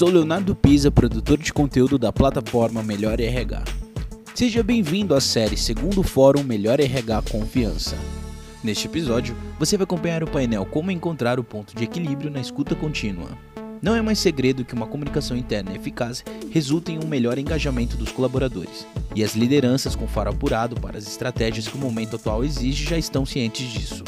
sou 0.00 0.08
Leonardo 0.08 0.54
Pisa, 0.54 0.90
produtor 0.90 1.36
de 1.36 1.52
conteúdo 1.52 1.98
da 1.98 2.10
plataforma 2.10 2.82
Melhor 2.82 3.20
RH. 3.20 3.64
Seja 4.34 4.62
bem-vindo 4.62 5.14
à 5.14 5.20
série 5.20 5.58
Segundo 5.58 6.02
Fórum 6.02 6.42
Melhor 6.42 6.80
RH 6.80 7.20
Confiança. 7.30 7.98
Neste 8.64 8.86
episódio, 8.86 9.36
você 9.58 9.76
vai 9.76 9.84
acompanhar 9.84 10.22
o 10.22 10.26
painel 10.26 10.64
Como 10.64 10.90
encontrar 10.90 11.38
o 11.38 11.44
ponto 11.44 11.76
de 11.76 11.84
equilíbrio 11.84 12.30
na 12.30 12.40
escuta 12.40 12.74
contínua. 12.74 13.28
Não 13.82 13.94
é 13.94 14.00
mais 14.00 14.18
segredo 14.18 14.64
que 14.64 14.72
uma 14.72 14.86
comunicação 14.86 15.36
interna 15.36 15.76
eficaz 15.76 16.24
resulta 16.50 16.90
em 16.90 16.98
um 16.98 17.06
melhor 17.06 17.36
engajamento 17.36 17.94
dos 17.98 18.10
colaboradores, 18.10 18.86
e 19.14 19.22
as 19.22 19.34
lideranças 19.34 19.94
com 19.94 20.08
faro 20.08 20.30
apurado 20.30 20.80
para 20.80 20.96
as 20.96 21.06
estratégias 21.06 21.68
que 21.68 21.76
o 21.76 21.80
momento 21.80 22.16
atual 22.16 22.42
exige 22.42 22.86
já 22.86 22.96
estão 22.96 23.26
cientes 23.26 23.70
disso. 23.70 24.02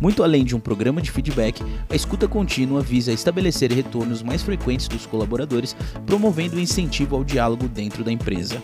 Muito 0.00 0.22
além 0.22 0.44
de 0.44 0.54
um 0.54 0.60
programa 0.60 1.00
de 1.00 1.10
feedback, 1.10 1.62
a 1.88 1.94
escuta 1.94 2.28
contínua 2.28 2.80
visa 2.80 3.12
estabelecer 3.12 3.72
retornos 3.72 4.22
mais 4.22 4.42
frequentes 4.42 4.88
dos 4.88 5.06
colaboradores, 5.06 5.76
promovendo 6.06 6.56
o 6.56 6.60
incentivo 6.60 7.16
ao 7.16 7.24
diálogo 7.24 7.68
dentro 7.68 8.04
da 8.04 8.12
empresa. 8.12 8.62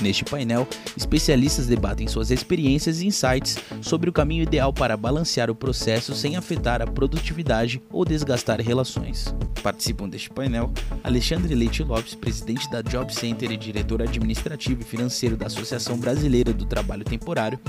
Neste 0.00 0.24
painel, 0.24 0.66
especialistas 0.96 1.66
debatem 1.66 2.08
suas 2.08 2.30
experiências 2.30 3.00
e 3.00 3.06
insights 3.06 3.58
sobre 3.82 4.08
o 4.08 4.12
caminho 4.12 4.42
ideal 4.42 4.72
para 4.72 4.96
balancear 4.96 5.50
o 5.50 5.54
processo 5.54 6.14
sem 6.14 6.36
afetar 6.36 6.80
a 6.80 6.86
produtividade 6.86 7.82
ou 7.90 8.04
desgastar 8.04 8.60
relações. 8.60 9.34
Participam 9.62 10.08
deste 10.08 10.30
painel 10.30 10.72
Alexandre 11.04 11.54
Leite 11.54 11.82
Lopes, 11.82 12.14
presidente 12.14 12.70
da 12.70 12.80
Job 12.80 13.14
Center 13.14 13.52
e 13.52 13.58
diretor 13.58 14.00
administrativo 14.00 14.80
e 14.80 14.84
financeiro 14.84 15.36
da 15.36 15.46
Associação 15.46 15.98
Brasileira 15.98 16.52
do 16.52 16.64
Trabalho 16.64 17.04
Temporário, 17.04 17.60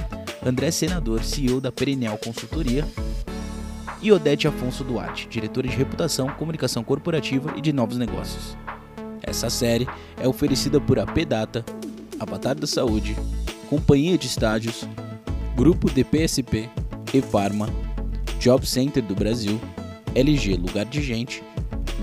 André 0.45 0.71
Senador, 0.71 1.23
CEO 1.23 1.59
da 1.59 1.71
Perineal 1.71 2.17
Consultoria, 2.17 2.87
e 4.01 4.11
Odete 4.11 4.47
Afonso 4.47 4.83
Duarte, 4.83 5.27
diretora 5.27 5.67
de 5.67 5.75
reputação, 5.75 6.27
comunicação 6.29 6.83
corporativa 6.83 7.53
e 7.57 7.61
de 7.61 7.71
novos 7.71 7.97
negócios. 7.97 8.57
Essa 9.21 9.49
série 9.49 9.87
é 10.17 10.27
oferecida 10.27 10.81
por 10.81 10.97
AP 10.97 11.25
Data, 11.27 11.63
Avatar 12.21 12.53
da 12.53 12.67
Saúde, 12.67 13.15
Companhia 13.67 14.15
de 14.15 14.27
Estádios, 14.27 14.87
Grupo 15.55 15.89
DPSP, 15.89 16.69
Efarma, 17.11 17.67
Job 18.39 18.63
Center 18.63 19.01
do 19.01 19.15
Brasil, 19.15 19.59
LG 20.15 20.55
Lugar 20.55 20.85
de 20.85 21.01
Gente, 21.01 21.43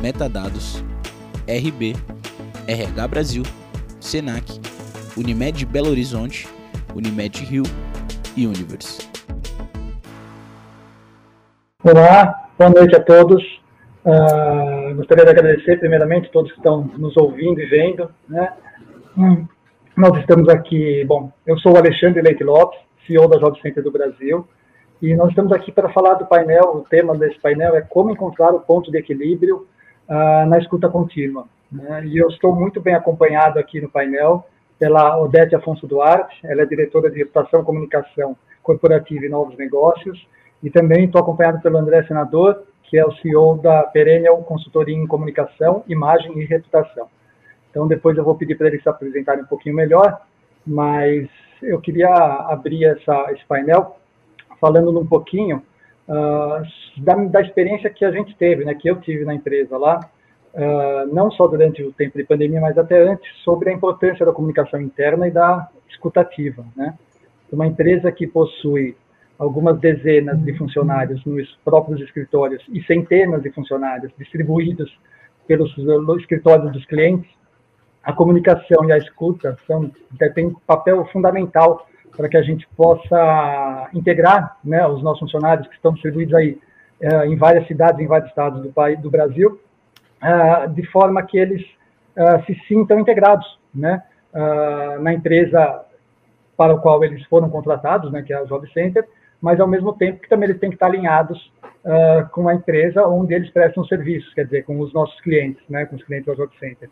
Metadados, 0.03 0.85
RB, 1.47 1.95
RH 2.67 3.07
Brasil, 3.07 3.43
Senac, 4.01 4.61
Unimed 5.17 5.65
Belo 5.67 5.91
Horizonte, 5.91 6.49
Unimed 6.97 7.45
Rio 7.45 7.63
e 8.37 8.45
Universe. 8.45 9.09
Olá, 11.85 12.49
boa 12.59 12.71
noite 12.71 12.97
a 12.97 13.01
todos. 13.05 13.41
Uh, 14.05 14.97
gostaria 14.97 15.25
de 15.25 15.31
agradecer 15.31 15.79
primeiramente 15.79 16.27
a 16.27 16.33
todos 16.33 16.51
que 16.51 16.59
estão 16.59 16.91
nos 16.99 17.17
ouvindo 17.17 17.61
e 17.61 17.67
vendo. 17.67 18.11
Né? 18.29 18.53
Hum, 19.17 19.47
nós 19.99 20.17
estamos 20.21 20.49
aqui, 20.49 21.05
bom, 21.07 21.33
eu 21.45 21.59
sou 21.59 21.73
o 21.73 21.77
Alexandre 21.77 22.23
Leite 22.23 22.45
Lopes, 22.45 22.79
CEO 23.05 23.27
da 23.27 23.37
Job 23.37 23.61
Center 23.61 23.83
do 23.83 23.91
Brasil, 23.91 24.47
e 25.03 25.13
nós 25.17 25.31
estamos 25.31 25.51
aqui 25.51 25.73
para 25.73 25.89
falar 25.89 26.15
do 26.15 26.25
painel, 26.25 26.77
o 26.77 26.81
tema 26.83 27.19
desse 27.19 27.37
painel 27.41 27.75
é 27.75 27.81
como 27.81 28.13
encontrar 28.13 28.55
o 28.55 28.61
ponto 28.61 28.93
de 28.93 28.99
equilíbrio 28.99 29.67
uh, 30.09 30.49
na 30.49 30.57
escuta 30.57 30.89
contínua. 30.89 31.47
Né? 31.71 32.07
E 32.07 32.17
eu 32.17 32.29
estou 32.29 32.55
muito 32.55 32.81
bem 32.81 32.95
acompanhado 32.95 33.59
aqui 33.59 33.81
no 33.81 33.89
painel 33.89 34.47
pela 34.79 35.21
Odete 35.21 35.57
Afonso 35.57 35.85
Duarte, 35.85 36.39
ela 36.45 36.63
é 36.63 36.67
diretora 36.67 37.11
de 37.11 37.19
reputação, 37.19 37.65
comunicação 37.65 38.37
corporativa 38.63 39.27
e 39.27 39.29
novos 39.29 39.57
negócios, 39.57 40.25
e 40.63 40.71
também 40.71 41.07
estou 41.07 41.21
acompanhado 41.21 41.61
pelo 41.61 41.77
André 41.77 42.05
Senador, 42.05 42.63
que 42.85 42.97
é 42.97 43.05
o 43.05 43.11
CEO 43.17 43.59
da 43.59 43.83
Perennial 43.83 44.37
Consultoria 44.45 44.97
em 44.97 45.09
Comunicação, 45.09 45.83
Imagem 45.89 46.39
e 46.39 46.45
Reputação. 46.45 47.09
Então, 47.79 47.87
depois 47.87 48.19
eu 48.19 48.25
vou 48.25 48.35
pedir 48.35 48.57
para 48.57 48.67
eles 48.67 48.83
se 48.83 48.89
apresentarem 48.89 49.45
um 49.45 49.47
pouquinho 49.47 49.77
melhor, 49.77 50.21
mas 50.67 51.29
eu 51.63 51.81
queria 51.81 52.09
abrir 52.09 52.85
essa, 52.85 53.31
esse 53.31 53.47
painel 53.47 53.97
falando 54.61 54.99
um 54.99 55.07
pouquinho 55.07 55.63
uh, 56.09 56.61
da, 57.01 57.15
da, 57.15 57.41
experiência 57.41 57.89
que 57.89 58.05
a 58.05 58.11
gente 58.11 58.35
teve, 58.37 58.65
né, 58.65 58.75
que 58.75 58.91
eu 58.91 59.01
tive 59.01 59.25
na 59.25 59.33
empresa 59.33 59.79
lá, 59.79 60.01
uh, 60.55 61.15
não 61.15 61.31
só 61.31 61.47
durante 61.47 61.81
o 61.85 61.93
tempo 61.93 62.19
de 62.19 62.25
pandemia, 62.25 62.61
mas 62.61 62.77
até 62.77 63.01
antes, 63.01 63.33
sobre 63.45 63.71
a 63.71 63.73
importância 63.73 64.27
da 64.27 64.33
comunicação 64.33 64.81
interna 64.81 65.29
e 65.29 65.31
da 65.31 65.69
escutativa. 65.89 66.67
Né? 66.75 66.99
Uma 67.53 67.69
empresa 67.69 68.11
que 68.11 68.27
possui 68.27 68.97
algumas 69.39 69.79
dezenas 69.79 70.37
de 70.43 70.53
funcionários 70.59 71.25
nos 71.25 71.49
próprios 71.65 72.01
escritórios 72.01 72.61
e 72.71 72.83
centenas 72.83 73.41
de 73.41 73.53
funcionários 73.53 74.11
distribuídos 74.19 74.93
pelos 75.47 75.73
escritórios 76.19 76.73
dos 76.73 76.85
clientes, 76.87 77.39
a 78.09 78.13
comunicação 78.15 78.89
e 78.89 78.93
a 78.93 78.97
escuta 78.97 79.55
são, 79.67 79.91
têm 80.35 80.47
um 80.47 80.55
papel 80.67 81.05
fundamental 81.13 81.87
para 82.17 82.27
que 82.27 82.39
a 82.39 82.43
gente 82.43 82.67
possa 82.75 83.91
integrar 83.93 84.57
né, 84.65 84.87
os 84.89 85.03
nossos 85.03 85.21
funcionários 85.21 85.69
que 85.69 85.75
estão 85.75 85.93
distribuídos 85.93 86.35
aí 86.35 86.59
uh, 87.03 87.25
em 87.27 87.37
várias 87.37 87.67
cidades, 87.67 88.01
em 88.01 88.07
vários 88.07 88.31
estados 88.31 88.63
do, 88.63 88.73
país, 88.73 88.99
do 89.01 89.11
Brasil, 89.11 89.61
uh, 90.23 90.71
de 90.71 90.87
forma 90.87 91.23
que 91.23 91.37
eles 91.37 91.63
se 92.47 92.55
sintam 92.67 92.99
integrados 92.99 93.47
né, 93.73 94.03
na 94.99 95.15
empresa 95.15 95.85
para 96.57 96.75
o 96.75 96.81
qual 96.81 97.05
eles 97.05 97.25
foram 97.27 97.49
contratados, 97.49 98.11
né, 98.11 98.23
que 98.23 98.33
é 98.33 98.37
a 98.37 98.45
Job 98.45 98.69
Center, 98.73 99.07
mas 99.41 99.61
ao 99.61 99.69
mesmo 99.69 99.93
tempo 99.93 100.21
que 100.21 100.29
também 100.29 100.49
eles 100.49 100.61
têm 100.61 100.69
que 100.69 100.75
estar 100.75 100.87
alinhados 100.87 101.53
com 102.33 102.49
a 102.49 102.55
empresa 102.55 103.07
onde 103.07 103.35
eles 103.35 103.49
prestam 103.51 103.85
serviços, 103.85 104.35
quer 104.35 104.47
dizer, 104.47 104.65
com 104.65 104.81
os 104.81 104.93
nossos 104.93 105.21
clientes, 105.21 105.63
né, 105.69 105.87
com 105.87 105.95
os 105.95 106.03
clientes 106.03 106.27
da 106.27 106.35
Job 106.35 106.53
Center. 106.59 106.91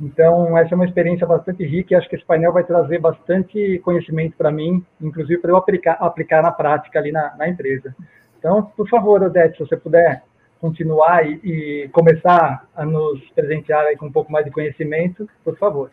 Então, 0.00 0.56
essa 0.56 0.74
é 0.74 0.76
uma 0.76 0.86
experiência 0.86 1.26
bastante 1.26 1.62
rica 1.62 1.92
e 1.92 1.96
acho 1.96 2.08
que 2.08 2.16
esse 2.16 2.24
painel 2.24 2.54
vai 2.54 2.64
trazer 2.64 2.98
bastante 2.98 3.78
conhecimento 3.84 4.34
para 4.34 4.50
mim, 4.50 4.82
inclusive 4.98 5.38
para 5.38 5.50
eu 5.50 5.56
aplicar, 5.56 5.92
aplicar 6.00 6.42
na 6.42 6.50
prática 6.50 6.98
ali 6.98 7.12
na, 7.12 7.36
na, 7.36 7.46
empresa. 7.46 7.94
Então, 8.38 8.62
por 8.74 8.88
favor, 8.88 9.22
Odete, 9.22 9.58
se 9.58 9.64
você 9.64 9.76
puder 9.76 10.22
continuar 10.58 11.26
e, 11.26 11.40
e 11.44 11.88
começar 11.90 12.66
a 12.74 12.84
nos 12.84 13.20
presentear 13.34 13.94
com 13.98 14.06
um 14.06 14.12
pouco 14.12 14.32
mais 14.32 14.46
de 14.46 14.50
conhecimento, 14.50 15.28
por 15.44 15.58
favor. 15.58 15.90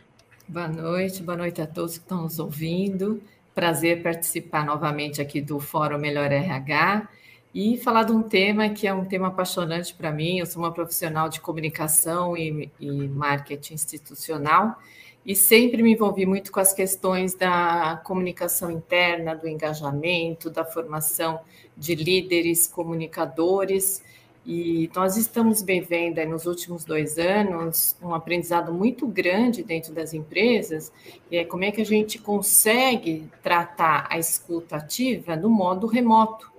Boa 0.47 0.69
noite, 0.69 1.21
boa 1.21 1.37
noite 1.37 1.61
a 1.61 1.67
todos 1.67 1.97
que 1.97 2.03
estão 2.03 2.21
nos 2.21 2.39
ouvindo. 2.39 3.21
Prazer 3.53 4.01
participar 4.01 4.65
novamente 4.65 5.21
aqui 5.21 5.41
do 5.41 5.59
Fórum 5.59 5.97
Melhor 5.97 6.31
RH 6.31 7.09
e 7.59 7.75
falar 7.75 8.03
de 8.03 8.11
um 8.11 8.21
tema 8.21 8.69
que 8.69 8.85
é 8.85 8.93
um 8.93 9.03
tema 9.03 9.29
apaixonante 9.29 9.91
para 9.91 10.11
mim. 10.11 10.37
Eu 10.37 10.45
sou 10.45 10.61
uma 10.61 10.71
profissional 10.71 11.27
de 11.27 11.41
comunicação 11.41 12.37
e, 12.37 12.69
e, 12.79 12.91
marketing 13.07 13.73
institucional 13.73 14.77
e 15.25 15.35
sempre 15.35 15.81
me 15.81 15.93
envolvi 15.93 16.23
muito 16.27 16.51
com 16.51 16.59
as 16.59 16.71
questões 16.71 17.33
da 17.33 17.99
comunicação 18.05 18.69
interna, 18.69 19.33
do 19.33 19.47
engajamento, 19.47 20.51
da 20.51 20.63
formação 20.63 21.39
de 21.75 21.95
líderes, 21.95 22.67
comunicadores. 22.67 24.03
E 24.45 24.91
nós 24.95 25.17
estamos 25.17 25.63
vivendo 25.63 26.23
nos 26.27 26.45
últimos 26.45 26.85
dois 26.85 27.17
anos 27.17 27.97
um 28.03 28.13
aprendizado 28.13 28.71
muito 28.71 29.07
grande 29.07 29.63
dentro 29.63 29.95
das 29.95 30.13
empresas, 30.13 30.93
e 31.31 31.37
é 31.37 31.43
como 31.43 31.63
é 31.63 31.71
que 31.71 31.81
a 31.81 31.85
gente 31.85 32.19
consegue 32.19 33.27
tratar 33.41 34.05
a 34.11 34.19
escuta 34.19 34.75
ativa 34.75 35.35
no 35.35 35.49
modo 35.49 35.87
remoto 35.87 36.55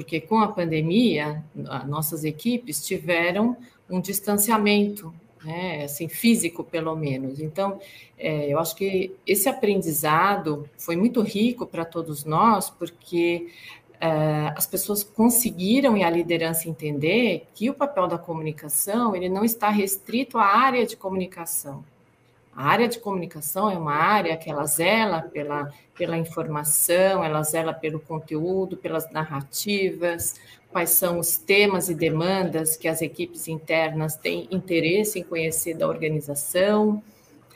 porque 0.00 0.18
com 0.18 0.38
a 0.38 0.48
pandemia, 0.48 1.44
nossas 1.86 2.24
equipes 2.24 2.82
tiveram 2.82 3.54
um 3.88 4.00
distanciamento, 4.00 5.12
né, 5.44 5.84
assim, 5.84 6.08
físico 6.08 6.64
pelo 6.64 6.96
menos. 6.96 7.38
Então, 7.38 7.78
é, 8.16 8.50
eu 8.50 8.58
acho 8.58 8.74
que 8.74 9.14
esse 9.26 9.46
aprendizado 9.46 10.66
foi 10.78 10.96
muito 10.96 11.20
rico 11.20 11.66
para 11.66 11.84
todos 11.84 12.24
nós, 12.24 12.70
porque 12.70 13.48
é, 14.00 14.50
as 14.56 14.66
pessoas 14.66 15.04
conseguiram 15.04 15.98
e 15.98 16.02
a 16.02 16.08
liderança 16.08 16.66
entender 16.66 17.46
que 17.54 17.68
o 17.68 17.74
papel 17.74 18.08
da 18.08 18.16
comunicação 18.16 19.14
ele 19.14 19.28
não 19.28 19.44
está 19.44 19.68
restrito 19.68 20.38
à 20.38 20.46
área 20.46 20.86
de 20.86 20.96
comunicação. 20.96 21.84
A 22.60 22.64
área 22.64 22.88
de 22.88 22.98
comunicação 22.98 23.70
é 23.70 23.78
uma 23.78 23.94
área 23.94 24.36
que 24.36 24.50
ela 24.50 24.66
zela 24.66 25.22
pela, 25.22 25.72
pela 25.96 26.18
informação, 26.18 27.24
ela 27.24 27.42
zela 27.42 27.72
pelo 27.72 27.98
conteúdo, 27.98 28.76
pelas 28.76 29.10
narrativas, 29.10 30.38
quais 30.70 30.90
são 30.90 31.18
os 31.18 31.38
temas 31.38 31.88
e 31.88 31.94
demandas 31.94 32.76
que 32.76 32.86
as 32.86 33.00
equipes 33.00 33.48
internas 33.48 34.14
têm 34.14 34.46
interesse 34.50 35.18
em 35.18 35.22
conhecer 35.22 35.72
da 35.72 35.88
organização. 35.88 37.02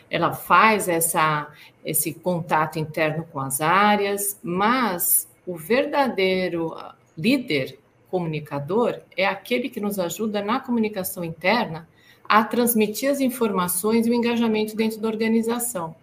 Ela 0.08 0.32
faz 0.32 0.88
essa, 0.88 1.52
esse 1.84 2.14
contato 2.14 2.78
interno 2.78 3.26
com 3.30 3.40
as 3.40 3.60
áreas, 3.60 4.40
mas 4.42 5.28
o 5.46 5.54
verdadeiro 5.54 6.74
líder 7.14 7.78
comunicador 8.10 9.00
é 9.14 9.26
aquele 9.26 9.68
que 9.68 9.80
nos 9.80 9.98
ajuda 9.98 10.40
na 10.40 10.60
comunicação 10.60 11.22
interna 11.22 11.86
a 12.28 12.42
transmitir 12.44 13.10
as 13.10 13.20
informações 13.20 14.06
e 14.06 14.10
o 14.10 14.14
engajamento 14.14 14.74
dentro 14.76 15.00
da 15.00 15.08
organização. 15.08 15.94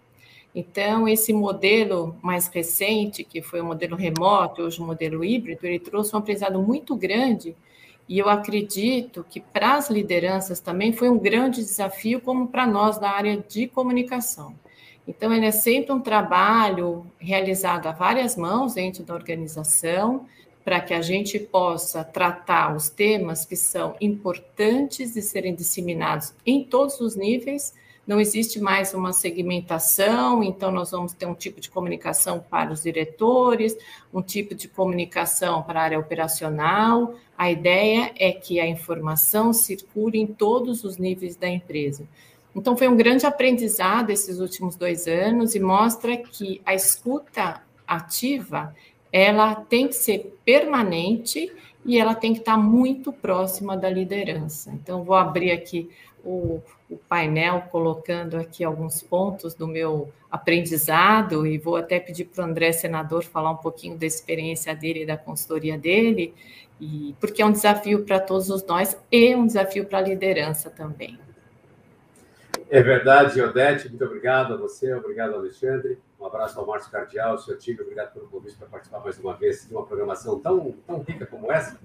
Então, 0.54 1.08
esse 1.08 1.32
modelo 1.32 2.14
mais 2.22 2.46
recente, 2.48 3.24
que 3.24 3.40
foi 3.40 3.60
o 3.60 3.64
modelo 3.64 3.96
remoto, 3.96 4.62
hoje 4.62 4.80
o 4.80 4.84
modelo 4.84 5.24
híbrido, 5.24 5.66
ele 5.66 5.78
trouxe 5.78 6.14
um 6.14 6.18
aprendizado 6.18 6.60
muito 6.60 6.94
grande 6.94 7.56
E 8.08 8.18
eu 8.18 8.28
acredito 8.28 9.24
que 9.28 9.40
para 9.40 9.76
as 9.76 9.88
lideranças 9.88 10.60
também 10.60 10.92
foi 10.92 11.08
um 11.08 11.18
grande 11.18 11.62
desafio, 11.62 12.20
como 12.20 12.48
para 12.48 12.66
nós 12.66 12.98
da 12.98 13.10
área 13.10 13.36
de 13.48 13.66
comunicação. 13.66 14.54
Então, 15.06 15.32
ele 15.32 15.46
é 15.46 15.50
sempre 15.50 15.92
um 15.92 16.00
trabalho 16.00 17.06
realizado 17.18 17.86
a 17.86 17.92
várias 17.92 18.36
mãos 18.36 18.74
dentro 18.74 19.02
da 19.02 19.14
organização, 19.14 20.26
para 20.64 20.80
que 20.80 20.94
a 20.94 21.02
gente 21.02 21.38
possa 21.38 22.04
tratar 22.04 22.74
os 22.74 22.88
temas 22.88 23.44
que 23.44 23.56
são 23.56 23.96
importantes 24.00 25.14
de 25.14 25.22
serem 25.22 25.54
disseminados 25.54 26.32
em 26.46 26.64
todos 26.64 27.00
os 27.00 27.16
níveis. 27.16 27.74
Não 28.06 28.20
existe 28.20 28.60
mais 28.60 28.94
uma 28.94 29.12
segmentação, 29.12 30.42
então 30.42 30.72
nós 30.72 30.90
vamos 30.90 31.12
ter 31.12 31.26
um 31.26 31.34
tipo 31.34 31.60
de 31.60 31.70
comunicação 31.70 32.44
para 32.50 32.72
os 32.72 32.82
diretores, 32.82 33.76
um 34.12 34.20
tipo 34.20 34.56
de 34.56 34.66
comunicação 34.66 35.62
para 35.62 35.80
a 35.80 35.84
área 35.84 35.98
operacional. 36.00 37.14
A 37.38 37.50
ideia 37.50 38.12
é 38.18 38.32
que 38.32 38.58
a 38.58 38.66
informação 38.66 39.52
circule 39.52 40.18
em 40.18 40.26
todos 40.26 40.82
os 40.82 40.96
níveis 40.96 41.36
da 41.36 41.48
empresa. 41.48 42.04
Então, 42.54 42.76
foi 42.76 42.88
um 42.88 42.96
grande 42.96 43.24
aprendizado 43.24 44.10
esses 44.10 44.38
últimos 44.38 44.76
dois 44.76 45.06
anos 45.06 45.54
e 45.54 45.60
mostra 45.60 46.16
que 46.16 46.60
a 46.66 46.74
escuta 46.74 47.62
ativa 47.86 48.74
ela 49.12 49.54
tem 49.54 49.86
que 49.86 49.94
ser 49.94 50.38
permanente 50.44 51.52
e 51.84 51.98
ela 51.98 52.14
tem 52.14 52.32
que 52.32 52.38
estar 52.40 52.56
muito 52.56 53.12
próxima 53.12 53.76
da 53.76 53.90
liderança. 53.90 54.70
Então, 54.72 55.04
vou 55.04 55.16
abrir 55.16 55.50
aqui 55.50 55.90
o, 56.24 56.60
o, 56.88 56.96
painel, 56.96 57.64
colocando 57.70 58.36
aqui 58.36 58.62
alguns 58.64 59.02
pontos 59.02 59.54
do 59.54 59.66
meu 59.66 60.10
aprendizado, 60.30 61.46
e 61.46 61.58
vou 61.58 61.76
até 61.76 61.98
pedir 62.00 62.26
para 62.26 62.44
o 62.44 62.48
André, 62.48 62.72
senador, 62.72 63.24
falar 63.24 63.50
um 63.50 63.56
pouquinho 63.56 63.98
da 63.98 64.06
experiência 64.06 64.74
dele 64.74 65.02
e 65.02 65.06
da 65.06 65.16
consultoria 65.16 65.76
dele, 65.76 66.32
e, 66.80 67.14
porque 67.20 67.42
é 67.42 67.46
um 67.46 67.52
desafio 67.52 68.04
para 68.04 68.20
todos 68.20 68.64
nós 68.64 68.96
e 69.10 69.34
um 69.34 69.46
desafio 69.46 69.84
para 69.84 69.98
a 69.98 70.02
liderança 70.02 70.70
também. 70.70 71.18
É 72.70 72.80
verdade, 72.82 73.40
Odete, 73.42 73.88
muito 73.88 74.04
obrigado 74.04 74.54
a 74.54 74.56
você, 74.56 74.94
obrigado, 74.94 75.34
Alexandre. 75.34 75.98
Um 76.22 76.26
abraço 76.26 76.56
ao 76.60 76.64
Márcio 76.64 76.88
Cardial, 76.88 77.32
ao 77.32 77.38
seu 77.38 77.58
Tigre, 77.58 77.82
obrigado 77.82 78.12
pelo 78.12 78.28
convite 78.28 78.56
para 78.56 78.68
participar 78.68 79.00
mais 79.00 79.18
uma 79.18 79.34
vez 79.34 79.66
de 79.66 79.74
uma 79.74 79.84
programação 79.84 80.38
tão, 80.38 80.70
tão 80.86 81.00
rica 81.00 81.26
como 81.26 81.50
essa. 81.50 81.76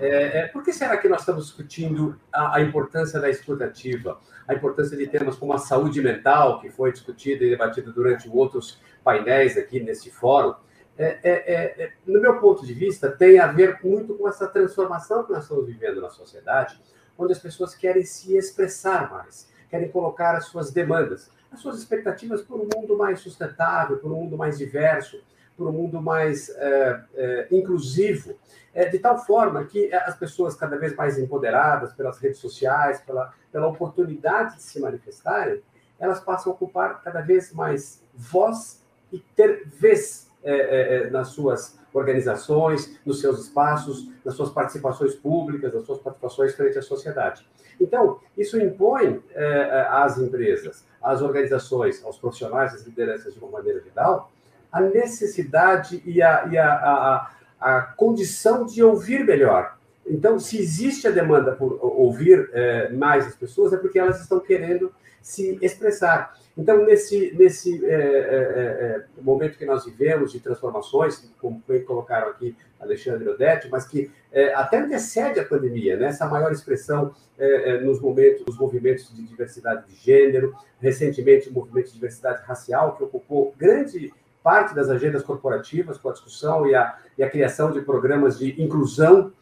É, 0.00 0.38
é, 0.38 0.46
por 0.48 0.64
que 0.64 0.72
será 0.72 0.96
que 0.96 1.06
nós 1.10 1.20
estamos 1.20 1.44
discutindo 1.44 2.18
a, 2.32 2.56
a, 2.56 2.62
importância 2.62 3.20
da 3.20 3.28
escutativa, 3.28 4.18
a 4.48 4.54
importância 4.54 4.96
de 4.96 5.06
temas 5.06 5.36
como 5.36 5.52
a 5.52 5.58
saúde 5.58 6.00
mental, 6.00 6.58
que 6.58 6.70
foi 6.70 6.90
discutida 6.90 7.44
e 7.44 7.50
debatida 7.50 7.92
durante 7.92 8.30
outros 8.30 8.80
painéis 9.04 9.58
aqui 9.58 9.78
neste 9.78 10.10
fórum? 10.10 10.54
É, 10.96 11.18
é, 11.22 11.54
é, 11.54 11.84
é, 11.84 11.92
no 12.06 12.18
meu 12.18 12.40
ponto 12.40 12.64
de 12.64 12.72
vista, 12.72 13.10
tem 13.10 13.38
a 13.38 13.48
ver 13.48 13.78
muito 13.84 14.14
com 14.14 14.26
essa 14.26 14.48
transformação 14.48 15.22
que 15.22 15.32
nós 15.32 15.42
estamos 15.42 15.66
vivendo 15.66 16.00
na 16.00 16.08
sociedade, 16.08 16.80
onde 17.18 17.34
as 17.34 17.38
pessoas 17.38 17.74
querem 17.74 18.06
se 18.06 18.34
expressar 18.38 19.10
mais 19.10 19.52
querem 19.72 19.88
colocar 19.88 20.36
as 20.36 20.44
suas 20.44 20.70
demandas, 20.70 21.30
as 21.52 21.60
suas 21.60 21.78
expectativas 21.78 22.42
por 22.42 22.60
um 22.60 22.68
mundo 22.74 22.96
mais 22.96 23.20
sustentável, 23.20 23.98
por 23.98 24.10
um 24.10 24.16
mundo 24.16 24.36
mais 24.36 24.58
diverso, 24.58 25.22
por 25.56 25.68
um 25.68 25.72
mundo 25.72 26.00
mais 26.00 26.48
é, 26.50 27.00
é, 27.14 27.48
inclusivo, 27.50 28.34
é, 28.74 28.86
de 28.86 28.98
tal 28.98 29.18
forma 29.18 29.64
que 29.64 29.92
as 29.92 30.16
pessoas 30.16 30.54
cada 30.54 30.76
vez 30.78 30.96
mais 30.96 31.18
empoderadas 31.18 31.92
pelas 31.92 32.18
redes 32.18 32.38
sociais, 32.38 33.00
pela, 33.00 33.32
pela 33.50 33.66
oportunidade 33.68 34.56
de 34.56 34.62
se 34.62 34.80
manifestarem, 34.80 35.62
elas 36.00 36.20
passam 36.20 36.52
a 36.52 36.54
ocupar 36.54 37.02
cada 37.02 37.20
vez 37.20 37.52
mais 37.52 38.02
voz 38.14 38.82
e 39.12 39.18
ter 39.18 39.66
vez 39.66 40.26
é, 40.42 40.54
é, 40.54 40.96
é, 40.96 41.10
nas 41.10 41.28
suas 41.28 41.78
organizações, 41.92 42.98
nos 43.04 43.20
seus 43.20 43.38
espaços, 43.38 44.10
nas 44.24 44.34
suas 44.34 44.50
participações 44.50 45.14
públicas, 45.14 45.72
nas 45.72 45.84
suas 45.84 46.00
participações 46.00 46.54
frente 46.54 46.78
à 46.78 46.82
sociedade. 46.82 47.46
Então, 47.80 48.18
isso 48.36 48.58
impõe 48.58 49.22
é, 49.34 49.44
é, 49.44 49.86
às 49.88 50.18
empresas, 50.18 50.84
às 51.02 51.20
organizações, 51.20 52.04
aos 52.04 52.18
profissionais, 52.18 52.74
às 52.74 52.82
lideranças 52.82 53.34
de 53.34 53.40
uma 53.40 53.50
maneira 53.50 53.80
geral, 53.80 54.30
a 54.70 54.80
necessidade 54.80 56.02
e 56.06 56.22
a, 56.22 56.46
e 56.50 56.56
a, 56.56 56.72
a, 56.72 57.30
a 57.60 57.82
condição 57.82 58.64
de 58.64 58.82
ouvir 58.82 59.24
melhor. 59.24 59.76
Então, 60.06 60.38
se 60.38 60.58
existe 60.58 61.06
a 61.06 61.10
demanda 61.10 61.52
por 61.52 61.78
ouvir 61.82 62.50
é, 62.52 62.88
mais 62.90 63.26
as 63.26 63.36
pessoas, 63.36 63.72
é 63.72 63.76
porque 63.76 63.98
elas 63.98 64.20
estão 64.20 64.40
querendo 64.40 64.92
se 65.20 65.58
expressar. 65.62 66.34
Então, 66.56 66.84
nesse, 66.84 67.34
nesse 67.34 67.84
é, 67.86 67.94
é, 67.94 67.96
é, 67.96 69.04
momento 69.22 69.56
que 69.56 69.64
nós 69.64 69.84
vivemos 69.86 70.32
de 70.32 70.40
transformações, 70.40 71.32
como 71.40 71.62
bem 71.66 71.82
colocaram 71.82 72.28
aqui 72.28 72.54
Alexandre 72.78 73.26
Odete, 73.28 73.68
mas 73.70 73.86
que 73.86 74.10
é, 74.30 74.52
até 74.54 74.78
antecede 74.78 75.40
a 75.40 75.44
pandemia, 75.44 75.96
né? 75.96 76.08
essa 76.08 76.26
maior 76.26 76.52
expressão 76.52 77.14
é, 77.38 77.70
é, 77.70 77.80
nos 77.80 78.00
momentos, 78.00 78.44
nos 78.44 78.58
movimentos 78.58 79.14
de 79.14 79.22
diversidade 79.22 79.86
de 79.86 79.94
gênero, 79.94 80.54
recentemente 80.78 81.48
o 81.48 81.52
movimento 81.52 81.86
de 81.86 81.94
diversidade 81.94 82.42
racial, 82.44 82.96
que 82.96 83.04
ocupou 83.04 83.54
grande 83.56 84.12
parte 84.42 84.74
das 84.74 84.90
agendas 84.90 85.22
corporativas 85.22 85.96
com 85.96 86.10
a 86.10 86.12
discussão 86.12 86.66
e 86.66 86.74
a, 86.74 86.98
e 87.16 87.22
a 87.22 87.30
criação 87.30 87.70
de 87.70 87.80
programas 87.80 88.38
de 88.38 88.60
inclusão, 88.60 89.32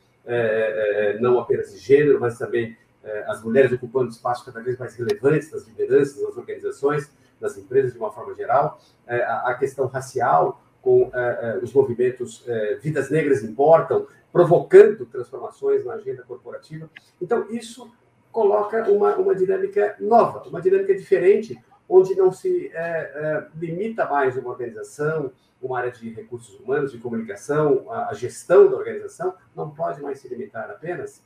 não 1.19 1.41
apenas 1.41 1.73
de 1.73 1.79
gênero, 1.79 2.21
mas 2.21 2.39
também 2.39 2.77
é, 2.77 2.90
as 3.26 3.43
mulheres 3.43 3.73
ocupando 3.73 4.11
espaços 4.11 4.44
cada 4.44 4.61
vez 4.61 4.79
mais 4.79 4.94
relevantes 4.94 5.50
nas 5.50 5.67
lideranças, 5.67 6.23
nas 6.23 6.37
organizações, 6.37 7.11
nas 7.41 7.56
empresas 7.56 7.93
de 7.93 7.99
uma 7.99 8.12
forma 8.12 8.35
geral, 8.35 8.79
é, 9.06 9.23
a 9.23 9.55
questão 9.55 9.87
racial, 9.87 10.62
com 10.82 11.11
é, 11.12 11.61
os 11.62 11.73
movimentos 11.73 12.44
Vidas 12.82 13.11
Negras 13.11 13.43
Importam, 13.43 14.06
provocando 14.32 15.05
transformações 15.06 15.85
na 15.85 15.94
agenda 15.94 16.23
corporativa. 16.23 16.88
Então, 17.20 17.47
isso 17.50 17.91
coloca 18.31 18.91
uma, 18.91 19.17
uma 19.17 19.35
dinâmica 19.35 19.97
nova, 19.99 20.49
uma 20.49 20.61
dinâmica 20.61 20.94
diferente, 20.94 21.58
onde 21.88 22.14
não 22.14 22.31
se 22.31 22.70
é, 22.73 22.79
é, 22.79 23.47
limita 23.56 24.06
mais 24.06 24.37
uma 24.37 24.50
organização, 24.50 25.32
uma 25.61 25.79
área 25.79 25.91
de 25.91 26.08
recursos 26.11 26.58
humanos, 26.61 26.93
de 26.93 26.99
comunicação, 26.99 27.91
a, 27.91 28.11
a, 28.11 28.14
gestão 28.14 28.70
da 28.70 28.76
organização, 28.76 29.35
não 29.55 29.70
pode 29.70 30.00
mais 30.00 30.20
se 30.20 30.29
limitar 30.29 30.70
apenas 30.70 31.23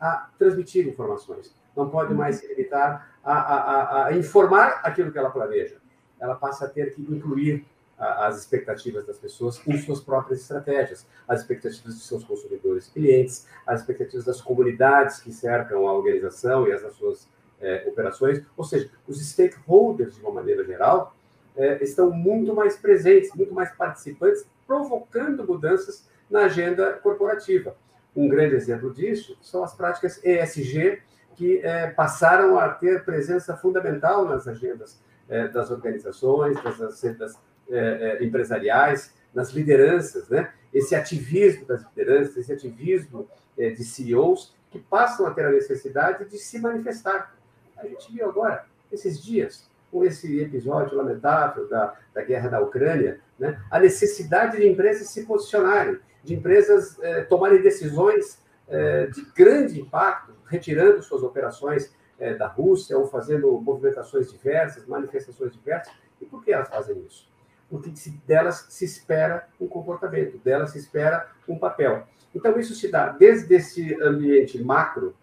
a 0.00 0.28
transmitir 0.38 0.86
informações, 0.86 1.54
não 1.76 1.88
pode 1.88 2.14
mais 2.14 2.36
se 2.36 2.46
limitar 2.46 3.16
a, 3.24 3.32
a, 3.32 4.06
a, 4.06 4.16
informar 4.16 4.80
aquilo 4.82 5.10
que 5.10 5.18
ela 5.18 5.30
planeja. 5.30 5.76
Ela 6.20 6.34
passa 6.34 6.66
a 6.66 6.68
ter 6.68 6.94
que 6.94 7.02
incluir 7.02 7.64
as 7.98 8.38
expectativas 8.40 9.06
das 9.06 9.18
pessoas 9.18 9.60
em 9.66 9.78
suas 9.78 10.00
próprias 10.00 10.40
estratégias, 10.40 11.06
as 11.28 11.40
expectativas 11.40 11.94
de 11.94 12.00
seus 12.02 12.24
consumidores 12.24 12.88
e 12.88 12.92
clientes, 12.92 13.46
as 13.66 13.80
expectativas 13.80 14.24
das 14.24 14.40
comunidades 14.40 15.20
que 15.20 15.32
cercam 15.32 15.86
a 15.86 15.92
organização 15.92 16.66
e 16.66 16.72
as 16.72 16.82
suas 16.94 17.28
é, 17.60 17.84
operações, 17.86 18.44
ou 18.56 18.64
seja, 18.64 18.90
os 19.06 19.24
stakeholders, 19.24 20.16
de 20.16 20.20
uma 20.22 20.32
maneira 20.32 20.64
geral, 20.64 21.14
é, 21.56 21.82
estão 21.82 22.10
muito 22.10 22.54
mais 22.54 22.76
presentes, 22.76 23.32
muito 23.34 23.54
mais 23.54 23.70
participantes, 23.72 24.46
provocando 24.66 25.46
mudanças 25.46 26.08
na 26.28 26.44
agenda 26.44 26.94
corporativa. 26.94 27.76
Um 28.16 28.28
grande 28.28 28.54
exemplo 28.54 28.92
disso 28.92 29.36
são 29.42 29.64
as 29.64 29.74
práticas 29.74 30.20
ESG, 30.24 31.00
que 31.34 31.58
é, 31.58 31.88
passaram 31.88 32.58
a 32.58 32.68
ter 32.68 33.04
presença 33.04 33.56
fundamental 33.56 34.24
nas 34.24 34.46
agendas 34.46 35.00
é, 35.28 35.48
das 35.48 35.70
organizações, 35.70 36.62
das 36.62 36.80
agendas 36.80 37.36
é, 37.68 38.24
empresariais, 38.24 39.12
nas 39.34 39.50
lideranças, 39.50 40.28
né? 40.28 40.52
Esse 40.72 40.94
ativismo 40.94 41.66
das 41.66 41.82
lideranças, 41.82 42.36
esse 42.36 42.52
ativismo 42.52 43.28
de 43.56 43.84
CEOs 43.84 44.54
que 44.70 44.80
passam 44.80 45.26
a 45.26 45.30
ter 45.30 45.44
a 45.44 45.50
necessidade 45.50 46.24
de 46.24 46.36
se 46.36 46.58
manifestar. 46.58 47.36
A 47.76 47.86
gente 47.86 48.12
viu 48.12 48.28
agora, 48.28 48.64
esses 48.90 49.22
dias, 49.22 49.68
com 49.90 50.04
esse 50.04 50.40
episódio 50.40 50.96
lamentável 50.96 51.68
da, 51.68 51.94
da 52.12 52.22
guerra 52.22 52.48
da 52.48 52.60
Ucrânia, 52.60 53.20
né? 53.38 53.60
a 53.70 53.78
necessidade 53.78 54.56
de 54.56 54.68
empresas 54.68 55.08
se 55.08 55.24
posicionarem 55.24 56.00
de 56.24 56.34
empresas 56.34 56.98
é, 57.00 57.22
tomarem 57.22 57.60
decisões 57.60 58.42
é, 58.66 59.06
de 59.06 59.22
grande 59.36 59.80
impacto, 59.80 60.32
retirando 60.46 61.02
suas 61.02 61.22
operações 61.22 61.94
é, 62.18 62.34
da 62.34 62.46
Rússia 62.46 62.96
ou 62.96 63.06
fazendo 63.06 63.60
movimentações 63.60 64.32
diversas, 64.32 64.86
manifestações 64.86 65.52
diversas. 65.52 65.92
E 66.20 66.24
por 66.24 66.42
que 66.42 66.52
elas 66.52 66.68
fazem 66.68 66.98
isso? 67.06 67.28
Porque 67.68 67.92
delas 68.26 68.66
se 68.70 68.84
espera 68.84 69.46
um 69.60 69.66
comportamento, 69.66 70.38
delas 70.38 70.70
se 70.70 70.78
espera 70.78 71.28
um 71.46 71.58
papel. 71.58 72.04
Então, 72.34 72.58
isso 72.58 72.74
se 72.74 72.90
dá 72.90 73.08
desde 73.08 73.54
esse 73.54 73.94
ambiente 74.02 74.62
macro, 74.62 75.14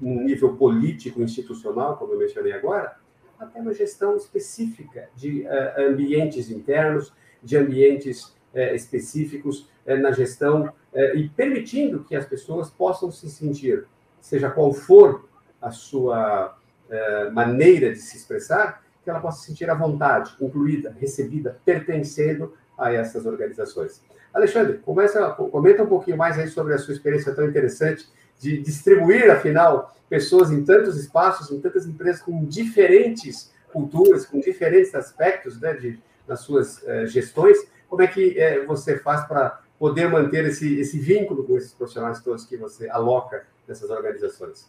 um 0.00 0.22
nível 0.22 0.56
político, 0.56 1.22
institucional, 1.22 1.96
como 1.96 2.12
eu 2.12 2.18
mencionei 2.18 2.52
agora, 2.52 2.96
até 3.38 3.60
uma 3.60 3.72
gestão 3.72 4.16
específica 4.16 5.08
de 5.16 5.46
ambientes 5.76 6.50
internos, 6.50 7.12
de 7.42 7.56
ambientes 7.56 8.34
é, 8.54 8.74
específicos 8.74 9.68
é, 9.86 9.96
na 9.96 10.12
gestão 10.12 10.72
é, 10.92 11.16
e 11.16 11.28
permitindo 11.28 12.04
que 12.04 12.14
as 12.14 12.26
pessoas 12.26 12.70
possam 12.70 13.10
se 13.10 13.28
sentir, 13.30 13.86
seja 14.20 14.50
qual 14.50 14.72
for 14.72 15.28
a 15.60 15.70
sua 15.70 16.56
é, 16.90 17.30
maneira 17.30 17.92
de 17.92 17.98
se 17.98 18.16
expressar, 18.16 18.82
que 19.02 19.10
ela 19.10 19.20
possa 19.20 19.40
se 19.40 19.46
sentir 19.46 19.68
à 19.68 19.74
vontade, 19.74 20.34
incluída, 20.40 20.94
recebida, 20.98 21.58
pertencendo 21.64 22.54
a 22.78 22.92
essas 22.92 23.26
organizações. 23.26 24.02
Alexandre, 24.32 24.78
começa, 24.78 25.30
comenta 25.30 25.82
um 25.82 25.86
pouquinho 25.86 26.16
mais 26.16 26.38
aí 26.38 26.48
sobre 26.48 26.72
a 26.74 26.78
sua 26.78 26.94
experiência 26.94 27.34
tão 27.34 27.44
interessante 27.46 28.08
de 28.38 28.58
distribuir, 28.58 29.30
afinal, 29.30 29.94
pessoas 30.08 30.50
em 30.50 30.64
tantos 30.64 30.96
espaços, 30.96 31.50
em 31.50 31.60
tantas 31.60 31.86
empresas 31.86 32.22
com 32.22 32.44
diferentes 32.44 33.52
culturas, 33.72 34.26
com 34.26 34.40
diferentes 34.40 34.94
aspectos 34.94 35.60
né, 35.60 35.74
de, 35.74 35.98
nas 36.26 36.40
suas 36.40 36.82
eh, 36.86 37.06
gestões. 37.06 37.56
Como 37.92 38.00
é 38.00 38.06
que 38.06 38.40
eh, 38.40 38.64
você 38.64 38.98
faz 39.00 39.28
para 39.28 39.60
poder 39.78 40.08
manter 40.08 40.46
esse, 40.46 40.80
esse 40.80 40.98
vínculo 40.98 41.44
com 41.44 41.58
esses 41.58 41.74
profissionais 41.74 42.22
todos 42.22 42.46
que 42.46 42.56
você 42.56 42.88
aloca 42.88 43.44
nessas 43.68 43.90
organizações? 43.90 44.66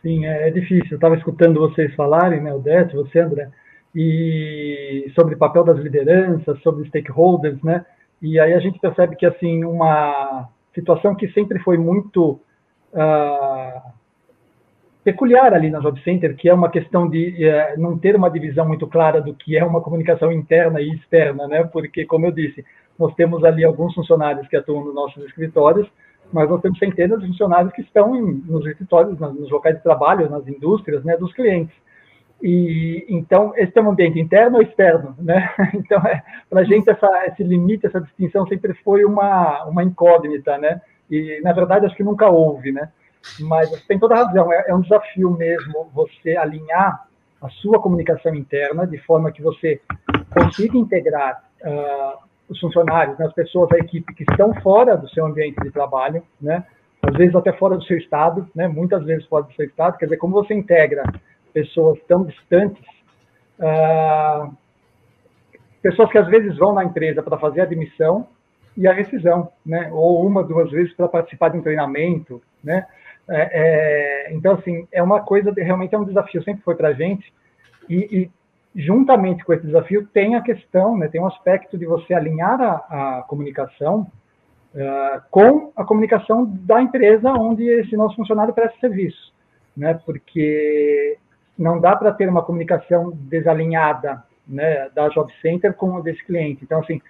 Sim, 0.00 0.24
é, 0.24 0.46
é 0.46 0.50
difícil. 0.52 0.92
Eu 0.92 0.94
estava 0.94 1.16
escutando 1.16 1.58
vocês 1.58 1.92
falarem, 1.96 2.40
né, 2.40 2.54
o 2.54 2.60
Dete, 2.60 2.94
você, 2.94 3.18
André, 3.18 3.50
e 3.92 5.10
sobre 5.16 5.34
o 5.34 5.36
papel 5.36 5.64
das 5.64 5.78
lideranças, 5.78 6.62
sobre 6.62 6.86
stakeholders, 6.86 7.60
né? 7.60 7.84
E 8.22 8.38
aí 8.38 8.54
a 8.54 8.60
gente 8.60 8.78
percebe 8.78 9.16
que 9.16 9.26
assim 9.26 9.64
uma 9.64 10.48
situação 10.76 11.12
que 11.16 11.26
sempre 11.32 11.58
foi 11.58 11.76
muito 11.76 12.40
uh, 12.92 13.92
peculiar 15.04 15.52
ali 15.52 15.70
na 15.70 15.80
Job 15.80 16.02
Center, 16.02 16.34
que 16.34 16.48
é 16.48 16.54
uma 16.54 16.70
questão 16.70 17.08
de 17.08 17.46
uh, 17.46 17.80
não 17.80 17.98
ter 17.98 18.16
uma 18.16 18.30
divisão 18.30 18.66
muito 18.66 18.86
clara 18.86 19.20
do 19.20 19.34
que 19.34 19.56
é 19.56 19.64
uma 19.64 19.82
comunicação 19.82 20.32
interna 20.32 20.80
e 20.80 20.90
externa, 20.94 21.46
né? 21.46 21.62
Porque, 21.64 22.06
como 22.06 22.26
eu 22.26 22.32
disse, 22.32 22.64
nós 22.98 23.14
temos 23.14 23.44
ali 23.44 23.64
alguns 23.64 23.94
funcionários 23.94 24.48
que 24.48 24.56
atuam 24.56 24.84
nos 24.84 24.94
nossos 24.94 25.22
escritórios, 25.26 25.86
mas 26.32 26.48
nós 26.48 26.62
temos 26.62 26.78
centenas 26.78 27.20
de 27.20 27.26
funcionários 27.26 27.72
que 27.72 27.82
estão 27.82 28.16
em, 28.16 28.42
nos 28.46 28.66
escritórios, 28.66 29.18
nos 29.18 29.50
locais 29.50 29.76
de 29.76 29.82
trabalho, 29.82 30.30
nas 30.30 30.48
indústrias, 30.48 31.04
né, 31.04 31.16
dos 31.16 31.32
clientes. 31.34 31.74
E 32.42 33.06
então 33.08 33.52
esse 33.56 33.78
é 33.78 33.82
um 33.82 33.90
ambiente 33.90 34.18
interno 34.18 34.56
ou 34.56 34.62
externo, 34.62 35.14
né? 35.18 35.48
Então 35.74 35.98
é, 36.06 36.22
para 36.50 36.62
a 36.62 36.64
gente 36.64 36.88
essa, 36.90 37.08
esse 37.26 37.42
limite, 37.42 37.86
essa 37.86 38.00
distinção 38.00 38.46
sempre 38.46 38.74
foi 38.82 39.04
uma 39.04 39.64
uma 39.64 39.84
incógnita, 39.84 40.58
né? 40.58 40.80
E, 41.10 41.40
na 41.42 41.52
verdade, 41.52 41.86
acho 41.86 41.94
que 41.94 42.02
nunca 42.02 42.28
houve, 42.28 42.72
né? 42.72 42.90
Mas 43.40 43.70
tem 43.86 43.98
toda 43.98 44.14
razão, 44.14 44.52
é, 44.52 44.66
é 44.68 44.74
um 44.74 44.80
desafio 44.80 45.30
mesmo 45.30 45.90
você 45.94 46.36
alinhar 46.36 47.06
a 47.40 47.48
sua 47.50 47.80
comunicação 47.80 48.34
interna 48.34 48.86
de 48.86 48.98
forma 48.98 49.30
que 49.30 49.42
você 49.42 49.80
consiga 50.32 50.78
integrar 50.78 51.44
uh, 51.62 52.18
os 52.48 52.58
funcionários, 52.58 53.18
né, 53.18 53.26
as 53.26 53.32
pessoas 53.32 53.68
da 53.68 53.78
equipe 53.78 54.14
que 54.14 54.24
estão 54.28 54.54
fora 54.62 54.96
do 54.96 55.08
seu 55.10 55.26
ambiente 55.26 55.60
de 55.62 55.70
trabalho, 55.70 56.22
né? 56.40 56.64
Às 57.02 57.16
vezes 57.16 57.34
até 57.34 57.52
fora 57.52 57.76
do 57.76 57.84
seu 57.84 57.98
estado, 57.98 58.48
né? 58.54 58.66
Muitas 58.66 59.04
vezes 59.04 59.26
fora 59.26 59.44
do 59.44 59.52
seu 59.52 59.66
estado. 59.66 59.98
Quer 59.98 60.06
dizer, 60.06 60.16
como 60.16 60.32
você 60.32 60.54
integra 60.54 61.02
pessoas 61.52 61.98
tão 62.08 62.24
distantes, 62.24 62.82
uh, 63.58 64.50
pessoas 65.82 66.10
que 66.10 66.18
às 66.18 66.26
vezes 66.28 66.56
vão 66.56 66.72
na 66.72 66.84
empresa 66.84 67.22
para 67.22 67.36
fazer 67.36 67.60
a 67.60 67.64
admissão 67.64 68.26
e 68.74 68.88
a 68.88 68.92
rescisão, 68.92 69.50
né? 69.64 69.90
Ou 69.92 70.26
uma, 70.26 70.42
duas 70.42 70.70
vezes 70.70 70.94
para 70.94 71.08
participar 71.08 71.50
de 71.50 71.58
um 71.58 71.62
treinamento, 71.62 72.42
né? 72.62 72.86
É, 73.28 74.28
é, 74.28 74.34
então, 74.34 74.54
assim, 74.54 74.86
é 74.92 75.02
uma 75.02 75.20
coisa, 75.20 75.52
realmente 75.56 75.94
é 75.94 75.98
um 75.98 76.04
desafio, 76.04 76.42
sempre 76.42 76.62
foi 76.62 76.74
para 76.74 76.88
a 76.88 76.92
gente, 76.92 77.32
e, 77.88 77.96
e, 78.74 78.80
juntamente 78.80 79.44
com 79.44 79.52
esse 79.52 79.66
desafio 79.66 80.06
tem 80.12 80.34
a 80.34 80.42
questão, 80.42 80.96
né, 80.96 81.08
tem 81.08 81.20
um 81.20 81.26
aspecto 81.26 81.78
de 81.78 81.86
você 81.86 82.12
alinhar 82.12 82.60
a, 82.60 83.18
a 83.18 83.22
comunicação 83.22 84.06
uh, 84.74 85.22
com 85.30 85.72
a 85.76 85.84
comunicação 85.84 86.44
da 86.44 86.82
empresa 86.82 87.30
onde 87.32 87.64
esse 87.64 87.96
nosso 87.96 88.16
funcionário 88.16 88.52
presta 88.52 88.76
serviço, 88.80 89.32
né, 89.76 89.94
porque 90.04 91.16
não 91.56 91.80
dá 91.80 91.94
para 91.94 92.12
ter 92.12 92.28
uma 92.28 92.42
comunicação 92.42 93.12
desalinhada 93.14 94.22
né, 94.46 94.88
da 94.94 95.08
Job 95.08 95.32
Center 95.40 95.72
com 95.74 95.94
o 95.94 96.02
desse 96.02 96.22
cliente. 96.24 96.64
Então, 96.64 96.80
assim, 96.80 97.00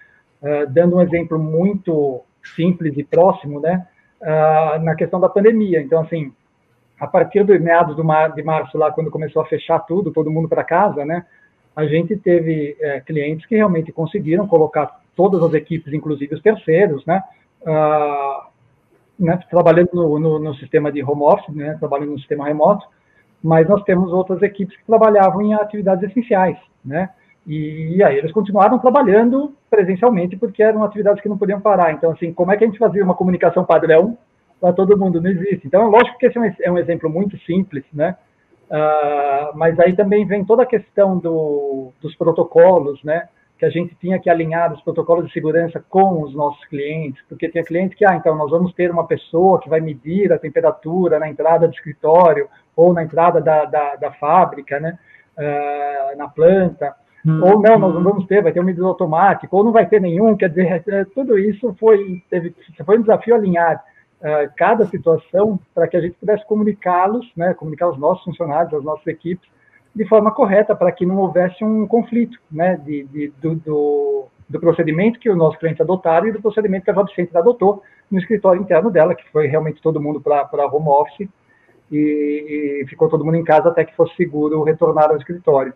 uh, 0.42 0.70
dando 0.70 0.96
um 0.96 1.00
exemplo 1.00 1.38
muito 1.38 2.22
simples 2.54 2.96
e 2.98 3.02
próximo, 3.02 3.58
né, 3.58 3.86
uh, 4.24 4.82
na 4.82 4.94
questão 4.94 5.20
da 5.20 5.28
pandemia. 5.28 5.80
Então, 5.80 6.00
assim, 6.00 6.32
a 6.98 7.06
partir 7.06 7.44
dos 7.44 7.60
meados 7.60 7.94
do 7.94 8.02
mar, 8.02 8.32
de 8.32 8.42
março, 8.42 8.78
lá, 8.78 8.90
quando 8.90 9.10
começou 9.10 9.42
a 9.42 9.46
fechar 9.46 9.80
tudo, 9.80 10.12
todo 10.12 10.30
mundo 10.30 10.48
para 10.48 10.64
casa, 10.64 11.04
né, 11.04 11.24
a 11.76 11.84
gente 11.86 12.16
teve 12.16 12.76
é, 12.80 13.00
clientes 13.00 13.46
que 13.46 13.56
realmente 13.56 13.92
conseguiram 13.92 14.46
colocar 14.46 15.00
todas 15.16 15.42
as 15.42 15.52
equipes, 15.54 15.92
inclusive 15.92 16.34
os 16.34 16.42
terceiros, 16.42 17.04
né, 17.04 17.22
uh, 17.62 18.46
né 19.18 19.38
trabalhando 19.50 19.90
no, 19.92 20.18
no, 20.18 20.38
no, 20.38 20.54
sistema 20.54 20.90
de 20.90 21.02
home 21.02 21.22
office, 21.22 21.54
né, 21.54 21.76
trabalhando 21.78 22.12
no 22.12 22.18
sistema 22.18 22.46
remoto, 22.46 22.86
mas 23.42 23.68
nós 23.68 23.82
temos 23.82 24.12
outras 24.12 24.40
equipes 24.42 24.76
que 24.76 24.86
trabalhavam 24.86 25.42
em 25.42 25.54
atividades 25.54 26.08
essenciais, 26.08 26.56
né? 26.82 27.10
E, 27.46 28.02
aí 28.02 28.16
eles 28.16 28.32
continuaram 28.32 28.78
trabalhando 28.78 29.54
presencialmente 29.68 30.36
porque 30.36 30.62
eram 30.62 30.82
atividades 30.82 31.22
que 31.22 31.28
não 31.28 31.36
podiam 31.36 31.60
parar. 31.60 31.92
Então, 31.92 32.10
assim, 32.12 32.32
como 32.32 32.52
é 32.52 32.56
que 32.56 32.64
a 32.64 32.66
gente 32.66 32.78
fazia 32.78 33.04
uma 33.04 33.14
comunicação 33.14 33.64
padrão 33.64 34.16
para 34.60 34.72
todo 34.72 34.98
mundo? 34.98 35.20
Não 35.20 35.30
existe. 35.30 35.66
Então, 35.66 35.90
lógico 35.90 36.18
que 36.18 36.26
esse 36.26 36.38
é 36.62 36.70
um, 36.70 36.78
é 36.78 36.80
exemplo 36.80 37.10
muito 37.10 37.36
simples, 37.40 37.84
né? 37.92 38.16
Uh, 38.64 39.56
mas 39.56 39.78
aí 39.78 39.94
também 39.94 40.26
vem 40.26 40.44
toda 40.44 40.62
a 40.62 40.66
questão 40.66 41.18
do, 41.18 41.92
dos 42.00 42.16
protocolos, 42.16 43.02
né? 43.04 43.28
Que 43.58 43.66
a 43.66 43.70
gente 43.70 43.94
tinha 43.96 44.18
que 44.18 44.30
alinhar 44.30 44.72
os 44.72 44.80
protocolos 44.80 45.26
de 45.26 45.32
segurança 45.32 45.84
com 45.88 46.22
os 46.22 46.34
nossos 46.34 46.64
clientes, 46.64 47.22
porque 47.28 47.48
tinha 47.50 47.62
cliente 47.62 47.94
que, 47.94 48.06
ah, 48.06 48.16
então 48.16 48.34
nós 48.34 48.50
vamos 48.50 48.72
ter 48.72 48.90
uma 48.90 49.06
pessoa 49.06 49.60
que 49.60 49.68
vai 49.68 49.80
medir 49.80 50.32
a 50.32 50.38
temperatura 50.38 51.18
na 51.18 51.28
entrada 51.28 51.68
do 51.68 51.74
escritório, 51.74 52.48
ou 52.74 52.92
na 52.92 53.04
entrada 53.04 53.40
da, 53.40 53.66
da, 53.66 53.96
da 53.96 54.12
fábrica, 54.12 54.80
né, 54.80 54.98
uh, 55.38 56.16
na 56.16 56.26
planta, 56.26 56.96
ou 57.26 57.60
não, 57.60 57.78
nós 57.78 57.94
não 57.94 58.00
hum. 58.00 58.04
vamos 58.04 58.26
ter, 58.26 58.42
vai 58.42 58.52
ter 58.52 58.60
um 58.60 58.64
medidor 58.64 58.88
automático, 58.88 59.56
ou 59.56 59.64
não 59.64 59.72
vai 59.72 59.86
ter 59.86 60.00
nenhum, 60.00 60.36
quer 60.36 60.50
dizer, 60.50 60.84
é, 60.86 61.04
tudo 61.06 61.38
isso 61.38 61.74
foi, 61.80 62.22
teve, 62.28 62.54
foi 62.84 62.98
um 62.98 63.00
desafio 63.00 63.34
alinhar 63.34 63.82
uh, 64.20 64.52
cada 64.56 64.86
situação 64.86 65.58
para 65.74 65.88
que 65.88 65.96
a 65.96 66.00
gente 66.00 66.16
pudesse 66.18 66.46
comunicá-los, 66.46 67.30
né, 67.34 67.54
comunicar 67.54 67.88
os 67.88 67.98
nossos 67.98 68.24
funcionários, 68.24 68.74
as 68.74 68.84
nossas 68.84 69.06
equipes, 69.06 69.48
de 69.94 70.04
forma 70.06 70.32
correta, 70.32 70.74
para 70.74 70.92
que 70.92 71.06
não 71.06 71.16
houvesse 71.18 71.64
um 71.64 71.86
conflito 71.86 72.38
né, 72.50 72.76
de, 72.76 73.04
de 73.04 73.32
do, 73.40 73.54
do, 73.54 74.24
do, 74.48 74.60
procedimento 74.60 75.20
que 75.20 75.30
o 75.30 75.36
nosso 75.36 75.58
cliente 75.58 75.80
adotaram 75.80 76.26
e 76.26 76.32
do 76.32 76.42
procedimento 76.42 76.84
que 76.84 76.90
a 76.90 76.94
Job 76.94 77.10
Center 77.14 77.36
adotou 77.36 77.82
no 78.10 78.18
escritório 78.18 78.60
interno 78.60 78.90
dela, 78.90 79.14
que 79.14 79.30
foi 79.30 79.46
realmente 79.46 79.80
todo 79.80 80.00
mundo 80.00 80.20
para 80.20 80.66
home 80.66 80.88
office, 80.88 81.28
e, 81.90 82.82
e, 82.82 82.86
ficou 82.88 83.08
todo 83.08 83.24
mundo 83.24 83.36
em 83.36 83.44
casa 83.44 83.68
até 83.68 83.84
que 83.84 83.94
fosse 83.94 84.16
seguro 84.16 84.62
retornar 84.62 85.10
ao 85.10 85.16
escritório. 85.16 85.72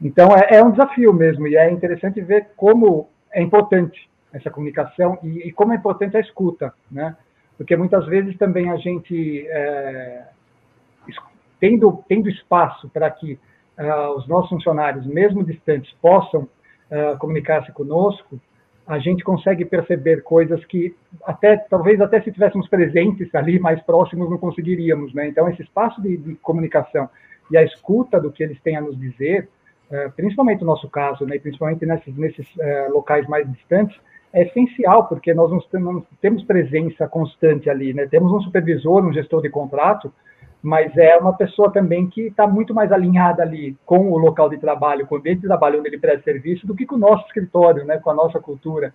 Então 0.00 0.28
é, 0.36 0.56
é, 0.56 0.62
um 0.62 0.70
desafio 0.70 1.12
mesmo 1.12 1.46
e 1.46 1.56
é 1.56 1.70
interessante 1.70 2.20
ver 2.20 2.48
como 2.56 3.08
é 3.32 3.42
importante 3.42 4.08
essa 4.32 4.50
comunicação 4.50 5.18
e, 5.22 5.48
e 5.48 5.52
como 5.52 5.72
é 5.72 5.76
importante 5.76 6.16
a 6.16 6.20
escuta, 6.20 6.72
né? 6.90 7.16
Porque 7.56 7.74
muitas 7.74 8.04
vezes 8.06 8.36
também 8.36 8.70
a 8.70 8.76
gente 8.76 9.46
é, 9.48 10.24
tendo 11.58 12.04
tendo 12.08 12.28
espaço 12.28 12.88
para 12.90 13.10
que 13.10 13.38
uh, 13.78 14.10
os 14.16 14.26
nossos 14.28 14.50
funcionários, 14.50 15.06
mesmo 15.06 15.44
distantes, 15.44 15.92
possam 16.00 16.42
uh, 16.42 17.18
comunicar-se 17.18 17.72
conosco, 17.72 18.38
a 18.86 18.98
gente 18.98 19.24
consegue 19.24 19.64
perceber 19.64 20.22
coisas 20.22 20.64
que 20.64 20.94
até 21.24 21.56
talvez 21.56 22.00
até 22.00 22.20
se 22.20 22.30
tivéssemos 22.30 22.68
presentes 22.68 23.34
ali 23.34 23.58
mais 23.58 23.82
próximos 23.82 24.30
não 24.30 24.38
conseguiríamos, 24.38 25.12
né? 25.12 25.26
Então 25.26 25.48
esse 25.48 25.62
espaço 25.62 26.00
de, 26.00 26.16
de 26.16 26.34
comunicação 26.36 27.08
e 27.50 27.56
a 27.56 27.62
escuta 27.62 28.20
do 28.20 28.30
que 28.30 28.42
eles 28.42 28.60
têm 28.60 28.76
a 28.76 28.80
nos 28.80 28.98
dizer, 28.98 29.48
principalmente 30.16 30.60
no 30.60 30.66
nosso 30.66 30.88
caso, 30.88 31.24
né? 31.24 31.38
Principalmente 31.38 31.86
nesses, 31.86 32.16
nesses 32.16 32.46
é, 32.58 32.88
locais 32.88 33.26
mais 33.28 33.50
distantes, 33.50 33.96
é 34.32 34.42
essencial 34.42 35.06
porque 35.06 35.32
nós 35.32 35.50
não 35.50 36.04
temos 36.20 36.44
presença 36.44 37.06
constante 37.08 37.70
ali, 37.70 37.94
né? 37.94 38.06
Temos 38.06 38.32
um 38.32 38.40
supervisor, 38.40 39.04
um 39.04 39.12
gestor 39.12 39.42
de 39.42 39.50
contrato 39.50 40.12
mas 40.66 40.96
é 40.96 41.16
uma 41.16 41.32
pessoa 41.32 41.70
também 41.70 42.08
que 42.08 42.22
está 42.22 42.44
muito 42.44 42.74
mais 42.74 42.90
alinhada 42.90 43.40
ali 43.40 43.76
com 43.86 44.10
o 44.10 44.18
local 44.18 44.48
de 44.48 44.58
trabalho, 44.58 45.06
com 45.06 45.14
o 45.14 45.18
ambiente 45.18 45.42
de 45.42 45.46
trabalho 45.46 45.78
onde 45.78 45.88
ele 45.88 45.98
presta 45.98 46.24
serviço, 46.24 46.66
do 46.66 46.74
que 46.74 46.84
com 46.84 46.96
o 46.96 46.98
nosso 46.98 47.24
escritório, 47.26 47.84
né, 47.84 47.98
com 47.98 48.10
a 48.10 48.14
nossa 48.14 48.40
cultura. 48.40 48.92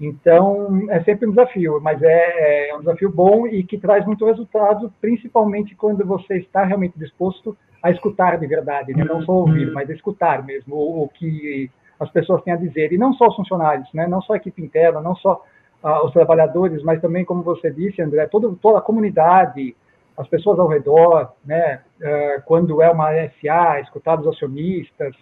Então, 0.00 0.86
é 0.88 1.02
sempre 1.02 1.26
um 1.26 1.30
desafio, 1.30 1.80
mas 1.82 2.00
é, 2.02 2.68
é 2.68 2.76
um 2.76 2.78
desafio 2.78 3.10
bom 3.10 3.48
e 3.48 3.64
que 3.64 3.78
traz 3.78 4.06
muito 4.06 4.24
resultado, 4.24 4.92
principalmente 5.00 5.74
quando 5.74 6.06
você 6.06 6.36
está 6.36 6.62
realmente 6.62 6.96
disposto 6.96 7.56
a 7.88 7.92
escutar 7.92 8.38
de 8.38 8.46
verdade, 8.46 8.94
né? 8.94 9.04
não 9.04 9.22
só 9.22 9.32
ouvir, 9.32 9.68
uhum. 9.68 9.74
mas 9.74 9.88
escutar 9.90 10.44
mesmo 10.44 10.74
o, 10.74 11.04
o, 11.04 11.08
que 11.08 11.70
as 11.98 12.10
pessoas 12.10 12.42
têm 12.42 12.52
a 12.52 12.56
dizer, 12.56 12.92
e 12.92 12.98
não 12.98 13.12
só 13.12 13.26
os 13.26 13.36
funcionários, 13.36 13.88
né? 13.92 14.06
não 14.06 14.22
só 14.22 14.34
a 14.34 14.36
equipe 14.36 14.62
interna, 14.62 15.00
não 15.00 15.16
só 15.16 15.44
ah, 15.82 16.04
os 16.04 16.12
trabalhadores, 16.12 16.82
mas 16.82 17.00
também, 17.00 17.24
como 17.24 17.42
você 17.42 17.70
disse, 17.70 18.02
André, 18.02 18.26
toda, 18.26 18.52
toda 18.60 18.78
a 18.78 18.82
comunidade, 18.82 19.76
as 20.16 20.26
pessoas 20.26 20.58
ao 20.58 20.66
redor, 20.66 21.32
né, 21.44 21.80
uh, 22.00 22.42
quando 22.44 22.82
é 22.82 22.90
uma 22.90 23.12
SA, 23.40 23.80
escutar 23.80 24.18
os 24.18 24.26
acionistas, 24.26 25.14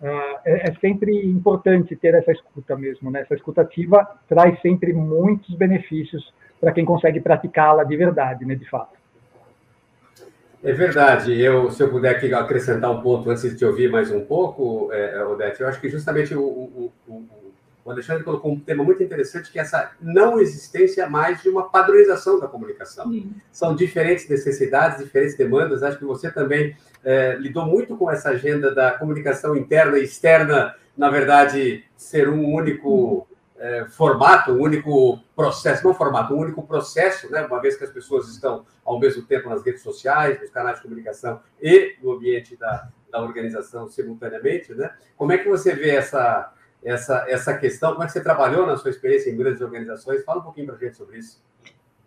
uh, 0.00 0.38
é, 0.44 0.70
é, 0.70 0.74
sempre 0.80 1.12
importante 1.26 1.96
ter 1.96 2.14
essa 2.14 2.30
escuta 2.30 2.76
mesmo, 2.76 3.10
né? 3.10 3.22
Essa 3.22 3.34
escutativa 3.34 4.08
traz 4.28 4.60
sempre 4.60 4.92
muitos 4.92 5.52
benefícios 5.56 6.32
para 6.60 6.70
quem 6.70 6.84
consegue 6.84 7.20
praticá-la 7.20 7.82
de 7.82 7.96
verdade, 7.96 8.44
né, 8.44 8.54
de 8.54 8.70
fato. 8.70 8.96
É 10.66 10.72
verdade. 10.72 11.40
Eu, 11.40 11.70
se 11.70 11.80
eu 11.80 11.88
puder 11.88 12.16
aqui 12.16 12.34
acrescentar 12.34 12.90
um 12.90 13.00
ponto 13.00 13.30
antes 13.30 13.42
de 13.42 13.54
te 13.54 13.64
ouvir 13.64 13.88
mais 13.88 14.10
um 14.10 14.24
pouco, 14.24 14.92
é, 14.92 15.24
Odete, 15.24 15.60
eu 15.60 15.68
acho 15.68 15.80
que 15.80 15.88
justamente 15.88 16.34
o, 16.34 16.42
o, 16.42 16.92
o, 17.06 17.24
o 17.84 17.90
Alexandre 17.92 18.24
colocou 18.24 18.50
um 18.50 18.58
tema 18.58 18.82
muito 18.82 19.00
interessante, 19.00 19.52
que 19.52 19.60
é 19.60 19.62
essa 19.62 19.92
não 20.02 20.40
existência 20.40 21.08
mais 21.08 21.40
de 21.40 21.48
uma 21.48 21.70
padronização 21.70 22.40
da 22.40 22.48
comunicação. 22.48 23.08
Sim. 23.08 23.32
São 23.52 23.76
diferentes 23.76 24.28
necessidades, 24.28 25.04
diferentes 25.04 25.36
demandas. 25.36 25.84
Acho 25.84 25.98
que 25.98 26.04
você 26.04 26.32
também 26.32 26.76
é, 27.04 27.36
lidou 27.36 27.64
muito 27.64 27.96
com 27.96 28.10
essa 28.10 28.30
agenda 28.30 28.74
da 28.74 28.90
comunicação 28.90 29.56
interna 29.56 29.96
e 29.98 30.02
externa, 30.02 30.74
na 30.98 31.08
verdade, 31.08 31.84
ser 31.96 32.28
um 32.28 32.52
único 32.52 33.28
é, 33.58 33.86
formato, 33.86 34.52
um 34.52 34.60
único 34.60 35.18
processo, 35.34 35.84
não 35.84 35.94
formato, 35.94 36.34
um 36.34 36.38
único 36.38 36.62
processo, 36.66 37.30
né? 37.30 37.44
uma 37.46 37.60
vez 37.60 37.76
que 37.76 37.84
as 37.84 37.90
pessoas 37.90 38.28
estão 38.28 38.64
ao 38.84 38.98
mesmo 38.98 39.22
tempo 39.22 39.48
nas 39.48 39.64
redes 39.64 39.82
sociais, 39.82 40.40
nos 40.40 40.50
canais 40.50 40.76
de 40.76 40.82
comunicação 40.82 41.40
e 41.60 41.96
no 42.02 42.12
ambiente 42.12 42.56
da, 42.56 42.88
da 43.10 43.22
organização 43.22 43.88
simultaneamente. 43.88 44.74
Né? 44.74 44.90
Como 45.16 45.32
é 45.32 45.38
que 45.38 45.48
você 45.48 45.74
vê 45.74 45.90
essa 45.90 46.52
essa, 46.84 47.24
essa 47.28 47.56
questão? 47.58 47.92
Como 47.92 48.04
é 48.04 48.06
que 48.06 48.12
você 48.12 48.22
trabalhou 48.22 48.64
na 48.64 48.76
sua 48.76 48.90
experiência 48.90 49.28
em 49.28 49.36
grandes 49.36 49.60
organizações? 49.60 50.24
Fala 50.24 50.40
um 50.40 50.44
pouquinho 50.44 50.66
para 50.66 50.76
a 50.76 50.78
gente 50.78 50.96
sobre 50.96 51.18
isso. 51.18 51.42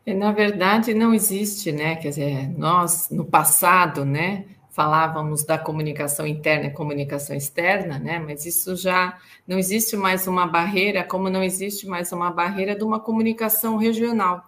É, 0.06 0.14
na 0.14 0.32
verdade, 0.32 0.94
não 0.94 1.14
existe, 1.14 1.72
né? 1.72 1.98
Quer 1.98 2.10
dizer, 2.10 2.58
nós, 2.58 3.10
no 3.10 3.26
passado, 3.26 4.06
né, 4.06 4.46
falávamos 4.72 5.44
da 5.44 5.58
comunicação 5.58 6.26
interna 6.26 6.68
e 6.68 6.72
comunicação 6.72 7.36
externa, 7.36 8.00
né? 8.00 8.20
Mas 8.20 8.46
isso 8.46 8.76
já 8.76 9.18
não 9.48 9.58
existe 9.58 9.98
mais 9.98 10.28
uma 10.28 10.48
barreira, 10.48 11.04
como 11.04 11.30
não 11.30 11.44
existe 11.44 11.88
mais 11.88 12.12
uma 12.12 12.32
barreira 12.32 12.76
de 12.76 12.84
uma 12.84 13.00
comunicação 13.00 13.78
regional. 13.78 14.46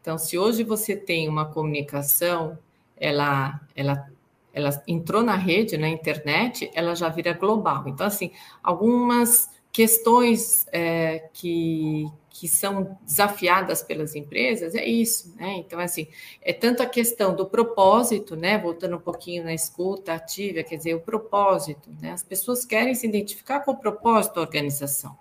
Então, 0.00 0.18
se 0.18 0.38
hoje 0.38 0.64
você 0.64 0.96
tem 0.96 1.28
uma 1.28 1.44
comunicação, 1.44 2.58
ela, 2.96 3.60
ela 3.74 4.10
ela 4.52 4.82
entrou 4.86 5.22
na 5.22 5.36
rede, 5.36 5.78
na 5.78 5.88
internet, 5.88 6.70
ela 6.74 6.94
já 6.94 7.08
vira 7.08 7.32
global. 7.32 7.84
Então, 7.86 8.06
assim, 8.06 8.32
algumas 8.62 9.48
questões 9.72 10.66
é, 10.72 11.28
que, 11.32 12.06
que 12.30 12.46
são 12.46 12.96
desafiadas 13.04 13.82
pelas 13.82 14.14
empresas 14.14 14.74
é 14.74 14.86
isso, 14.86 15.34
né? 15.36 15.56
Então, 15.56 15.80
assim, 15.80 16.06
é 16.40 16.52
tanto 16.52 16.82
a 16.82 16.86
questão 16.86 17.34
do 17.34 17.44
propósito, 17.44 18.36
né? 18.36 18.56
Voltando 18.56 18.96
um 18.96 19.00
pouquinho 19.00 19.42
na 19.42 19.52
escuta 19.52 20.14
ativa, 20.14 20.62
quer 20.62 20.76
dizer, 20.76 20.94
o 20.94 21.00
propósito, 21.00 21.90
né? 22.00 22.12
As 22.12 22.22
pessoas 22.22 22.64
querem 22.64 22.94
se 22.94 23.06
identificar 23.06 23.60
com 23.60 23.72
o 23.72 23.76
propósito 23.76 24.36
da 24.36 24.42
organização. 24.42 25.14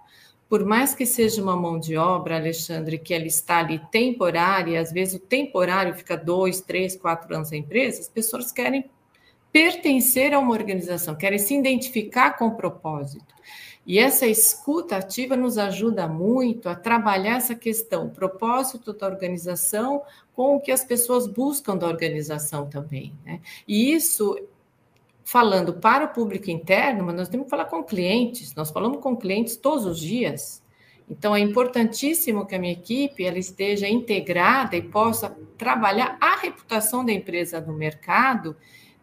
Por 0.47 0.63
mais 0.65 0.93
que 0.93 1.05
seja 1.05 1.41
uma 1.41 1.55
mão 1.55 1.79
de 1.79 1.97
obra, 1.97 2.37
Alexandre, 2.37 2.97
que 2.97 3.13
ela 3.13 3.25
está 3.25 3.59
ali 3.59 3.79
temporária, 3.91 4.79
às 4.79 4.91
vezes 4.91 5.15
o 5.15 5.19
temporário 5.19 5.93
fica 5.93 6.15
dois, 6.15 6.61
três, 6.61 6.95
quatro 6.95 7.35
anos 7.35 7.51
na 7.51 7.57
empresa, 7.57 8.01
as 8.01 8.09
pessoas 8.09 8.51
querem 8.51 8.89
pertencer 9.51 10.33
a 10.33 10.39
uma 10.39 10.53
organização, 10.53 11.15
querem 11.15 11.39
se 11.39 11.55
identificar 11.55 12.37
com 12.37 12.47
o 12.47 12.55
propósito. 12.55 13.33
E 13.89 13.97
essa 13.97 14.27
escuta 14.27 14.97
ativa 14.97 15.35
nos 15.35 15.57
ajuda 15.57 16.07
muito 16.07 16.69
a 16.69 16.75
trabalhar 16.75 17.37
essa 17.37 17.55
questão, 17.55 18.05
o 18.05 18.11
propósito 18.11 18.93
da 18.93 19.07
organização 19.07 20.03
com 20.31 20.55
o 20.55 20.59
que 20.59 20.71
as 20.71 20.85
pessoas 20.85 21.25
buscam 21.25 21.75
da 21.75 21.87
organização 21.87 22.69
também. 22.69 23.15
Né? 23.25 23.41
E 23.67 23.91
isso, 23.91 24.37
falando 25.23 25.73
para 25.73 26.05
o 26.05 26.09
público 26.09 26.51
interno, 26.51 27.03
mas 27.03 27.15
nós 27.15 27.29
temos 27.29 27.45
que 27.45 27.49
falar 27.49 27.65
com 27.65 27.83
clientes, 27.83 28.53
nós 28.53 28.69
falamos 28.69 28.99
com 28.99 29.17
clientes 29.17 29.57
todos 29.57 29.87
os 29.87 29.99
dias. 29.99 30.61
Então, 31.09 31.35
é 31.35 31.39
importantíssimo 31.39 32.45
que 32.45 32.53
a 32.53 32.59
minha 32.59 32.73
equipe 32.73 33.25
ela 33.25 33.39
esteja 33.39 33.89
integrada 33.89 34.75
e 34.75 34.83
possa 34.83 35.35
trabalhar 35.57 36.15
a 36.21 36.35
reputação 36.35 37.03
da 37.03 37.11
empresa 37.11 37.59
no 37.59 37.73
mercado 37.73 38.55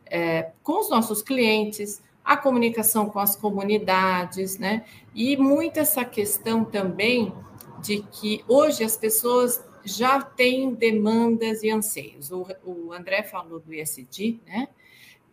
é, 0.08 0.52
com 0.62 0.78
os 0.78 0.88
nossos 0.88 1.22
clientes, 1.22 2.00
a 2.26 2.36
comunicação 2.36 3.08
com 3.08 3.20
as 3.20 3.36
comunidades, 3.36 4.58
né? 4.58 4.84
E 5.14 5.36
muito 5.36 5.78
essa 5.78 6.04
questão 6.04 6.64
também 6.64 7.32
de 7.80 8.02
que 8.02 8.44
hoje 8.48 8.82
as 8.82 8.96
pessoas 8.96 9.64
já 9.84 10.20
têm 10.20 10.74
demandas 10.74 11.62
e 11.62 11.70
anseios. 11.70 12.32
O, 12.32 12.44
o 12.64 12.92
André 12.92 13.22
falou 13.22 13.60
do 13.60 13.72
ISD, 13.72 14.40
né? 14.44 14.66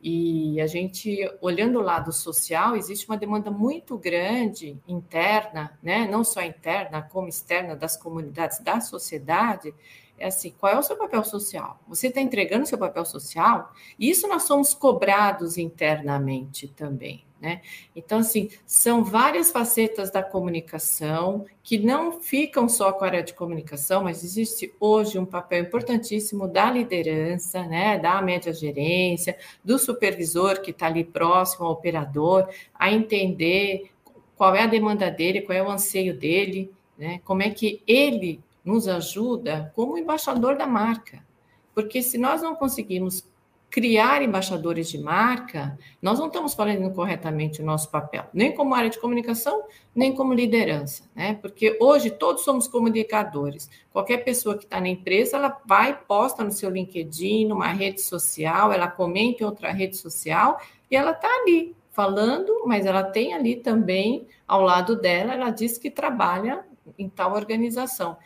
E 0.06 0.60
a 0.62 0.68
gente, 0.68 1.18
olhando 1.42 1.80
o 1.80 1.82
lado 1.82 2.12
social, 2.12 2.76
existe 2.76 3.08
uma 3.08 3.18
demanda 3.18 3.50
muito 3.50 3.98
grande 3.98 4.78
interna, 4.86 5.80
né? 5.82 6.06
não 6.12 6.26
só 6.26 6.42
interna, 6.42 7.02
como 7.02 7.30
externa 7.30 7.74
das 7.74 7.96
comunidades, 7.96 8.60
da 8.60 8.82
sociedade, 8.82 9.74
é 10.18 10.28
assim, 10.28 10.54
qual 10.60 10.74
é 10.74 10.80
o 10.80 10.84
seu 10.84 10.96
papel 10.96 11.24
social? 11.24 11.80
Você 11.88 12.08
está 12.08 12.22
entregando 12.22 12.66
seu 12.66 12.78
papel 12.78 13.04
social? 13.06 13.74
Isso 14.00 14.28
nós 14.28 14.44
somos 14.44 14.74
cobrados 14.74 15.58
internamente 15.58 16.68
também, 16.68 17.26
né? 17.42 17.62
Então, 17.96 18.20
assim, 18.20 18.50
são 18.66 19.04
várias 19.04 19.52
facetas 19.52 20.12
da 20.12 20.24
comunicação 20.24 21.46
que 21.62 21.78
não 21.78 22.22
ficam 22.22 22.70
só 22.70 22.94
com 22.94 23.04
a 23.04 23.08
área 23.08 23.24
de 23.24 23.34
comunicação, 23.34 24.04
mas 24.04 24.24
existe 24.24 24.74
hoje 24.80 25.18
um 25.18 25.26
papel 25.26 25.64
importantíssimo 25.64 26.48
da 26.48 26.70
liderança, 26.72 27.64
né? 27.64 27.98
Da 27.98 28.22
média 28.22 28.54
gerência, 28.54 29.38
do 29.64 29.78
supervisor 29.80 30.62
que 30.62 30.72
está 30.72 30.86
ali 30.86 31.04
próximo 31.04 31.66
ao 31.66 31.74
operador, 31.74 32.48
a 32.74 32.92
entender 32.92 33.92
qual 34.38 34.56
é 34.56 34.64
a 34.64 34.68
demanda 34.68 35.10
dele, 35.10 35.42
qual 35.42 35.58
é 35.58 35.64
o 35.64 35.70
anseio 35.70 36.18
dele, 36.18 36.72
né? 36.98 37.20
Como 37.26 37.42
é 37.42 37.50
que 37.50 37.82
ele 37.88 38.42
nos 38.64 38.88
ajuda 38.88 39.72
como 39.76 39.98
embaixador 39.98 40.58
da 40.58 40.66
marca. 40.68 41.26
Porque 41.74 42.02
se 42.02 42.18
nós 42.18 42.42
não 42.42 42.56
conseguimos 42.56 43.28
criar 43.74 44.22
embaixadores 44.22 44.88
de 44.88 45.00
marca, 45.00 45.76
nós 46.00 46.20
não 46.20 46.28
estamos 46.28 46.54
fazendo 46.54 46.92
corretamente 46.92 47.60
o 47.60 47.66
nosso 47.66 47.90
papel, 47.90 48.26
nem 48.32 48.52
como 48.52 48.76
área 48.76 48.88
de 48.88 49.00
comunicação, 49.00 49.64
nem 49.96 50.14
como 50.14 50.32
liderança, 50.32 51.10
né? 51.16 51.40
Porque 51.42 51.76
hoje 51.82 52.12
todos 52.12 52.44
somos 52.44 52.68
comunicadores. 52.68 53.68
Qualquer 53.92 54.18
pessoa 54.18 54.56
que 54.56 54.66
está 54.66 54.80
na 54.80 54.90
empresa, 54.90 55.38
ela 55.38 55.60
vai, 55.66 56.00
posta 56.00 56.44
no 56.44 56.52
seu 56.52 56.70
LinkedIn, 56.70 57.48
numa 57.48 57.70
rede 57.70 58.00
social, 58.02 58.72
ela 58.72 58.88
comenta 58.88 59.42
em 59.42 59.48
outra 59.48 59.72
rede 59.72 59.98
social 59.98 60.62
e 60.92 60.96
ela 60.96 61.10
está 61.10 61.28
ali 61.28 61.76
falando, 61.92 62.66
mas 62.68 62.86
ela 62.86 63.02
tem 63.02 63.34
ali 63.34 63.56
também, 63.56 64.28
ao 64.48 64.62
lado 64.62 64.96
dela, 64.96 65.34
ela 65.34 65.50
diz 65.50 65.80
que 65.80 65.90
trabalha 65.90 66.64
em 66.96 67.10
tal 67.10 67.34
organização. 67.34 68.18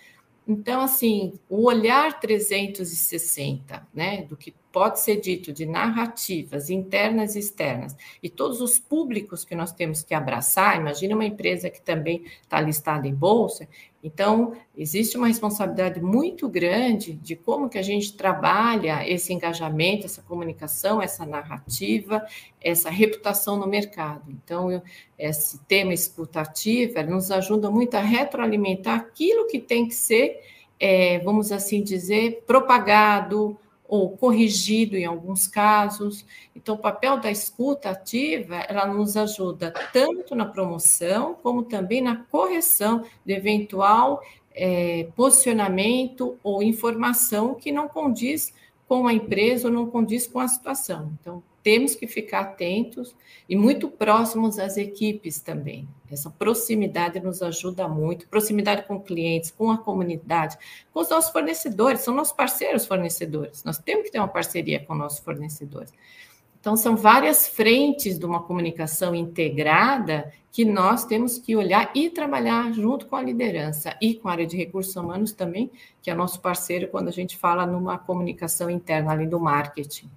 Então, 0.47 0.81
assim, 0.81 1.33
o 1.49 1.65
olhar 1.65 2.19
360, 2.19 3.86
né, 3.93 4.23
do 4.23 4.38
que 4.38 4.53
pode 4.78 5.00
ser 5.00 5.20
dito 5.20 5.52
de 5.52 5.66
narrativas 5.66 6.70
internas 6.70 7.36
e 7.36 7.40
externas, 7.40 7.96
e 8.22 8.30
todos 8.30 8.62
os 8.62 8.78
públicos 8.78 9.44
que 9.44 9.56
nós 9.56 9.72
temos 9.72 10.04
que 10.04 10.13
abraçar, 10.13 10.80
imagina 10.80 11.16
uma 11.16 11.26
empresa 11.26 11.68
que 11.68 11.82
também 11.82 12.26
está 12.44 12.62
listada 12.62 13.08
em 13.08 13.16
bolsa, 13.16 13.68
então 14.04 14.54
existe 14.78 15.18
uma 15.18 15.26
responsabilidade 15.26 16.00
muito 16.00 16.48
grande 16.48 17.13
de 17.13 17.36
como 17.36 17.68
que 17.68 17.80
a 17.80 17.82
gente 17.82 18.16
trabalha 18.16 19.04
esse 19.10 19.34
engajamento, 19.34 20.06
essa 20.06 20.22
comunicação, 20.22 21.02
essa 21.02 21.26
narrativa, 21.26 22.24
essa 22.62 22.92
reputação 22.92 23.58
no 23.58 23.66
mercado. 23.66 24.30
Então, 24.30 24.72
eu, 24.72 24.84
esse 25.18 25.58
tema 25.66 25.92
escutativa 25.92 27.02
nos 27.02 27.32
ajuda 27.32 27.72
muito 27.72 27.96
a 27.96 28.02
retroalimentar 28.02 29.00
aquilo 29.00 29.48
que 29.48 29.58
tem 29.58 29.88
que 29.88 29.96
ser, 29.96 30.40
é, 30.80 31.18
vamos 31.18 31.52
assim 31.52 31.82
dizer, 31.82 32.44
propagado, 32.46 33.58
ou 33.88 34.17
corrigido 34.17 34.97
em 34.97 35.06
alguns 35.06 35.47
casos. 35.47 36.26
Então, 36.56 36.76
o 36.76 36.80
papel 36.80 37.19
da 37.19 37.32
escuta 37.32 37.89
ativa, 37.89 38.56
ela 38.67 38.86
nos 38.86 39.15
ajuda 39.15 39.73
tanto 39.93 40.36
na 40.36 40.45
promoção, 40.45 41.36
como 41.41 41.63
também 41.63 42.02
na 42.02 42.17
correção 42.17 43.06
de 43.26 43.34
eventual 43.34 44.21
é, 44.54 45.08
posicionamento 45.15 46.38
ou 46.43 46.63
informação 46.63 47.54
que 47.54 47.71
não 47.71 47.88
condiz 47.88 48.54
com 48.88 49.08
a 49.08 49.13
empresa 49.13 49.67
ou 49.67 49.73
não 49.73 49.88
condiz 49.88 50.28
com 50.28 50.39
a 50.39 50.47
situação. 50.47 51.12
Então, 51.19 51.43
temos 51.67 51.95
que 51.95 52.08
ficar 52.08 52.39
atentos 52.39 53.13
e 53.49 53.53
muito 53.53 53.89
próximos 53.89 54.58
às 54.58 54.77
equipes 54.77 55.41
também. 55.41 55.86
Essa 56.10 56.30
proximidade 56.30 57.19
nos 57.19 57.41
ajuda 57.41 57.89
muito, 57.89 58.25
proximidade 58.30 58.88
com 58.88 59.01
clientes, 59.01 59.51
com 59.51 59.69
a 59.69 59.77
comunidade, 59.77 60.58
com 60.93 61.01
os 61.01 61.10
nossos 61.10 61.30
fornecedores, 61.30 61.99
são 61.99 62.15
nossos 62.15 62.32
parceiros 62.32 62.86
fornecedores. 62.86 63.65
Nós 63.65 63.77
temos 63.77 64.06
que 64.06 64.12
ter 64.12 64.19
uma 64.19 64.30
parceria 64.30 64.80
com 64.80 64.95
nossos 64.95 65.19
fornecedores. 65.19 65.91
Então, 66.58 66.77
são 66.77 66.95
várias 66.95 67.49
frentes 67.49 68.17
de 68.17 68.25
uma 68.25 68.43
comunicação 68.43 69.13
integrada 69.13 70.32
que 70.53 70.63
nós 70.63 71.03
temos 71.03 71.38
que 71.38 71.53
olhar 71.53 71.91
e 71.93 72.10
trabalhar 72.10 72.71
junto 72.71 73.08
com 73.08 73.17
a 73.17 73.21
liderança 73.21 73.93
e 74.01 74.15
com 74.15 74.30
a 74.30 74.32
área 74.32 74.47
de 74.47 74.56
recursos 74.56 74.95
humanos 74.95 75.34
também, 75.34 75.69
que 76.01 76.10
é 76.10 76.15
nosso 76.15 76.39
parceiro 76.39 76.88
quando 76.88 77.10
a 77.10 77.12
gente 77.12 77.38
fala 77.38 77.65
numa 77.65 77.97
comunicação 77.97 78.69
interna, 78.69 79.12
além 79.12 79.27
do 79.27 79.38
marketing. 79.38 80.10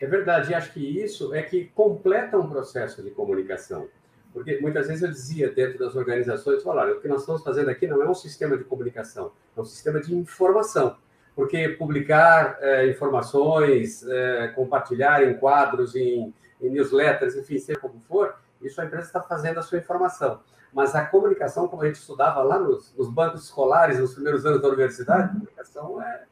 É 0.00 0.06
verdade, 0.06 0.50
e 0.50 0.54
acho 0.54 0.72
que 0.72 0.80
isso 0.80 1.34
é 1.34 1.42
que 1.42 1.66
completa 1.66 2.38
um 2.38 2.48
processo 2.48 3.02
de 3.02 3.10
comunicação. 3.10 3.86
Porque 4.32 4.58
muitas 4.60 4.86
vezes 4.86 5.02
eu 5.02 5.10
dizia 5.10 5.50
dentro 5.50 5.78
das 5.78 5.94
organizações, 5.94 6.64
olha, 6.64 6.94
o 6.94 7.00
que 7.00 7.08
nós 7.08 7.20
estamos 7.20 7.42
fazendo 7.42 7.68
aqui 7.68 7.86
não 7.86 8.00
é 8.02 8.08
um 8.08 8.14
sistema 8.14 8.56
de 8.56 8.64
comunicação, 8.64 9.32
é 9.54 9.60
um 9.60 9.64
sistema 9.64 10.00
de 10.00 10.14
informação. 10.14 10.96
Porque 11.34 11.68
publicar 11.70 12.56
é, 12.60 12.88
informações, 12.88 14.06
é, 14.06 14.48
compartilhar 14.48 15.22
em 15.24 15.36
quadros, 15.36 15.94
em, 15.94 16.32
em, 16.60 16.70
newsletters, 16.70 17.36
enfim, 17.36 17.58
seja 17.58 17.78
como 17.78 18.00
for, 18.08 18.34
Isso 18.62 18.80
a 18.80 18.84
empresa 18.84 19.06
está 19.06 19.20
fazendo 19.20 19.58
a 19.58 19.62
sua 19.62 19.78
informação. 19.78 20.40
Mas 20.72 20.94
a 20.94 21.04
comunicação, 21.04 21.66
como 21.66 21.82
a 21.82 21.86
gente 21.86 21.96
estudava 21.96 22.42
lá 22.42 22.58
nos, 22.58 22.94
nos 22.96 23.08
bancos 23.08 23.44
escolares, 23.44 23.98
nos 23.98 24.14
primeiros 24.14 24.46
anos 24.46 24.62
da 24.62 24.68
universidade, 24.68 25.24
a 25.24 25.28
comunicação 25.28 26.00
é, 26.00 26.24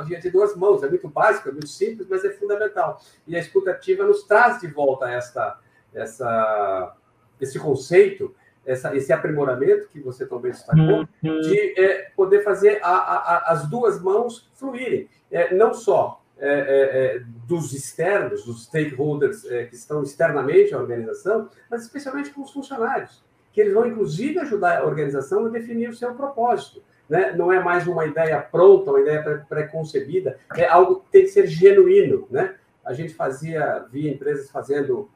via 0.00 0.18
de 0.18 0.30
duas 0.30 0.56
mãos, 0.56 0.82
é 0.82 0.88
muito 0.88 1.08
básico, 1.08 1.48
é 1.48 1.52
muito 1.52 1.68
simples, 1.68 2.08
mas 2.08 2.24
é 2.24 2.30
fundamental. 2.30 3.00
E 3.26 3.36
a 3.36 3.38
escutativa 3.38 4.04
nos 4.04 4.24
traz 4.24 4.60
de 4.60 4.66
volta 4.66 5.10
esta, 5.10 5.58
essa, 5.92 6.96
esse 7.40 7.58
conceito, 7.58 8.34
essa, 8.64 8.96
esse 8.96 9.12
aprimoramento 9.12 9.88
que 9.88 10.00
você 10.00 10.24
também 10.24 10.52
destacou, 10.52 11.06
uhum. 11.22 11.40
de 11.40 11.80
é, 11.80 12.10
poder 12.16 12.42
fazer 12.42 12.80
a, 12.82 12.90
a, 12.90 13.52
as 13.52 13.68
duas 13.68 14.00
mãos 14.00 14.50
fluírem. 14.54 15.08
É, 15.30 15.54
não 15.54 15.74
só 15.74 16.22
é, 16.38 16.48
é, 16.48 17.16
é 17.16 17.22
dos 17.46 17.72
externos, 17.72 18.44
dos 18.44 18.64
stakeholders 18.64 19.44
é, 19.44 19.64
que 19.64 19.74
estão 19.74 20.02
externamente 20.02 20.74
à 20.74 20.78
organização, 20.78 21.48
mas 21.70 21.82
especialmente 21.82 22.30
com 22.30 22.42
os 22.42 22.52
funcionários, 22.52 23.22
que 23.52 23.60
eles 23.60 23.74
vão, 23.74 23.86
inclusive, 23.86 24.38
ajudar 24.38 24.78
a 24.78 24.84
organização 24.84 25.46
a 25.46 25.48
definir 25.48 25.88
o 25.88 25.94
seu 25.94 26.14
propósito. 26.14 26.82
Né? 27.12 27.34
Não 27.36 27.52
é 27.52 27.62
mais 27.62 27.86
uma 27.86 28.06
ideia 28.06 28.40
pronta, 28.40 28.90
uma 28.90 29.02
ideia 29.02 29.44
pré-concebida, 29.46 30.38
é 30.56 30.66
algo 30.66 31.00
que 31.00 31.10
tem 31.10 31.24
que 31.24 31.28
ser 31.28 31.46
genuíno. 31.46 32.26
Né? 32.30 32.54
A 32.82 32.94
gente 32.94 33.12
fazia, 33.12 33.84
via 33.92 34.10
empresas 34.10 34.50
fazendo 34.50 35.10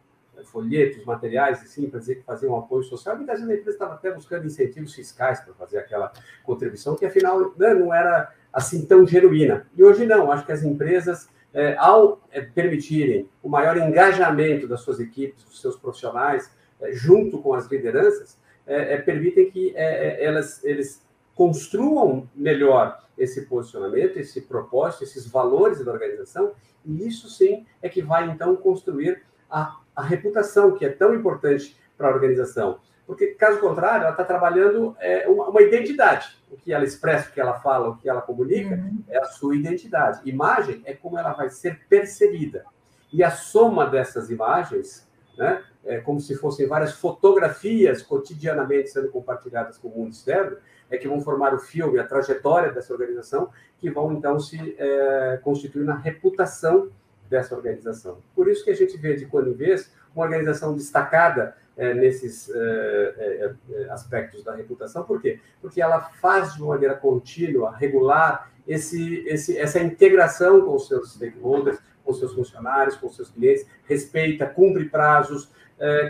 folhetos, 0.45 1.03
materiais, 1.07 1.63
assim, 1.63 1.89
para 1.89 1.99
dizer 1.99 2.17
que 2.17 2.23
faziam 2.23 2.53
um 2.53 2.59
apoio 2.59 2.83
social, 2.83 3.17
muitas 3.17 3.41
vezes 3.41 3.51
a 3.51 3.59
empresa 3.59 3.77
estava 3.77 3.95
até 3.95 4.13
buscando 4.13 4.45
incentivos 4.45 4.93
fiscais 4.93 5.41
para 5.41 5.55
fazer 5.55 5.79
aquela 5.79 6.13
contribuição, 6.45 6.97
que 6.97 7.07
afinal 7.07 7.55
né, 7.57 7.73
não 7.73 7.95
era 7.95 8.31
assim 8.53 8.85
tão 8.85 9.07
genuína. 9.07 9.67
E 9.75 9.83
hoje 9.83 10.05
não, 10.05 10.31
acho 10.31 10.45
que 10.45 10.53
as 10.53 10.63
empresas, 10.63 11.31
é, 11.55 11.77
ao 11.79 12.21
é, 12.31 12.43
permitirem 12.43 13.27
o 13.43 13.49
maior 13.49 13.75
engajamento 13.79 14.69
das 14.69 14.83
suas 14.83 15.01
equipes, 15.01 15.43
dos 15.45 15.63
seus 15.63 15.77
profissionais, 15.79 16.55
é, 16.79 16.93
junto 16.93 17.39
com 17.41 17.55
as 17.55 17.67
lideranças, 17.71 18.39
é, 18.67 18.93
é, 18.93 18.99
permitem 18.99 19.51
que 19.51 19.73
é, 19.75 20.23
elas, 20.23 20.63
eles 20.63 21.06
construam 21.37 22.29
melhor 22.35 22.99
esse 23.17 23.43
posicionamento, 23.43 24.17
esse 24.17 24.41
propósito, 24.41 25.05
esses 25.05 25.27
valores 25.27 25.85
da 25.85 25.93
organização, 25.93 26.53
e 26.85 27.07
isso 27.07 27.29
sim 27.29 27.65
é 27.81 27.89
que 27.89 28.03
vai 28.03 28.29
então 28.29 28.57
construir 28.57 29.23
a, 29.49 29.77
a 29.95 30.03
reputação, 30.03 30.75
que 30.75 30.85
é 30.85 30.89
tão 30.89 31.15
importante 31.15 31.77
para 31.97 32.09
a 32.09 32.13
organização. 32.13 32.81
Porque, 33.07 33.29
caso 33.29 33.61
contrário, 33.61 34.03
ela 34.03 34.11
está 34.11 34.25
trabalhando 34.25 34.97
é, 34.99 35.29
uma, 35.29 35.49
uma, 35.49 35.63
identidade. 35.63 36.37
O 36.51 36.57
que 36.57 36.73
ela 36.73 36.85
expressa, 36.85 37.29
o 37.29 37.33
que 37.33 37.41
ela 37.41 37.55
fala, 37.61 37.91
o 37.91 37.97
que 37.97 38.09
ela 38.09 38.21
comunica, 38.21 38.75
uhum. 38.75 39.05
é 39.09 39.19
a 39.19 39.25
sua 39.25 39.55
identidade. 39.55 40.29
Imagem 40.29 40.83
é 40.85 40.93
como 40.93 41.17
ela 41.17 41.33
vai 41.33 41.49
ser 41.49 41.87
percebida. 41.89 42.65
E 43.13 43.23
a 43.23 43.31
soma 43.31 43.87
dessas 43.87 44.29
imagens, 44.29 45.09
né, 45.39 45.63
é 45.85 45.99
como 45.99 46.19
se 46.21 46.35
fossem 46.35 46.67
várias 46.67 46.93
fotografias 46.93 48.03
cotidianamente 48.03 48.91
sendo 48.91 49.09
compartilhadas 49.09 49.79
com 49.79 49.89
o 49.89 49.97
mundo 49.97 50.11
externo, 50.11 50.57
é 50.91 50.97
que 50.97 51.09
vão 51.09 51.21
formar 51.21 51.55
o 51.55 51.59
filme, 51.59 51.99
a 51.99 52.05
trajetória 52.05 52.73
dessa 52.73 52.93
organização, 52.93 53.51
que 53.79 53.91
vão 53.91 54.13
então 54.13 54.39
se 54.39 54.77
é, 54.79 55.39
constituir 55.43 55.85
na 55.85 55.97
reputação 55.97 56.91
dessa 57.29 57.55
organização. 57.55 58.19
Por 58.35 58.49
isso 58.49 58.65
que 58.65 58.71
a 58.71 58.77
gente 58.77 58.97
vê 58.97 59.17
de 59.17 59.27
quando 59.27 59.51
em 59.51 59.55
vez 59.55 59.93
uma 60.15 60.25
organização 60.25 60.75
destacada 60.75 61.57
é, 61.77 61.93
nesses 61.93 62.49
é, 62.49 63.55
é, 63.69 63.91
aspectos 63.91 64.43
da 64.43 64.55
reputação. 64.55 65.05
Por 65.05 65.21
quê? 65.21 65.41
Porque 65.61 65.83
ela 65.83 66.01
faz 66.01 66.55
de 66.55 66.63
maneira 66.63 66.95
contínua, 66.95 67.77
regular, 67.77 68.51
esse, 68.67 69.19
esse, 69.27 69.59
essa 69.59 69.79
integração 69.79 70.63
com 70.63 70.75
os 70.75 70.89
seus 70.89 71.13
stakeholders, 71.13 71.79
com 72.03 72.15
seus 72.15 72.33
funcionários, 72.33 72.97
com 72.97 73.11
seus 73.11 73.31
clientes, 73.31 73.67
respeita, 73.85 74.47
cumpre 74.47 74.87
prazos, 74.87 75.51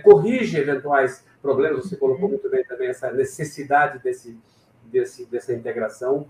corrige 0.05 0.57
eventuais 0.57 1.27
problemas. 1.43 1.85
Você 1.85 1.97
colocou 1.97 2.29
muito 2.29 2.49
bem 2.49 2.65
também 2.65 2.89
essa 2.89 3.11
necessidade 3.11 3.99
desse, 3.99 4.39
desse, 5.01 5.27
dessa 5.27 5.53
integração 5.53 6.27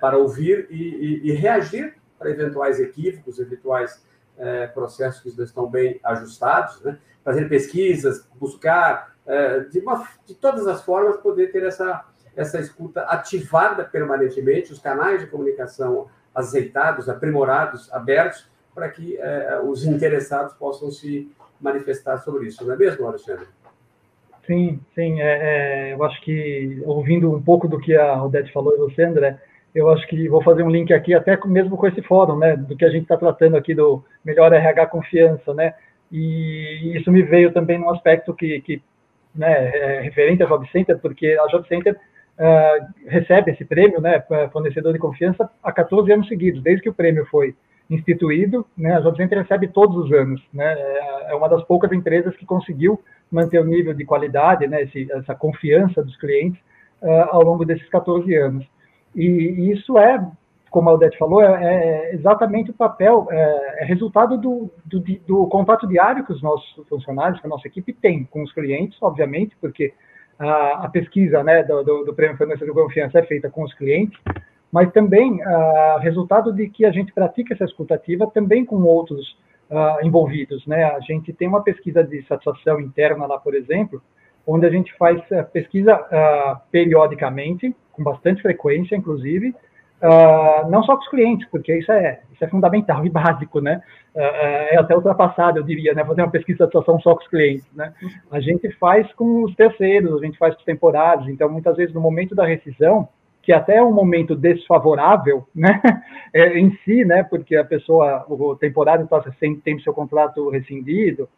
para 0.00 0.18
ouvir 0.18 0.66
e, 0.70 0.74
e, 0.74 1.30
e 1.30 1.32
reagir 1.32 1.94
para 2.18 2.30
eventuais 2.30 2.80
equívocos, 2.80 3.38
eventuais 3.38 4.02
é, 4.38 4.66
processos 4.68 5.20
que 5.20 5.36
não 5.36 5.44
estão 5.44 5.68
bem 5.68 6.00
ajustados, 6.02 6.80
né? 6.82 6.98
fazer 7.24 7.48
pesquisas, 7.48 8.26
buscar, 8.34 9.14
é, 9.26 9.60
de, 9.60 9.78
uma, 9.80 10.08
de 10.26 10.34
todas 10.34 10.66
as 10.66 10.82
formas, 10.82 11.16
poder 11.18 11.52
ter 11.52 11.62
essa, 11.64 12.04
essa 12.34 12.58
escuta 12.58 13.02
ativada 13.02 13.84
permanentemente, 13.84 14.72
os 14.72 14.78
canais 14.78 15.20
de 15.20 15.26
comunicação 15.26 16.08
azeitados, 16.34 17.08
aprimorados, 17.08 17.92
abertos, 17.92 18.50
para 18.74 18.88
que 18.88 19.18
é, 19.18 19.60
os 19.62 19.84
interessados 19.84 20.54
possam 20.54 20.90
se 20.90 21.30
manifestar 21.60 22.18
sobre 22.18 22.46
isso, 22.46 22.64
não 22.64 22.74
é 22.74 22.76
mesmo, 22.76 23.06
Alexandre? 23.06 23.46
Sim, 24.46 24.80
sim. 24.94 25.20
É, 25.20 25.90
é, 25.90 25.92
eu 25.94 26.02
acho 26.04 26.20
que, 26.22 26.82
ouvindo 26.84 27.32
um 27.34 27.42
pouco 27.42 27.68
do 27.68 27.78
que 27.78 27.96
a 27.96 28.22
Odete 28.22 28.52
falou 28.52 28.74
e 28.74 28.78
você, 28.78 29.04
André, 29.04 29.38
eu 29.74 29.88
acho 29.88 30.06
que 30.06 30.28
vou 30.28 30.42
fazer 30.42 30.62
um 30.62 30.70
link 30.70 30.92
aqui 30.92 31.14
até 31.14 31.38
mesmo 31.46 31.76
com 31.76 31.86
esse 31.86 32.02
fórum, 32.02 32.36
né, 32.36 32.56
do 32.56 32.76
que 32.76 32.84
a 32.84 32.90
gente 32.90 33.02
está 33.02 33.16
tratando 33.16 33.56
aqui 33.56 33.74
do 33.74 34.04
melhor 34.24 34.52
RH 34.52 34.86
confiança, 34.88 35.54
né, 35.54 35.74
e 36.10 36.92
isso 36.94 37.10
me 37.10 37.22
veio 37.22 37.52
também 37.52 37.78
num 37.78 37.88
aspecto 37.88 38.34
que, 38.34 38.60
que 38.60 38.82
né, 39.34 39.70
é 39.74 40.00
referente 40.00 40.42
à 40.42 40.46
Job 40.46 40.68
Center, 40.70 40.98
porque 40.98 41.38
a 41.40 41.46
Job 41.46 41.66
Center 41.66 41.94
uh, 41.94 42.86
recebe 43.06 43.52
esse 43.52 43.64
prêmio, 43.64 44.00
né, 44.00 44.22
fornecedor 44.52 44.92
de 44.92 44.98
confiança, 44.98 45.48
há 45.62 45.72
14 45.72 46.12
anos 46.12 46.28
seguidos, 46.28 46.62
desde 46.62 46.82
que 46.82 46.90
o 46.90 46.94
prêmio 46.94 47.24
foi 47.30 47.54
instituído, 47.94 48.66
né, 48.76 48.96
a 48.96 49.00
Job 49.00 49.16
Center 49.16 49.38
recebe 49.38 49.68
todos 49.68 49.96
os 49.96 50.12
anos, 50.12 50.42
né, 50.52 50.72
é, 50.72 51.32
é 51.32 51.34
uma 51.34 51.48
das 51.48 51.62
poucas 51.64 51.92
empresas 51.92 52.34
que 52.36 52.46
conseguiu 52.46 53.00
manter 53.30 53.60
o 53.60 53.64
nível 53.64 53.94
de 53.94 54.04
qualidade, 54.04 54.66
né, 54.66 54.82
esse, 54.82 55.10
essa 55.12 55.34
confiança 55.34 56.02
dos 56.02 56.16
clientes 56.16 56.60
uh, 57.02 57.28
ao 57.30 57.42
longo 57.42 57.64
desses 57.64 57.88
14 57.88 58.34
anos. 58.34 58.66
E 59.14 59.70
isso 59.70 59.98
é, 59.98 60.24
como 60.70 60.88
a 60.88 60.94
Odete 60.94 61.18
falou, 61.18 61.42
é, 61.42 62.10
é 62.10 62.14
exatamente 62.14 62.70
o 62.70 62.74
papel, 62.74 63.28
é, 63.30 63.82
é 63.82 63.84
resultado 63.84 64.38
do, 64.38 64.70
do, 64.84 65.00
do, 65.26 65.46
contato 65.48 65.86
diário 65.86 66.24
que 66.24 66.32
os 66.32 66.42
nossos 66.42 66.86
funcionários, 66.88 67.40
que 67.40 67.46
a 67.46 67.50
nossa 67.50 67.68
equipe 67.68 67.92
tem 67.92 68.24
com 68.24 68.42
os 68.42 68.52
clientes, 68.52 68.96
obviamente, 69.02 69.56
porque 69.60 69.92
a, 70.38 70.84
a 70.84 70.88
pesquisa 70.88 71.42
né, 71.42 71.62
do, 71.62 71.82
do, 71.82 72.04
do 72.04 72.14
Prêmio 72.14 72.38
Financeiro 72.38 72.72
de 72.72 72.80
Confiança 72.80 73.18
é 73.18 73.22
feita 73.22 73.50
com 73.50 73.64
os 73.64 73.74
clientes, 73.74 74.18
mas 74.72 74.90
também 74.90 75.42
a, 75.42 75.98
resultado 76.00 76.52
de 76.52 76.68
que 76.68 76.86
a 76.86 76.90
gente 76.90 77.12
pratica 77.12 77.52
essa 77.52 77.64
escutativa 77.64 78.26
também 78.26 78.64
com 78.64 78.82
outros 78.82 79.36
uh, 79.70 80.04
envolvidos. 80.04 80.66
Né? 80.66 80.84
A 80.84 81.00
gente 81.00 81.32
tem 81.32 81.46
uma 81.46 81.62
pesquisa 81.62 82.02
de 82.02 82.22
satisfação 82.26 82.80
interna 82.80 83.26
lá, 83.26 83.38
por 83.38 83.54
exemplo, 83.54 84.02
onde 84.46 84.66
a 84.66 84.70
gente 84.70 84.92
faz 84.96 85.20
uh, 85.30 85.44
pesquisa 85.52 85.94
uh, 85.94 86.60
periodicamente 86.70 87.76
com 87.92 88.02
bastante 88.02 88.40
frequência, 88.40 88.96
inclusive, 88.96 89.50
uh, 89.50 90.68
não 90.70 90.82
só 90.82 90.96
com 90.96 91.02
os 91.02 91.08
clientes, 91.08 91.46
porque 91.50 91.76
isso 91.76 91.92
é, 91.92 92.20
isso 92.32 92.42
é 92.42 92.48
fundamental 92.48 93.04
e 93.06 93.10
básico, 93.10 93.60
né? 93.60 93.82
Uh, 94.14 94.20
é 94.70 94.78
até 94.78 94.96
ultrapassado, 94.96 95.58
eu 95.58 95.62
diria, 95.62 95.92
né? 95.92 96.02
Fazer 96.04 96.22
uma 96.22 96.30
pesquisa 96.30 96.64
de 96.64 96.64
situação 96.64 96.98
só 97.00 97.14
com 97.14 97.22
os 97.22 97.28
clientes, 97.28 97.70
né? 97.74 97.92
A 98.30 98.40
gente 98.40 98.70
faz 98.72 99.12
com 99.12 99.44
os 99.44 99.54
terceiros, 99.54 100.20
a 100.20 100.24
gente 100.24 100.38
faz 100.38 100.54
com 100.54 100.60
os 100.60 100.66
temporários, 100.66 101.28
então, 101.28 101.50
muitas 101.50 101.76
vezes, 101.76 101.94
no 101.94 102.00
momento 102.00 102.34
da 102.34 102.46
rescisão, 102.46 103.08
que 103.42 103.52
até 103.52 103.76
é 103.76 103.82
um 103.82 103.92
momento 103.92 104.36
desfavorável, 104.36 105.46
né, 105.54 105.82
é, 106.32 106.58
em 106.58 106.70
si, 106.84 107.04
né, 107.04 107.22
porque 107.24 107.56
a 107.56 107.64
pessoa, 107.64 108.24
o 108.28 108.56
temporário 108.56 109.04
está 109.04 109.22
sem 109.38 109.56
tem 109.56 109.78
seu 109.80 109.92
contrato 109.92 110.48
rescindido, 110.48 111.28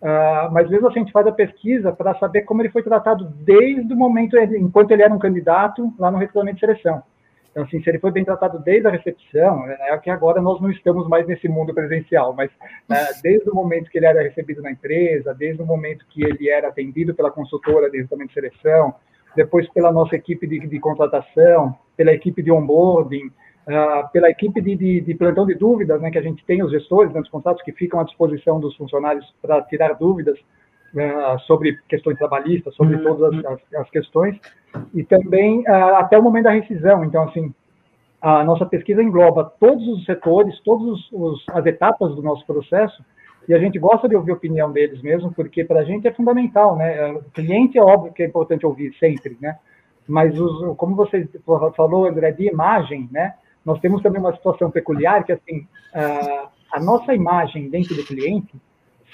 Uh, 0.00 0.46
mas 0.52 0.70
mesmo 0.70 0.86
assim 0.86 1.00
a 1.00 1.02
gente 1.02 1.12
faz 1.12 1.26
a 1.26 1.32
pesquisa 1.32 1.92
para 1.92 2.14
saber 2.20 2.42
como 2.42 2.62
ele 2.62 2.68
foi 2.68 2.84
tratado 2.84 3.24
desde 3.24 3.92
o 3.92 3.96
momento, 3.96 4.38
enquanto 4.38 4.92
ele 4.92 5.02
era 5.02 5.12
um 5.12 5.18
candidato 5.18 5.92
lá 5.98 6.08
no 6.08 6.18
recrutamento 6.18 6.54
de 6.54 6.60
seleção. 6.60 7.02
Então, 7.50 7.64
assim, 7.64 7.82
se 7.82 7.90
ele 7.90 7.98
foi 7.98 8.12
bem 8.12 8.24
tratado 8.24 8.60
desde 8.60 8.86
a 8.86 8.90
recepção, 8.90 9.66
é, 9.66 9.92
é 9.92 9.98
que 9.98 10.08
agora 10.08 10.40
nós 10.40 10.60
não 10.60 10.70
estamos 10.70 11.08
mais 11.08 11.26
nesse 11.26 11.48
mundo 11.48 11.74
presencial, 11.74 12.32
mas 12.32 12.48
uh, 12.52 13.20
desde 13.20 13.50
o 13.50 13.54
momento 13.54 13.90
que 13.90 13.98
ele 13.98 14.06
era 14.06 14.22
recebido 14.22 14.62
na 14.62 14.70
empresa, 14.70 15.34
desde 15.34 15.60
o 15.60 15.66
momento 15.66 16.06
que 16.08 16.24
ele 16.24 16.48
era 16.48 16.68
atendido 16.68 17.12
pela 17.12 17.32
consultora 17.32 17.90
de 17.90 17.96
recrutamento 17.96 18.28
de 18.28 18.34
seleção, 18.34 18.94
depois 19.36 19.68
pela 19.72 19.92
nossa 19.92 20.16
equipe 20.16 20.46
de, 20.46 20.66
de 20.66 20.80
contratação, 20.80 21.74
pela 21.96 22.12
equipe 22.12 22.42
de 22.42 22.50
onboarding, 22.50 23.26
uh, 23.26 24.08
pela 24.12 24.30
equipe 24.30 24.60
de, 24.60 24.76
de, 24.76 25.00
de, 25.00 25.14
plantão 25.14 25.46
de 25.46 25.54
dúvidas, 25.54 26.00
né, 26.00 26.10
que 26.10 26.18
a 26.18 26.22
gente 26.22 26.44
tem 26.44 26.62
os 26.62 26.70
gestores 26.70 27.12
né, 27.12 27.20
dos 27.20 27.30
contratos 27.30 27.62
que 27.62 27.72
ficam 27.72 28.00
à 28.00 28.04
disposição 28.04 28.58
dos 28.58 28.76
funcionários 28.76 29.34
para 29.42 29.62
tirar 29.62 29.94
dúvidas 29.94 30.38
uh, 30.38 31.38
sobre 31.46 31.78
questões 31.88 32.18
trabalhistas, 32.18 32.74
sobre 32.74 32.96
uhum. 32.96 33.02
todas 33.04 33.44
as, 33.44 33.58
as, 33.76 33.90
questões, 33.90 34.38
e 34.94 35.04
também 35.04 35.60
uh, 35.60 35.96
até 35.96 36.18
o 36.18 36.22
momento 36.22 36.44
da 36.44 36.52
rescisão. 36.52 37.04
Então, 37.04 37.24
assim, 37.24 37.52
a 38.20 38.42
nossa 38.42 38.66
pesquisa 38.66 39.02
engloba 39.02 39.52
todos 39.60 39.86
os 39.88 40.04
setores, 40.04 40.58
todas 40.60 40.98
as 41.48 41.66
etapas 41.66 42.14
do 42.14 42.22
nosso 42.22 42.44
processo, 42.46 43.04
e 43.48 43.54
a 43.54 43.58
gente 43.58 43.78
gosta 43.78 44.08
de 44.08 44.14
ouvir 44.14 44.32
a 44.32 44.34
opinião 44.34 44.70
deles 44.70 45.00
mesmo, 45.00 45.32
porque 45.32 45.64
para 45.64 45.80
a 45.80 45.84
gente 45.84 46.06
é 46.06 46.12
fundamental, 46.12 46.76
né? 46.76 47.12
O 47.12 47.22
cliente 47.30 47.78
é 47.78 47.82
óbvio 47.82 48.12
que 48.12 48.22
é 48.22 48.26
importante 48.26 48.66
ouvir 48.66 48.94
sempre, 48.98 49.38
né? 49.40 49.58
Mas 50.06 50.38
os, 50.38 50.76
como 50.76 50.94
você 50.94 51.28
falou, 51.76 52.06
André, 52.06 52.32
de 52.32 52.48
imagem, 52.48 53.08
né? 53.10 53.34
nós 53.68 53.80
temos 53.80 54.02
também 54.02 54.20
uma 54.20 54.34
situação 54.34 54.70
peculiar 54.70 55.24
que, 55.24 55.32
assim, 55.32 55.66
a, 55.94 56.48
a 56.72 56.80
nossa 56.80 57.14
imagem 57.14 57.68
dentro 57.68 57.94
do 57.94 58.04
cliente 58.04 58.54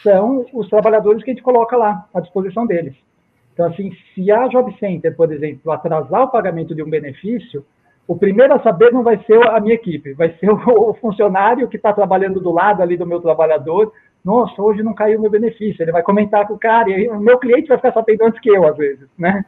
são 0.01 0.47
os 0.53 0.69
trabalhadores 0.69 1.25
que 1.25 1.31
a 1.31 1.35
gente 1.35 1.43
coloca 1.43 1.77
lá 1.77 2.07
à 2.15 2.21
disposição 2.21 2.65
deles. 2.65 2.95
Então, 3.53 3.67
assim, 3.67 3.91
se 4.15 4.31
a 4.31 4.47
Job 4.47 4.77
Center, 4.79 5.15
por 5.17 5.33
exemplo, 5.33 5.73
atrasar 5.73 6.23
o 6.23 6.31
pagamento 6.31 6.75
de 6.75 6.83
um 6.83 6.89
benefício, 6.89 7.65
o 8.07 8.17
primeiro 8.17 8.55
a 8.55 8.63
saber 8.63 8.93
não 8.93 9.03
vai 9.03 9.23
ser 9.25 9.45
a 9.49 9.59
minha 9.59 9.75
equipe, 9.75 10.13
vai 10.13 10.37
ser 10.39 10.51
o 10.51 10.95
funcionário 10.95 11.69
que 11.69 11.77
está 11.77 11.93
trabalhando 11.93 12.41
do 12.41 12.53
lado 12.53 12.81
ali 12.83 12.97
do 12.97 13.07
meu 13.07 13.21
trabalhador. 13.21 13.93
Nossa, 14.25 14.61
hoje 14.63 14.83
não 14.83 14.95
caiu 14.95 15.21
meu 15.21 15.31
benefício. 15.31 15.83
Ele 15.83 15.93
vai 15.93 16.03
comentar 16.03 16.47
com 16.47 16.55
o 16.55 16.59
cara, 16.59 16.89
e 16.91 16.95
aí 16.95 17.09
o 17.09 17.21
meu 17.21 17.39
cliente 17.39 17.69
vai 17.69 17.77
ficar 17.77 17.93
sabendo 17.93 18.25
antes 18.25 18.41
que 18.41 18.49
eu, 18.49 18.67
às 18.67 18.77
vezes, 18.77 19.09
né? 19.19 19.45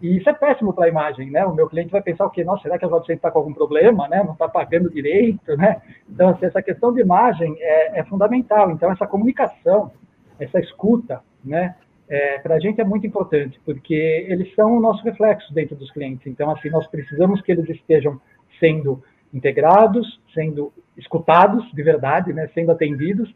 E 0.00 0.16
isso 0.16 0.30
é 0.30 0.32
péssimo 0.32 0.72
para 0.72 0.86
a 0.86 0.88
imagem, 0.88 1.30
né? 1.30 1.44
O 1.44 1.54
meu 1.54 1.68
cliente 1.68 1.90
vai 1.90 2.00
pensar 2.00 2.24
o 2.24 2.30
quê? 2.30 2.42
Nossa, 2.42 2.62
será 2.62 2.78
que 2.78 2.84
a 2.84 2.88
Job 2.88 3.00
Center 3.00 3.16
está 3.16 3.30
com 3.30 3.38
algum 3.40 3.52
problema, 3.52 4.08
né? 4.08 4.22
Não 4.24 4.32
está 4.32 4.48
pagando 4.48 4.88
direito, 4.88 5.56
né? 5.56 5.82
Então, 6.08 6.30
assim, 6.30 6.46
essa 6.46 6.62
questão 6.62 6.92
de 6.92 7.00
imagem 7.00 7.54
é, 7.58 8.00
é 8.00 8.04
fundamental. 8.04 8.70
Então, 8.70 8.90
essa 8.90 9.06
comunicação, 9.06 9.90
essa 10.38 10.58
escuta, 10.58 11.20
né? 11.44 11.74
é, 12.10 12.40
para 12.40 12.56
a 12.56 12.58
gente 12.58 12.80
é 12.80 12.84
muito 12.84 13.06
importante, 13.06 13.58
porque 13.64 14.26
eles 14.28 14.52
são 14.56 14.76
o 14.76 14.80
nosso 14.80 15.02
reflexo 15.04 15.54
dentro 15.54 15.76
dos 15.76 15.92
clientes. 15.92 16.26
Então, 16.26 16.50
assim, 16.50 16.68
nós 16.68 16.84
precisamos 16.88 17.40
que 17.40 17.52
eles 17.52 17.68
estejam 17.68 18.20
sendo 18.58 19.00
integrados, 19.32 20.20
sendo 20.34 20.72
escutados 20.96 21.64
de 21.72 21.82
verdade, 21.84 22.32
né, 22.32 22.50
sendo 22.52 22.72
atendidos, 22.72 23.32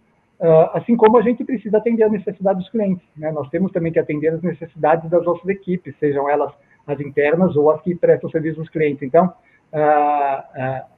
assim 0.73 0.97
como 0.97 1.17
a 1.17 1.23
gente 1.23 1.45
precisa 1.45 1.79
atender 1.79 2.03
a 2.03 2.09
necessidade 2.09 2.59
dos 2.59 2.71
clientes. 2.71 3.07
Né? 3.17 3.31
Nós 3.31 3.49
temos 3.51 3.73
também 3.73 3.93
que 3.93 3.99
atender 3.99 4.29
as 4.29 4.43
necessidades 4.43 5.09
das 5.09 5.25
nossas 5.25 5.49
equipes, 5.49 5.97
sejam 5.99 6.29
elas 6.29 6.53
as 6.87 7.01
internas 7.01 7.57
ou 7.57 7.71
as 7.71 7.81
que 7.83 7.95
prestam 7.95 8.29
serviço 8.31 8.61
aos 8.61 8.69
clientes. 8.69 9.03
Então, 9.03 9.33
uh, 9.73 10.89
uh, 10.89 10.95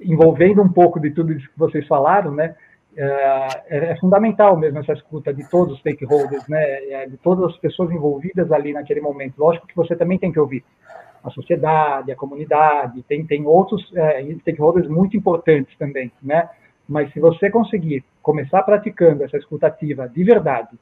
envolvendo 0.00 0.62
um 0.62 0.72
pouco 0.72 0.98
de 0.98 1.10
tudo 1.10 1.32
isso 1.32 1.48
que 1.50 1.58
vocês 1.58 1.86
falaram, 1.86 2.32
né, 2.32 2.54
é, 2.94 3.04
é, 3.68 3.76
é, 3.92 3.96
fundamental 3.96 4.54
mesmo 4.54 4.78
essa 4.78 4.92
escuta 4.92 5.32
de 5.32 5.48
todos 5.48 5.74
os 5.74 5.80
stakeholders, 5.80 6.46
né, 6.46 6.62
é, 6.90 7.06
de 7.08 7.16
todas 7.16 7.50
as 7.50 7.56
pessoas 7.56 7.90
envolvidas 7.90 8.52
ali 8.52 8.74
naquele 8.74 9.00
momento. 9.00 9.38
Lógico 9.38 9.66
que 9.66 9.74
você 9.74 9.96
também 9.96 10.18
tem 10.18 10.30
que 10.30 10.38
ouvir 10.38 10.62
a 11.24 11.30
sociedade, 11.30 12.12
a 12.12 12.16
comunidade, 12.16 13.02
tem, 13.04 13.24
tem 13.24 13.46
outros 13.46 13.90
é, 13.94 14.22
stakeholders 14.40 14.88
muito 14.88 15.16
importantes 15.16 15.74
também, 15.78 16.12
né? 16.22 16.50
Mas 16.86 17.10
se 17.12 17.20
você 17.20 17.48
conseguir 17.48 18.04
começar 18.22 18.62
praticando 18.62 19.24
essa 19.24 19.36
escutativa 19.36 20.08
de 20.08 20.22
verdade, 20.24 20.78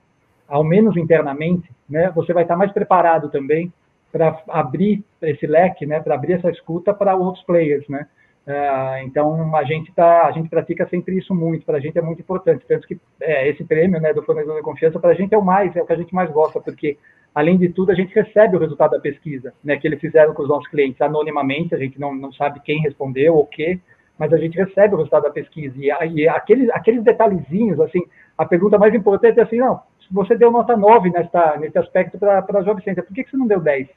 ao 0.47 0.63
menos 0.63 0.97
internamente, 0.97 1.71
né, 1.89 2.11
você 2.15 2.33
vai 2.33 2.43
estar 2.43 2.57
mais 2.57 2.73
preparado 2.73 3.31
também 3.31 3.73
para 4.13 4.43
abrir 4.49 5.05
esse 5.23 5.47
leque, 5.47 5.87
né, 5.87 6.01
para 6.01 6.15
abrir 6.15 6.35
essa 6.35 6.51
escuta 6.51 6.93
para 6.93 7.15
outros 7.15 7.45
players, 7.45 7.87
né? 7.89 8.07
Uh, 8.47 9.05
então 9.05 9.55
a 9.55 9.63
gente 9.65 9.93
tá, 9.93 10.27
a 10.27 10.33
gente 10.33 10.49
pratica 10.49 10.89
sempre 10.89 11.17
isso 11.17 11.33
muito. 11.35 11.65
Para 11.65 11.77
a 11.77 11.81
gente 11.81 11.97
é 11.97 12.03
muito 12.03 12.21
importante, 12.21 12.65
tanto 12.67 12.89
que 12.89 12.99
é, 13.21 13.49
esse 13.49 13.63
prêmio, 13.63 14.01
né, 14.01 14.13
do 14.13 14.23
fornecedor 14.23 14.57
de 14.57 14.63
confiança, 14.63 14.99
para 14.99 15.11
a 15.11 15.15
gente 15.15 15.33
é 15.35 15.39
o 15.39 15.45
mais, 15.45 15.77
é 15.77 15.83
o 15.83 15.87
que 15.87 15.93
a 15.93 15.97
gente 15.97 16.13
mais 16.15 16.31
gosta, 16.31 16.61
porque 16.61 16.99
além 17.35 17.57
de 17.57 17.69
tudo 17.69 17.93
a 17.93 17.95
gente 17.95 18.15
recebe 18.15 18.57
o 18.57 18.59
resultado 18.59 18.93
da 18.93 19.01
pesquisa, 19.01 19.53
né, 19.63 19.77
que 19.77 19.87
eles 19.87 20.01
fizeram 20.01 20.35
com 20.35 20.43
os 20.43 20.49
nossos 20.49 20.69
clientes 20.69 21.01
anonimamente. 21.01 21.75
A 21.75 21.79
gente 21.79 22.01
não, 22.01 22.15
não 22.15 22.33
sabe 22.33 22.61
quem 22.61 22.81
respondeu 22.81 23.35
ou 23.35 23.43
o 23.43 23.47
quê, 23.47 23.79
mas 24.21 24.35
a 24.35 24.37
gente 24.37 24.55
recebe 24.55 24.93
o 24.93 24.99
resultado 24.99 25.23
da 25.23 25.31
pesquisa 25.31 25.75
e, 25.79 25.87
e 25.87 26.29
aqueles, 26.29 26.69
aqueles 26.73 27.03
detalhezinhos, 27.03 27.81
assim, 27.81 28.03
a 28.37 28.45
pergunta 28.45 28.77
mais 28.77 28.95
importante 28.95 29.41
é 29.41 29.43
assim, 29.43 29.57
não, 29.57 29.81
você 30.11 30.37
deu 30.37 30.51
nota 30.51 30.77
9 30.77 31.09
nessa, 31.09 31.57
nesse 31.57 31.79
aspecto 31.79 32.19
para 32.19 32.39
a 32.47 32.63
Job 32.63 32.85
Center, 32.85 33.03
por 33.03 33.15
que, 33.15 33.25
que 33.25 33.31
você 33.31 33.39
não 33.39 33.47
deu 33.47 33.59
10? 33.59 33.89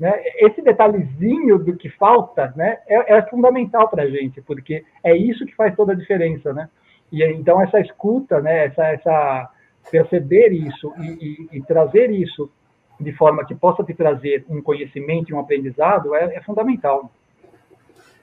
Né? 0.00 0.18
Esse 0.38 0.62
detalhezinho 0.62 1.58
do 1.58 1.76
que 1.76 1.90
falta 1.90 2.54
né, 2.56 2.78
é, 2.86 3.18
é 3.18 3.22
fundamental 3.28 3.86
para 3.90 4.04
a 4.04 4.08
gente, 4.08 4.40
porque 4.40 4.82
é 5.04 5.14
isso 5.14 5.44
que 5.44 5.54
faz 5.54 5.76
toda 5.76 5.92
a 5.92 5.96
diferença. 5.96 6.54
Né? 6.54 6.70
E 7.12 7.22
então, 7.24 7.60
essa 7.60 7.78
escuta, 7.78 8.40
né, 8.40 8.66
essa, 8.66 8.82
essa 8.88 9.50
perceber 9.90 10.52
isso 10.52 10.90
e, 10.98 11.48
e, 11.52 11.58
e, 11.58 11.62
trazer 11.62 12.10
isso 12.10 12.50
de 12.98 13.12
forma 13.12 13.44
que 13.44 13.54
possa 13.54 13.84
te 13.84 13.92
trazer 13.92 14.44
um 14.48 14.62
conhecimento 14.62 15.30
e 15.30 15.34
um 15.34 15.38
aprendizado 15.38 16.14
é, 16.14 16.36
é 16.36 16.40
fundamental. 16.40 17.10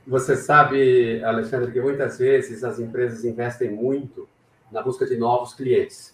Você 0.06 0.36
sabe, 0.36 1.24
Alexandre, 1.24 1.72
que 1.72 1.80
muitas 1.80 2.18
vezes 2.18 2.63
as 2.63 2.80
empresas 2.80 3.24
investem 3.24 3.72
muito 3.72 4.28
na 4.72 4.82
busca 4.82 5.06
de 5.06 5.18
novos 5.18 5.54
clientes 5.54 6.13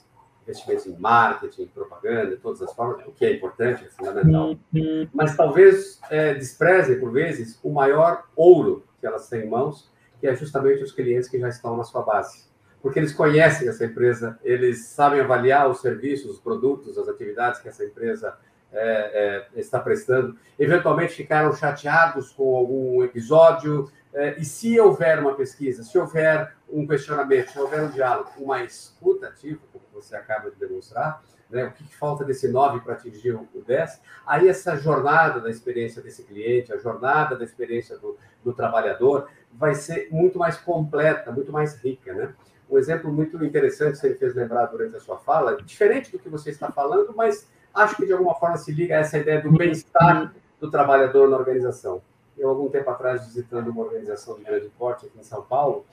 investimentos 0.49 0.87
em 0.87 0.97
marketing, 0.97 1.67
propaganda, 1.67 2.37
todas 2.41 2.61
as 2.61 2.73
formas, 2.73 3.05
o 3.07 3.11
que 3.11 3.25
é 3.25 3.33
importante, 3.33 3.85
é 3.85 3.89
fundamental. 3.89 4.55
Uhum. 4.73 5.07
Mas 5.13 5.35
talvez 5.35 5.99
é, 6.09 6.33
desprezem, 6.33 6.99
por 6.99 7.11
vezes, 7.11 7.59
o 7.63 7.71
maior 7.71 8.25
ouro 8.35 8.83
que 8.99 9.05
elas 9.05 9.29
têm 9.29 9.43
em 9.43 9.49
mãos, 9.49 9.89
que 10.19 10.27
é 10.27 10.35
justamente 10.35 10.83
os 10.83 10.91
clientes 10.91 11.29
que 11.29 11.39
já 11.39 11.47
estão 11.49 11.77
na 11.77 11.83
sua 11.83 12.01
base. 12.01 12.49
Porque 12.81 12.99
eles 12.99 13.13
conhecem 13.13 13.67
essa 13.67 13.85
empresa, 13.85 14.39
eles 14.43 14.85
sabem 14.85 15.19
avaliar 15.19 15.69
os 15.69 15.81
serviços, 15.81 16.31
os 16.31 16.39
produtos, 16.39 16.97
as 16.97 17.07
atividades 17.07 17.61
que 17.61 17.67
essa 17.67 17.85
empresa 17.85 18.37
é, 18.71 19.47
é, 19.55 19.59
está 19.59 19.79
prestando. 19.79 20.37
Eventualmente 20.57 21.13
ficaram 21.13 21.53
chateados 21.53 22.31
com 22.31 22.55
algum 22.55 23.03
episódio, 23.03 23.91
é, 24.13 24.39
e 24.39 24.45
se 24.45 24.79
houver 24.79 25.19
uma 25.19 25.35
pesquisa, 25.35 25.83
se 25.83 25.97
houver 25.97 26.53
um 26.67 26.85
questionamento, 26.87 27.51
se 27.51 27.59
houver 27.59 27.81
um 27.81 27.89
diálogo, 27.89 28.29
uma 28.37 28.63
escuta 28.63 29.33
como 29.71 29.83
você 29.93 30.15
acaba 30.15 30.49
de 30.49 30.57
demonstrar, 30.57 31.21
né, 31.49 31.65
o 31.65 31.71
que, 31.71 31.83
que 31.83 31.95
falta 31.95 32.23
desse 32.23 32.47
9 32.47 32.81
para 32.81 32.93
atingir 32.93 33.33
o 33.33 33.63
10, 33.65 34.01
aí 34.25 34.47
essa 34.47 34.77
jornada 34.77 35.39
da 35.39 35.49
experiência 35.49 36.01
desse 36.01 36.23
cliente, 36.23 36.71
a 36.71 36.77
jornada 36.77 37.35
da 37.35 37.43
experiência 37.43 37.97
do, 37.97 38.17
do 38.43 38.53
trabalhador, 38.53 39.27
vai 39.51 39.73
ser 39.73 40.09
muito 40.11 40.37
mais 40.37 40.57
completa, 40.57 41.31
muito 41.31 41.51
mais 41.51 41.75
rica. 41.75 42.13
Né? 42.13 42.33
Um 42.69 42.77
exemplo 42.77 43.11
muito 43.11 43.43
interessante 43.43 43.93
que 43.93 43.97
você 43.97 44.09
me 44.09 44.15
fez 44.15 44.35
lembrar 44.35 44.67
durante 44.67 44.95
a 44.95 44.99
sua 44.99 45.17
fala, 45.17 45.57
diferente 45.63 46.11
do 46.11 46.19
que 46.19 46.29
você 46.29 46.51
está 46.51 46.71
falando, 46.71 47.13
mas 47.15 47.49
acho 47.73 47.95
que 47.95 48.05
de 48.05 48.13
alguma 48.13 48.35
forma 48.35 48.57
se 48.57 48.71
liga 48.71 48.95
a 48.95 48.99
essa 48.99 49.17
ideia 49.17 49.41
do 49.41 49.51
bem-estar 49.51 50.33
do 50.59 50.69
trabalhador 50.69 51.29
na 51.29 51.37
organização 51.37 52.01
eu, 52.39 52.49
algum 52.49 52.69
tempo 52.69 52.89
atrás, 52.89 53.25
visitando 53.25 53.69
uma 53.69 53.83
organização 53.83 54.35
de 54.37 54.43
grande 54.43 54.69
porte 54.79 55.05
aqui 55.05 55.19
em 55.19 55.23
São 55.23 55.41
Paulo, 55.43 55.85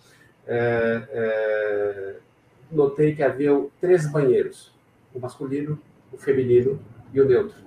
é, 0.47 1.03
é, 1.11 2.17
notei 2.71 3.15
que 3.15 3.23
havia 3.23 3.51
três 3.81 4.11
banheiros: 4.11 4.73
o 5.13 5.19
masculino, 5.19 5.79
o 6.13 6.17
feminino 6.17 6.79
e 7.13 7.21
o 7.21 7.27
neutro. 7.27 7.67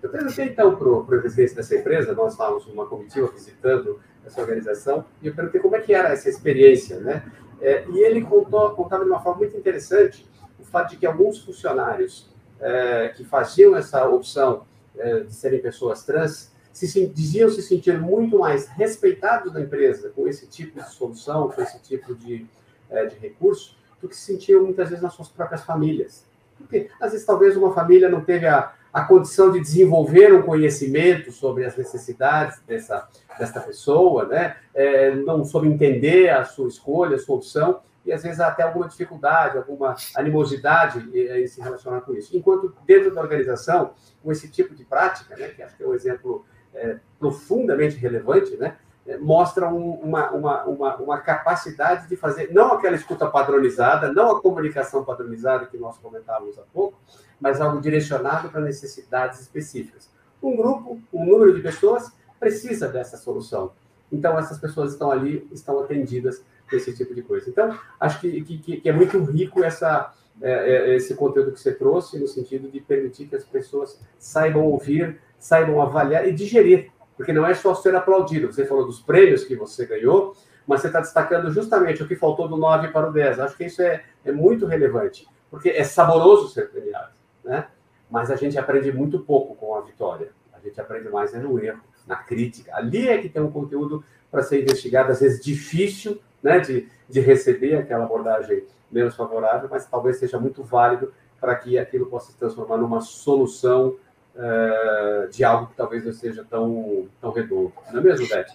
Eu 0.00 0.10
perguntei 0.10 0.44
então 0.44 0.76
para 0.76 0.88
o 0.88 1.04
presidente 1.04 1.54
dessa 1.54 1.74
empresa, 1.74 2.12
nós 2.12 2.32
estávamos 2.32 2.66
uma 2.66 2.86
comitiva 2.86 3.26
visitando 3.28 3.98
essa 4.24 4.40
organização, 4.40 5.04
e 5.22 5.26
eu 5.26 5.34
perguntei 5.34 5.60
como 5.60 5.74
é 5.74 5.80
que 5.80 5.94
era 5.94 6.10
essa 6.10 6.28
experiência, 6.28 7.00
né? 7.00 7.24
É, 7.60 7.84
e 7.88 7.98
ele 8.04 8.22
contou, 8.22 8.70
contava 8.70 9.02
de 9.02 9.10
uma 9.10 9.20
forma 9.20 9.38
muito 9.38 9.56
interessante 9.56 10.28
o 10.60 10.64
fato 10.64 10.90
de 10.90 10.98
que 10.98 11.06
alguns 11.06 11.42
funcionários 11.42 12.30
é, 12.60 13.08
que 13.16 13.24
faziam 13.24 13.76
essa 13.76 14.06
opção 14.08 14.66
é, 14.96 15.20
de 15.20 15.34
serem 15.34 15.60
pessoas 15.60 16.04
trans 16.04 16.50
se, 16.86 17.06
diziam 17.06 17.50
se 17.50 17.62
sentir 17.62 17.98
muito 18.00 18.38
mais 18.38 18.68
respeitados 18.68 19.52
da 19.52 19.60
empresa 19.60 20.10
com 20.14 20.28
esse 20.28 20.46
tipo 20.46 20.80
de 20.80 20.88
solução, 20.90 21.48
com 21.48 21.60
esse 21.60 21.80
tipo 21.80 22.14
de, 22.14 22.46
é, 22.90 23.06
de 23.06 23.16
recurso, 23.16 23.76
do 24.00 24.08
que 24.08 24.14
se 24.14 24.32
sentiam 24.32 24.62
muitas 24.62 24.88
vezes 24.88 25.02
nas 25.02 25.14
suas 25.14 25.28
próprias 25.28 25.64
famílias. 25.64 26.24
Porque, 26.56 26.88
às 27.00 27.12
vezes, 27.12 27.26
talvez 27.26 27.56
uma 27.56 27.72
família 27.72 28.08
não 28.08 28.24
teve 28.24 28.46
a, 28.46 28.72
a 28.92 29.04
condição 29.04 29.50
de 29.50 29.60
desenvolver 29.60 30.32
um 30.32 30.42
conhecimento 30.42 31.32
sobre 31.32 31.64
as 31.64 31.76
necessidades 31.76 32.60
dessa, 32.66 33.08
dessa 33.38 33.60
pessoa, 33.60 34.26
né? 34.26 34.56
É, 34.74 35.14
não 35.14 35.44
soube 35.44 35.68
entender 35.68 36.30
a 36.30 36.44
sua 36.44 36.68
escolha, 36.68 37.16
a 37.16 37.18
sua 37.18 37.36
opção, 37.36 37.80
e 38.08 38.12
às 38.12 38.22
vezes 38.22 38.40
até 38.40 38.62
alguma 38.62 38.88
dificuldade, 38.88 39.58
alguma 39.58 39.94
animosidade 40.16 40.98
em, 41.12 41.42
em 41.42 41.46
se 41.46 41.60
relacionar 41.60 42.00
com 42.00 42.14
isso. 42.14 42.34
Enquanto 42.34 42.74
dentro 42.86 43.14
da 43.14 43.20
organização, 43.20 43.92
com 44.22 44.32
esse 44.32 44.48
tipo 44.48 44.74
de 44.74 44.82
prática, 44.82 45.36
né, 45.36 45.48
que 45.48 45.62
acho 45.62 45.76
que 45.76 45.82
é 45.82 45.86
um 45.86 45.92
exemplo 45.92 46.46
é, 46.74 46.96
profundamente 47.18 47.96
relevante, 47.96 48.56
né? 48.56 48.76
É, 49.06 49.18
mostra 49.18 49.68
um, 49.68 49.92
uma, 49.92 50.30
uma, 50.30 50.64
uma, 50.64 50.96
uma, 50.96 51.18
capacidade 51.18 52.08
de 52.08 52.16
fazer, 52.16 52.52
não 52.52 52.72
aquela 52.72 52.94
escuta 52.94 53.26
padronizada, 53.26 54.12
não 54.12 54.36
a 54.36 54.40
comunicação 54.42 55.02
padronizada 55.02 55.66
que 55.66 55.78
nós 55.78 55.96
comentávamos 55.98 56.58
há 56.58 56.62
pouco, 56.72 56.98
mas 57.40 57.60
algo 57.60 57.80
direcionado 57.80 58.50
para 58.50 58.60
necessidades 58.60 59.40
específicas. 59.40 60.10
Um 60.42 60.56
grupo, 60.56 61.00
um 61.12 61.24
número 61.24 61.54
de 61.54 61.62
pessoas 61.62 62.12
precisa 62.38 62.88
dessa 62.88 63.16
solução. 63.16 63.72
Então, 64.12 64.38
essas 64.38 64.58
pessoas 64.58 64.92
estão 64.92 65.10
ali, 65.10 65.46
estão 65.52 65.80
atendidas 65.80 66.42
esse 66.76 66.94
tipo 66.94 67.14
de 67.14 67.22
coisa. 67.22 67.48
Então, 67.48 67.78
acho 67.98 68.20
que, 68.20 68.42
que, 68.42 68.80
que 68.80 68.88
é 68.88 68.92
muito 68.92 69.22
rico 69.24 69.62
essa, 69.64 70.12
é, 70.40 70.52
é, 70.52 70.96
esse 70.96 71.14
conteúdo 71.14 71.52
que 71.52 71.60
você 71.60 71.72
trouxe, 71.72 72.18
no 72.18 72.28
sentido 72.28 72.70
de 72.70 72.80
permitir 72.80 73.26
que 73.26 73.36
as 73.36 73.44
pessoas 73.44 74.00
saibam 74.18 74.64
ouvir 74.64 75.18
saibam 75.38 75.80
avaliar 75.80 76.26
e 76.26 76.32
digerir, 76.32 76.90
porque 77.16 77.32
não 77.32 77.46
é 77.46 77.54
só 77.54 77.74
ser 77.74 77.94
aplaudido. 77.94 78.52
Você 78.52 78.64
falou 78.64 78.84
dos 78.84 79.00
prêmios 79.00 79.44
que 79.44 79.54
você 79.54 79.86
ganhou, 79.86 80.36
mas 80.66 80.80
você 80.80 80.88
está 80.88 81.00
destacando 81.00 81.50
justamente 81.50 82.02
o 82.02 82.08
que 82.08 82.16
faltou 82.16 82.48
do 82.48 82.56
9 82.56 82.88
para 82.88 83.08
o 83.08 83.12
10. 83.12 83.40
Acho 83.40 83.56
que 83.56 83.64
isso 83.64 83.80
é, 83.80 84.04
é 84.24 84.32
muito 84.32 84.66
relevante, 84.66 85.26
porque 85.50 85.70
é 85.70 85.84
saboroso 85.84 86.48
ser 86.48 86.70
premiado, 86.70 87.12
né? 87.44 87.68
Mas 88.10 88.30
a 88.30 88.36
gente 88.36 88.58
aprende 88.58 88.92
muito 88.92 89.20
pouco 89.20 89.54
com 89.54 89.74
a 89.74 89.82
vitória. 89.82 90.30
A 90.52 90.58
gente 90.60 90.80
aprende 90.80 91.08
mais 91.08 91.34
é 91.34 91.38
no 91.38 91.62
erro, 91.62 91.80
na 92.06 92.16
crítica. 92.16 92.74
Ali 92.74 93.08
é 93.08 93.18
que 93.18 93.28
tem 93.28 93.42
um 93.42 93.50
conteúdo 93.50 94.02
para 94.30 94.42
ser 94.42 94.62
investigado, 94.62 95.12
às 95.12 95.20
vezes 95.20 95.42
difícil, 95.42 96.20
né, 96.42 96.58
de, 96.60 96.88
de 97.08 97.20
receber 97.20 97.76
aquela 97.76 98.04
abordagem 98.04 98.64
menos 98.90 99.14
favorável, 99.14 99.68
mas 99.70 99.86
talvez 99.86 100.18
seja 100.18 100.38
muito 100.38 100.62
válido 100.62 101.12
para 101.40 101.54
que 101.54 101.78
aquilo 101.78 102.06
possa 102.06 102.32
se 102.32 102.38
transformar 102.38 102.78
numa 102.78 103.00
solução 103.00 103.96
uh, 104.34 105.28
de 105.30 105.44
algo 105.44 105.68
que 105.68 105.76
talvez 105.76 106.04
não 106.04 106.12
seja 106.12 106.44
tão, 106.48 107.06
tão 107.20 107.30
redondo. 107.30 107.72
Não 107.92 108.00
é 108.00 108.02
mesmo, 108.02 108.28
Beth? 108.28 108.46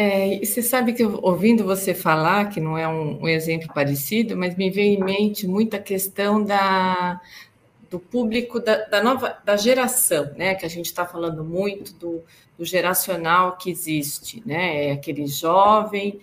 É, 0.00 0.38
você 0.44 0.62
sabe 0.62 0.92
que 0.92 1.04
ouvindo 1.04 1.64
você 1.64 1.92
falar, 1.92 2.50
que 2.50 2.60
não 2.60 2.78
é 2.78 2.86
um, 2.86 3.22
um, 3.22 3.28
exemplo 3.28 3.68
parecido, 3.74 4.36
mas 4.36 4.56
me 4.56 4.70
veio 4.70 4.96
em 4.96 5.02
mente 5.02 5.46
muita 5.46 5.76
questão 5.78 6.42
da, 6.44 7.20
do 7.90 7.98
público 7.98 8.60
da, 8.60 8.84
da 8.84 9.02
nova 9.02 9.38
da 9.44 9.56
geração, 9.56 10.30
né? 10.36 10.54
Que 10.54 10.64
a 10.64 10.68
gente 10.68 10.86
está 10.86 11.04
falando 11.04 11.42
muito 11.42 11.94
do, 11.94 12.22
do, 12.56 12.64
geracional 12.64 13.56
que 13.56 13.70
existe, 13.70 14.40
né? 14.46 14.86
É 14.86 14.92
aquele 14.92 15.26
jovem 15.26 16.20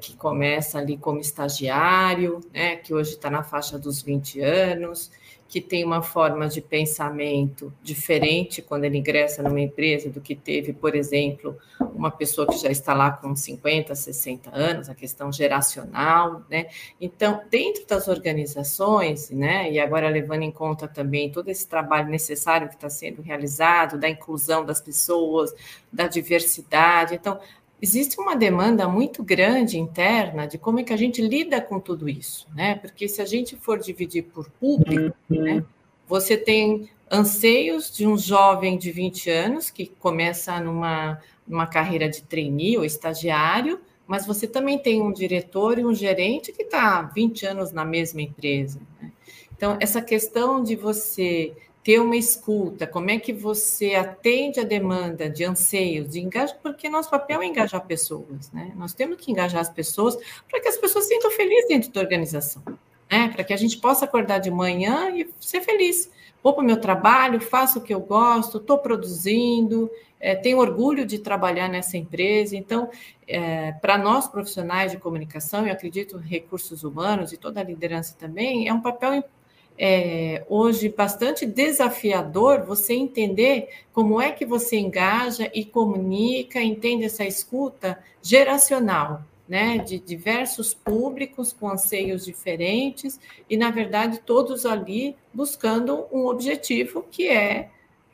que 0.00 0.16
começa 0.16 0.78
ali 0.78 0.96
como 0.96 1.20
estagiário, 1.20 2.40
né? 2.52 2.76
Que 2.76 2.92
hoje 2.94 3.12
está 3.12 3.30
na 3.30 3.42
faixa 3.42 3.78
dos 3.78 4.02
20 4.02 4.40
anos, 4.40 5.10
que 5.52 5.60
tem 5.60 5.84
uma 5.84 6.00
forma 6.00 6.48
de 6.48 6.62
pensamento 6.62 7.70
diferente 7.82 8.62
quando 8.62 8.84
ele 8.84 8.96
ingressa 8.96 9.42
numa 9.42 9.60
empresa 9.60 10.08
do 10.08 10.18
que 10.18 10.34
teve, 10.34 10.72
por 10.72 10.94
exemplo, 10.94 11.58
uma 11.94 12.10
pessoa 12.10 12.46
que 12.46 12.56
já 12.56 12.70
está 12.70 12.94
lá 12.94 13.10
com 13.10 13.36
50, 13.36 13.94
60 13.94 14.50
anos, 14.50 14.88
a 14.88 14.94
questão 14.94 15.30
geracional, 15.30 16.42
né? 16.48 16.68
Então, 16.98 17.42
dentro 17.50 17.86
das 17.86 18.08
organizações, 18.08 19.28
né, 19.28 19.70
e 19.70 19.78
agora 19.78 20.08
levando 20.08 20.40
em 20.40 20.50
conta 20.50 20.88
também 20.88 21.30
todo 21.30 21.50
esse 21.50 21.68
trabalho 21.68 22.08
necessário 22.08 22.68
que 22.68 22.74
está 22.76 22.88
sendo 22.88 23.20
realizado, 23.20 23.98
da 23.98 24.08
inclusão 24.08 24.64
das 24.64 24.80
pessoas, 24.80 25.54
da 25.92 26.06
diversidade, 26.06 27.14
então, 27.14 27.38
existe 27.82 28.20
uma 28.20 28.36
demanda 28.36 28.88
muito 28.88 29.24
grande 29.24 29.76
interna 29.76 30.46
de 30.46 30.56
como 30.56 30.78
é 30.78 30.84
que 30.84 30.92
a 30.92 30.96
gente 30.96 31.20
lida 31.20 31.60
com 31.60 31.80
tudo 31.80 32.08
isso, 32.08 32.46
né? 32.54 32.76
Porque 32.76 33.08
se 33.08 33.20
a 33.20 33.24
gente 33.24 33.56
for 33.56 33.80
dividir 33.80 34.22
por 34.22 34.48
público, 34.48 35.16
uhum. 35.28 35.42
né, 35.42 35.64
você 36.06 36.36
tem 36.36 36.88
anseios 37.10 37.94
de 37.94 38.06
um 38.06 38.16
jovem 38.16 38.78
de 38.78 38.92
20 38.92 39.28
anos 39.28 39.68
que 39.68 39.86
começa 39.98 40.60
numa, 40.60 41.20
numa 41.46 41.66
carreira 41.66 42.08
de 42.08 42.22
trainee 42.22 42.78
ou 42.78 42.84
estagiário, 42.84 43.80
mas 44.06 44.26
você 44.26 44.46
também 44.46 44.78
tem 44.78 45.02
um 45.02 45.12
diretor 45.12 45.78
e 45.78 45.84
um 45.84 45.94
gerente 45.94 46.52
que 46.52 46.62
está 46.62 47.02
20 47.02 47.46
anos 47.46 47.72
na 47.72 47.84
mesma 47.84 48.22
empresa. 48.22 48.80
Né? 49.00 49.10
Então, 49.56 49.76
essa 49.80 50.00
questão 50.00 50.62
de 50.62 50.76
você 50.76 51.52
ter 51.82 51.98
uma 51.98 52.16
escuta, 52.16 52.86
como 52.86 53.10
é 53.10 53.18
que 53.18 53.32
você 53.32 53.94
atende 53.94 54.60
a 54.60 54.64
demanda 54.64 55.28
de 55.28 55.44
anseios, 55.44 56.10
de 56.10 56.20
engajamento, 56.20 56.60
porque 56.62 56.88
nosso 56.88 57.10
papel 57.10 57.42
é 57.42 57.46
engajar 57.46 57.84
pessoas, 57.84 58.52
né? 58.52 58.72
Nós 58.76 58.94
temos 58.94 59.16
que 59.16 59.32
engajar 59.32 59.60
as 59.60 59.68
pessoas 59.68 60.16
para 60.48 60.60
que 60.60 60.68
as 60.68 60.76
pessoas 60.76 61.04
se 61.06 61.14
sintam 61.14 61.30
felizes 61.32 61.68
dentro 61.68 61.90
da 61.90 62.00
organização, 62.00 62.62
né? 63.10 63.28
Para 63.34 63.42
que 63.42 63.52
a 63.52 63.56
gente 63.56 63.78
possa 63.78 64.04
acordar 64.04 64.38
de 64.38 64.50
manhã 64.50 65.10
e 65.10 65.28
ser 65.40 65.60
feliz. 65.60 66.08
Vou 66.40 66.52
para 66.52 66.62
o 66.62 66.66
meu 66.66 66.80
trabalho, 66.80 67.40
faço 67.40 67.80
o 67.80 67.82
que 67.82 67.92
eu 67.92 68.00
gosto, 68.00 68.58
estou 68.58 68.78
produzindo, 68.78 69.90
é, 70.20 70.36
tenho 70.36 70.58
orgulho 70.58 71.04
de 71.04 71.18
trabalhar 71.18 71.68
nessa 71.68 71.96
empresa. 71.96 72.56
Então, 72.56 72.90
é, 73.26 73.72
para 73.72 73.98
nós 73.98 74.28
profissionais 74.28 74.92
de 74.92 74.98
comunicação, 74.98 75.66
eu 75.66 75.72
acredito 75.72 76.16
recursos 76.16 76.84
humanos 76.84 77.32
e 77.32 77.36
toda 77.36 77.60
a 77.60 77.64
liderança 77.64 78.14
também, 78.16 78.68
é 78.68 78.72
um 78.72 78.80
papel 78.80 79.14
importante 79.14 79.41
é, 79.84 80.44
hoje 80.48 80.88
bastante 80.88 81.44
desafiador 81.44 82.64
você 82.64 82.94
entender 82.94 83.68
como 83.92 84.20
é 84.20 84.30
que 84.30 84.46
você 84.46 84.78
engaja 84.78 85.50
e 85.52 85.64
comunica, 85.64 86.62
entende 86.62 87.06
essa 87.06 87.24
escuta 87.24 87.98
geracional, 88.22 89.24
né, 89.48 89.78
de 89.78 89.98
diversos 89.98 90.72
públicos 90.72 91.52
com 91.52 91.68
anseios 91.68 92.24
diferentes 92.24 93.18
e, 93.50 93.56
na 93.56 93.72
verdade, 93.72 94.20
todos 94.24 94.64
ali 94.64 95.16
buscando 95.34 96.06
um 96.12 96.26
objetivo 96.26 97.04
que 97.10 97.26
é 97.26 97.68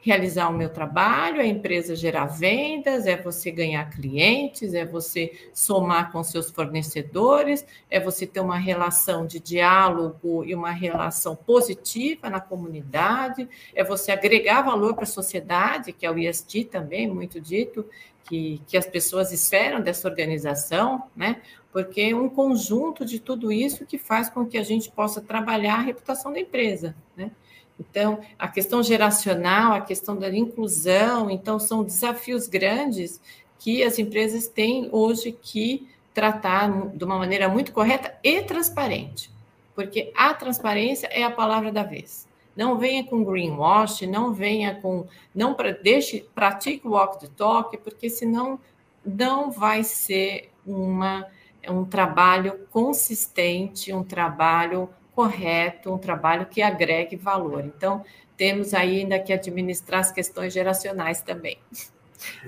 realizar 0.09 0.49
o 0.49 0.55
meu 0.55 0.71
trabalho, 0.71 1.39
a 1.39 1.45
empresa 1.45 1.95
gerar 1.95 2.25
vendas, 2.25 3.07
é 3.07 3.15
você 3.15 3.51
ganhar 3.51 3.91
clientes, 3.91 4.73
é 4.73 4.83
você 4.83 5.31
somar 5.53 6.11
com 6.11 6.25
seus 6.25 6.51
fornecedores, 6.51 7.67
é 7.91 8.01
você 8.01 8.27
ter 8.27 8.41
uma 8.41 8.57
relação 8.57 9.27
de 9.27 9.39
diálogo 9.39 10.47
e 10.47 10.55
uma 10.55 10.71
relação 10.71 11.37
positiva 11.37 12.31
na 12.31 12.41
comunidade, 12.41 13.47
é 13.75 13.85
você 13.85 14.11
agregar 14.11 14.63
valor 14.63 14.95
para 14.95 15.05
a 15.05 15.07
sociedade, 15.07 15.93
que 15.93 16.07
é 16.07 16.11
o 16.11 16.19
IST 16.19 16.65
também, 16.65 17.07
muito 17.07 17.39
dito, 17.39 17.85
que, 18.25 18.63
que 18.67 18.79
as 18.79 18.87
pessoas 18.87 19.31
esperam 19.31 19.79
dessa 19.83 20.09
organização, 20.09 21.03
né? 21.15 21.43
Porque 21.71 22.01
é 22.01 22.17
um 22.17 22.31
conjunto 22.31 23.05
de 23.05 23.21
tudo 23.21 23.53
isso 23.53 23.85
que 23.85 23.99
faz 23.99 24.31
com 24.31 24.47
que 24.47 24.57
a 24.57 24.63
gente 24.63 24.91
possa 24.91 25.21
trabalhar 25.21 25.75
a 25.75 25.83
reputação 25.83 26.33
da 26.33 26.41
empresa, 26.41 26.97
né? 27.15 27.31
Então, 27.79 28.21
a 28.39 28.49
questão 28.49 28.83
geracional, 28.83 29.73
a 29.73 29.81
questão 29.81 30.17
da 30.17 30.35
inclusão, 30.35 31.31
então, 31.31 31.59
são 31.59 31.85
desafios 31.85 32.49
grandes 32.49 33.21
que 33.59 33.83
as 33.83 33.99
empresas 33.99 34.49
têm 34.49 34.89
hoje 34.93 35.33
que 35.33 35.89
tratar 36.13 36.89
de 36.89 37.05
uma 37.05 37.19
maneira 37.19 37.49
muito 37.49 37.73
correta 37.73 38.13
e 38.25 38.43
transparente, 38.43 39.31
porque 39.75 40.13
a 40.17 40.35
transparência 40.35 41.07
é 41.09 41.23
a 41.23 41.31
palavra 41.31 41.71
da 41.71 41.83
vez. 41.83 42.27
Não 42.57 42.77
venha 42.77 43.05
com 43.05 43.23
greenwash, 43.23 44.03
não 44.03 44.33
venha 44.33 44.75
com, 44.75 45.07
não 45.33 45.55
para 45.55 45.71
deixe, 45.71 46.27
pratique 46.35 46.87
o 46.87 46.91
walk 46.91 47.21
the 47.21 47.29
talk, 47.37 47.77
porque 47.79 48.11
senão 48.11 48.59
não 49.05 49.51
vai 49.51 49.85
ser 49.85 50.51
uma 50.67 51.25
um 51.69 51.85
trabalho 51.85 52.67
consistente, 52.71 53.93
um 53.93 54.03
trabalho 54.03 54.89
correto, 55.19 55.93
um 55.93 55.99
trabalho 55.99 56.47
que 56.47 56.63
agregue 56.63 57.17
valor. 57.17 57.65
Então, 57.65 58.05
temos 58.37 58.73
ainda 58.73 59.19
que 59.19 59.33
administrar 59.33 59.99
as 59.99 60.13
questões 60.13 60.55
geracionais 60.55 61.21
também. 61.21 61.59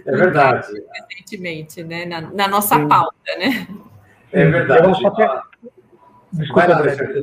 É 0.07 0.13
verdade. 0.13 0.69
Recentemente, 1.11 1.83
né? 1.83 2.07
Na, 2.07 2.21
na 2.21 2.47
nossa 2.47 2.77
Sim. 2.77 2.87
pauta, 2.87 3.37
né? 3.41 3.67
É 4.33 4.45
verdade. 4.45 4.87
Desculpa, 4.87 5.45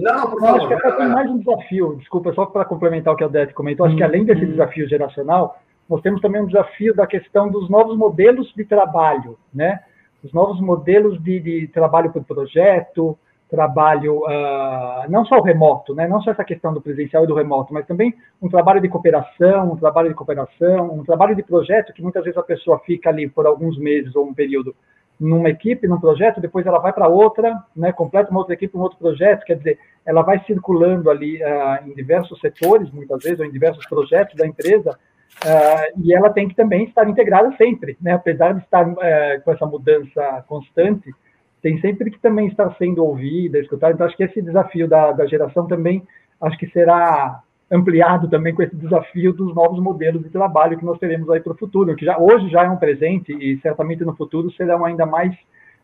Não, 0.01 0.15
não, 0.15 0.31
por 0.31 0.41
favor. 0.41 0.59
Acho 0.59 0.67
que 0.67 0.73
até 0.73 0.91
tem 0.97 1.07
mais 1.07 1.31
um 1.31 1.37
desafio, 1.37 1.95
desculpa, 1.95 2.33
só 2.33 2.45
para 2.45 2.65
complementar 2.65 3.13
o 3.13 3.15
que 3.15 3.23
a 3.23 3.27
Odete 3.27 3.53
comentou, 3.53 3.85
acho 3.85 3.95
que 3.95 4.03
além 4.03 4.25
desse 4.25 4.43
uhum. 4.43 4.51
desafio 4.51 4.89
geracional, 4.89 5.61
nós 5.87 6.01
temos 6.01 6.19
também 6.19 6.41
um 6.41 6.47
desafio 6.47 6.93
da 6.93 7.07
questão 7.07 7.49
dos 7.49 7.69
novos 7.69 7.97
modelos 7.97 8.51
de 8.53 8.65
trabalho, 8.65 9.39
né? 9.53 9.79
Os 10.21 10.33
novos 10.33 10.59
modelos 10.59 11.23
de, 11.23 11.39
de 11.39 11.67
trabalho 11.69 12.11
por 12.11 12.25
projeto, 12.25 13.17
trabalho, 13.49 14.19
uh, 14.23 15.09
não 15.09 15.25
só 15.25 15.37
o 15.37 15.43
remoto, 15.43 15.95
né? 15.95 16.07
não 16.07 16.21
só 16.21 16.31
essa 16.31 16.43
questão 16.43 16.73
do 16.73 16.81
presencial 16.81 17.23
e 17.23 17.27
do 17.27 17.35
remoto, 17.35 17.73
mas 17.73 17.85
também 17.85 18.13
um 18.41 18.49
trabalho 18.49 18.81
de 18.81 18.89
cooperação, 18.89 19.71
um 19.71 19.77
trabalho 19.77 20.09
de 20.09 20.15
cooperação, 20.15 20.93
um 20.93 21.03
trabalho 21.03 21.35
de 21.35 21.43
projeto 21.43 21.93
que 21.93 22.01
muitas 22.01 22.23
vezes 22.23 22.37
a 22.37 22.43
pessoa 22.43 22.79
fica 22.79 23.09
ali 23.09 23.29
por 23.29 23.45
alguns 23.45 23.77
meses 23.77 24.15
ou 24.15 24.25
um 24.25 24.33
período 24.33 24.75
numa 25.19 25.49
equipe, 25.49 25.87
num 25.87 25.99
projeto, 25.99 26.39
depois 26.39 26.65
ela 26.65 26.79
vai 26.79 26.93
para 26.93 27.07
outra, 27.07 27.55
né, 27.75 27.91
completa 27.91 28.29
uma 28.29 28.39
outra 28.39 28.53
equipe, 28.53 28.77
um 28.77 28.81
outro 28.81 28.99
projeto, 28.99 29.45
quer 29.45 29.57
dizer, 29.57 29.79
ela 30.05 30.21
vai 30.21 30.43
circulando 30.45 31.09
ali 31.09 31.41
uh, 31.41 31.87
em 31.87 31.93
diversos 31.95 32.39
setores, 32.39 32.91
muitas 32.91 33.23
vezes, 33.23 33.39
ou 33.39 33.45
em 33.45 33.51
diversos 33.51 33.85
projetos 33.87 34.35
da 34.35 34.45
empresa, 34.45 34.91
uh, 34.91 36.01
e 36.03 36.13
ela 36.13 36.29
tem 36.29 36.47
que 36.47 36.55
também 36.55 36.83
estar 36.83 37.09
integrada 37.09 37.51
sempre, 37.57 37.97
né, 37.99 38.13
apesar 38.13 38.53
de 38.53 38.63
estar 38.63 38.87
uh, 38.87 38.95
com 39.43 39.51
essa 39.51 39.65
mudança 39.65 40.45
constante, 40.47 41.11
tem 41.61 41.79
sempre 41.79 42.11
que 42.11 42.19
também 42.19 42.47
estar 42.47 42.73
sendo 42.77 43.03
ouvida, 43.03 43.59
escutada. 43.59 43.93
Então, 43.93 44.05
acho 44.05 44.15
que 44.15 44.23
esse 44.23 44.41
desafio 44.41 44.87
da, 44.87 45.11
da 45.11 45.25
geração 45.25 45.67
também, 45.67 46.05
acho 46.41 46.57
que 46.57 46.67
será 46.67 47.41
ampliado 47.69 48.29
também 48.29 48.55
com 48.55 48.63
esse 48.63 48.75
desafio 48.75 49.33
dos 49.33 49.53
novos 49.53 49.79
modelos 49.79 50.23
de 50.23 50.29
trabalho 50.29 50.77
que 50.77 50.85
nós 50.85 50.99
teremos 50.99 51.29
aí 51.29 51.41
para 51.41 51.51
o 51.51 51.57
futuro, 51.57 51.95
que 51.95 52.05
já 52.05 52.17
hoje 52.17 52.49
já 52.49 52.63
é 52.63 52.69
um 52.69 52.77
presente 52.77 53.33
e 53.33 53.59
certamente 53.59 54.05
no 54.05 54.15
futuro 54.15 54.49
serão 54.51 54.85
ainda 54.85 55.05
mais 55.05 55.33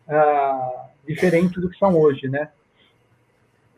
uh, 0.08 0.88
diferentes 1.06 1.60
do 1.60 1.68
que 1.68 1.78
são 1.78 1.98
hoje, 1.98 2.28
né? 2.28 2.48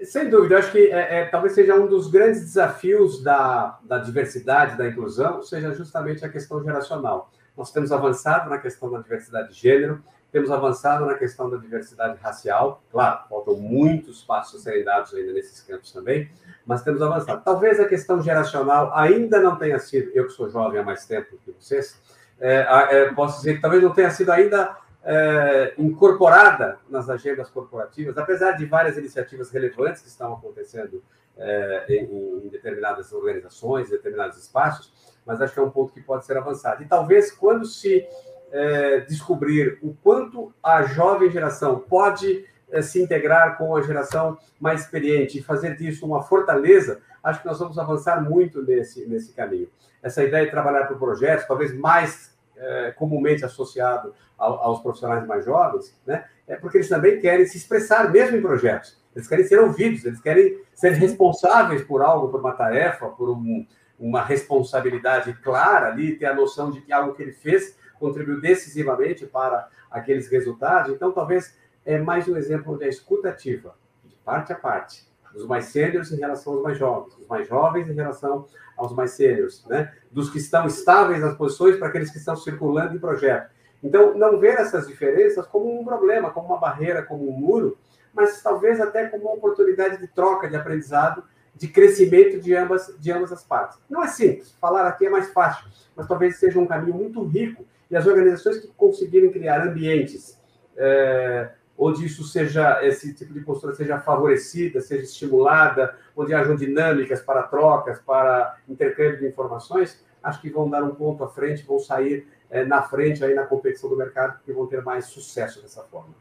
Sem 0.02 0.28
dúvida, 0.28 0.58
acho 0.58 0.70
que 0.72 0.90
é, 0.90 1.20
é, 1.20 1.24
talvez 1.24 1.54
seja 1.54 1.74
um 1.74 1.86
dos 1.86 2.10
grandes 2.10 2.42
desafios 2.42 3.22
da, 3.22 3.78
da 3.82 3.98
diversidade, 3.98 4.76
da 4.76 4.86
inclusão, 4.86 5.42
seja 5.42 5.72
justamente 5.72 6.24
a 6.24 6.28
questão 6.28 6.62
geracional. 6.62 7.30
Nós 7.56 7.72
temos 7.72 7.90
avançado 7.90 8.50
na 8.50 8.58
questão 8.58 8.90
da 8.90 8.98
diversidade 9.00 9.54
de 9.54 9.58
gênero, 9.58 10.02
temos 10.32 10.50
avançado 10.50 11.06
na 11.06 11.14
questão 11.14 11.48
da 11.48 11.56
diversidade 11.56 12.18
racial. 12.20 12.82
Claro, 12.90 13.20
faltam 13.28 13.56
muitos 13.56 14.22
passos 14.22 14.60
a 14.60 14.64
serem 14.64 14.84
dados 14.84 15.14
ainda 15.14 15.32
nesses 15.32 15.60
campos 15.62 15.92
também, 15.92 16.30
mas 16.64 16.82
temos 16.82 17.00
avançado. 17.00 17.42
Talvez 17.44 17.80
a 17.80 17.86
questão 17.86 18.20
geracional 18.20 18.92
ainda 18.94 19.40
não 19.40 19.56
tenha 19.56 19.78
sido, 19.78 20.10
eu 20.14 20.26
que 20.26 20.32
sou 20.32 20.48
jovem 20.50 20.80
há 20.80 20.82
mais 20.82 21.06
tempo 21.06 21.38
que 21.44 21.52
vocês, 21.52 22.00
é, 22.38 22.66
é, 22.90 23.12
posso 23.14 23.38
dizer 23.38 23.54
que 23.54 23.60
talvez 23.60 23.82
não 23.82 23.94
tenha 23.94 24.10
sido 24.10 24.30
ainda 24.30 24.76
é, 25.02 25.74
incorporada 25.78 26.78
nas 26.90 27.08
agendas 27.08 27.48
corporativas, 27.48 28.18
apesar 28.18 28.52
de 28.52 28.66
várias 28.66 28.98
iniciativas 28.98 29.50
relevantes 29.50 30.02
que 30.02 30.08
estão 30.08 30.34
acontecendo 30.34 31.02
é, 31.38 31.84
em, 31.88 32.44
em 32.44 32.48
determinadas 32.48 33.12
organizações, 33.12 33.88
em 33.88 33.92
determinados 33.92 34.36
espaços, 34.36 34.92
mas 35.24 35.40
acho 35.40 35.54
que 35.54 35.60
é 35.60 35.62
um 35.62 35.70
ponto 35.70 35.92
que 35.92 36.00
pode 36.00 36.26
ser 36.26 36.36
avançado. 36.36 36.82
E 36.82 36.86
talvez 36.86 37.30
quando 37.30 37.64
se 37.64 38.06
é, 38.52 39.00
descobrir 39.00 39.78
o 39.82 39.94
quanto 40.02 40.52
a 40.62 40.82
jovem 40.82 41.30
geração 41.30 41.78
pode 41.78 42.44
é, 42.70 42.82
se 42.82 43.02
integrar 43.02 43.56
com 43.58 43.76
a 43.76 43.82
geração 43.82 44.38
mais 44.58 44.82
experiente 44.82 45.38
e 45.38 45.42
fazer 45.42 45.76
disso 45.76 46.06
uma 46.06 46.22
fortaleza, 46.22 47.00
acho 47.22 47.40
que 47.40 47.46
nós 47.46 47.58
vamos 47.58 47.78
avançar 47.78 48.22
muito 48.22 48.62
nesse, 48.62 49.06
nesse 49.06 49.32
caminho. 49.32 49.68
Essa 50.02 50.22
ideia 50.22 50.44
de 50.44 50.50
trabalhar 50.50 50.86
por 50.86 50.98
projetos, 50.98 51.46
talvez 51.46 51.74
mais 51.74 52.36
é, 52.56 52.92
comumente 52.92 53.44
associado 53.44 54.14
ao, 54.38 54.54
aos 54.60 54.80
profissionais 54.80 55.26
mais 55.26 55.44
jovens, 55.44 55.96
né? 56.06 56.24
é 56.46 56.56
porque 56.56 56.78
eles 56.78 56.88
também 56.88 57.20
querem 57.20 57.46
se 57.46 57.56
expressar 57.56 58.10
mesmo 58.10 58.36
em 58.36 58.42
projetos. 58.42 58.96
Eles 59.14 59.26
querem 59.28 59.44
ser 59.44 59.58
ouvidos, 59.60 60.04
eles 60.04 60.20
querem 60.20 60.60
ser 60.74 60.90
responsáveis 60.90 61.82
por 61.82 62.02
algo, 62.02 62.28
por 62.28 62.40
uma 62.40 62.52
tarefa, 62.52 63.08
por 63.08 63.30
um, 63.30 63.66
uma 63.98 64.22
responsabilidade 64.22 65.32
clara 65.42 65.88
ali, 65.88 66.16
ter 66.16 66.26
a 66.26 66.34
noção 66.34 66.70
de 66.70 66.80
que 66.82 66.92
algo 66.92 67.14
que 67.14 67.22
ele 67.22 67.32
fez 67.32 67.76
contribuiu 67.98 68.40
decisivamente 68.40 69.26
para 69.26 69.68
aqueles 69.90 70.28
resultados. 70.28 70.92
Então, 70.92 71.12
talvez 71.12 71.56
é 71.84 71.98
mais 71.98 72.26
um 72.28 72.36
exemplo 72.36 72.76
de 72.76 72.88
escutativa, 72.88 73.74
de 74.04 74.14
parte 74.16 74.52
a 74.52 74.56
parte, 74.56 75.06
dos 75.32 75.46
mais 75.46 75.66
sêniores 75.66 76.10
em 76.10 76.16
relação 76.16 76.54
aos 76.54 76.62
mais 76.62 76.78
jovens, 76.78 77.14
dos 77.14 77.26
mais 77.26 77.46
jovens 77.46 77.88
em 77.88 77.94
relação 77.94 78.46
aos 78.76 78.92
mais 78.92 79.12
sêniores, 79.12 79.64
né? 79.66 79.92
dos 80.10 80.30
que 80.30 80.38
estão 80.38 80.66
estáveis 80.66 81.20
nas 81.20 81.36
posições 81.36 81.76
para 81.76 81.88
aqueles 81.88 82.10
que 82.10 82.18
estão 82.18 82.36
circulando 82.36 82.94
em 82.94 82.98
projeto. 82.98 83.50
Então, 83.82 84.16
não 84.16 84.38
ver 84.38 84.58
essas 84.58 84.86
diferenças 84.86 85.46
como 85.46 85.80
um 85.80 85.84
problema, 85.84 86.30
como 86.30 86.48
uma 86.48 86.58
barreira, 86.58 87.02
como 87.02 87.28
um 87.28 87.32
muro, 87.32 87.78
mas 88.12 88.42
talvez 88.42 88.80
até 88.80 89.06
como 89.08 89.24
uma 89.24 89.34
oportunidade 89.34 89.98
de 89.98 90.08
troca, 90.08 90.48
de 90.48 90.56
aprendizado, 90.56 91.22
de 91.54 91.68
crescimento 91.68 92.40
de 92.40 92.54
ambas, 92.54 92.94
de 92.98 93.12
ambas 93.12 93.32
as 93.32 93.44
partes. 93.44 93.78
Não 93.88 94.02
é 94.02 94.08
simples, 94.08 94.56
falar 94.60 94.86
aqui 94.86 95.06
é 95.06 95.10
mais 95.10 95.30
fácil, 95.32 95.66
mas 95.94 96.06
talvez 96.06 96.36
seja 96.38 96.58
um 96.58 96.66
caminho 96.66 96.94
muito 96.94 97.22
rico. 97.24 97.64
E 97.90 97.96
as 97.96 98.06
organizações 98.06 98.58
que 98.58 98.68
conseguirem 98.68 99.30
criar 99.30 99.66
ambientes 99.66 100.40
é, 100.76 101.50
onde 101.78 102.06
isso 102.06 102.24
seja, 102.24 102.84
esse 102.84 103.14
tipo 103.14 103.32
de 103.32 103.40
postura 103.40 103.74
seja 103.74 103.98
favorecida, 103.98 104.80
seja 104.80 105.02
estimulada, 105.02 105.94
onde 106.16 106.32
hajam 106.34 106.56
dinâmicas 106.56 107.20
para 107.20 107.42
trocas, 107.42 108.00
para 108.00 108.56
intercâmbio 108.68 109.18
de 109.18 109.26
informações, 109.26 110.04
acho 110.22 110.40
que 110.40 110.50
vão 110.50 110.68
dar 110.68 110.82
um 110.82 110.94
ponto 110.94 111.22
à 111.22 111.28
frente, 111.28 111.66
vão 111.66 111.78
sair 111.78 112.26
é, 112.50 112.64
na 112.64 112.82
frente 112.82 113.22
aí 113.24 113.34
na 113.34 113.44
competição 113.44 113.90
do 113.90 113.96
mercado, 113.96 114.38
e 114.46 114.52
vão 114.52 114.66
ter 114.66 114.82
mais 114.82 115.06
sucesso 115.06 115.62
dessa 115.62 115.82
forma. 115.84 116.14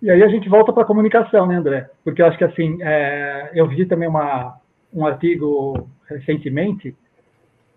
E 0.00 0.10
aí 0.10 0.22
a 0.22 0.28
gente 0.28 0.48
volta 0.48 0.72
para 0.72 0.82
a 0.82 0.86
comunicação, 0.86 1.46
né, 1.46 1.56
André? 1.56 1.90
Porque 2.04 2.22
eu 2.22 2.26
acho 2.26 2.38
que 2.38 2.44
assim, 2.44 2.78
é, 2.82 3.50
eu 3.54 3.66
vi 3.66 3.84
também 3.86 4.08
uma, 4.08 4.58
um 4.92 5.04
artigo 5.06 5.88
recentemente 6.06 6.96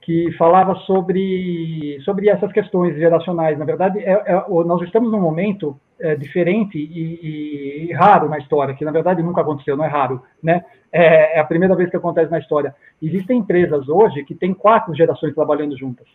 que 0.01 0.31
falava 0.33 0.75
sobre, 0.87 1.99
sobre 2.03 2.27
essas 2.29 2.51
questões 2.51 2.95
geracionais. 2.95 3.57
Na 3.57 3.65
verdade, 3.65 3.99
é, 3.99 4.11
é, 4.11 4.43
nós 4.65 4.81
estamos 4.81 5.11
num 5.11 5.21
momento 5.21 5.79
é, 5.99 6.15
diferente 6.15 6.77
e, 6.77 7.89
e, 7.89 7.93
raro 7.93 8.27
na 8.27 8.39
história, 8.39 8.73
que 8.73 8.83
na 8.83 8.91
verdade 8.91 9.21
nunca 9.21 9.41
aconteceu, 9.41 9.77
não 9.77 9.85
é 9.85 9.87
raro, 9.87 10.21
né? 10.41 10.65
É, 10.91 11.37
é, 11.37 11.39
a 11.39 11.45
primeira 11.45 11.75
vez 11.75 11.89
que 11.89 11.97
acontece 11.97 12.31
na 12.31 12.39
história. 12.39 12.75
Existem 13.01 13.37
empresas 13.37 13.87
hoje 13.87 14.23
que 14.23 14.33
têm 14.33 14.53
quatro 14.53 14.93
gerações 14.95 15.35
trabalhando 15.35 15.77
juntas, 15.77 16.07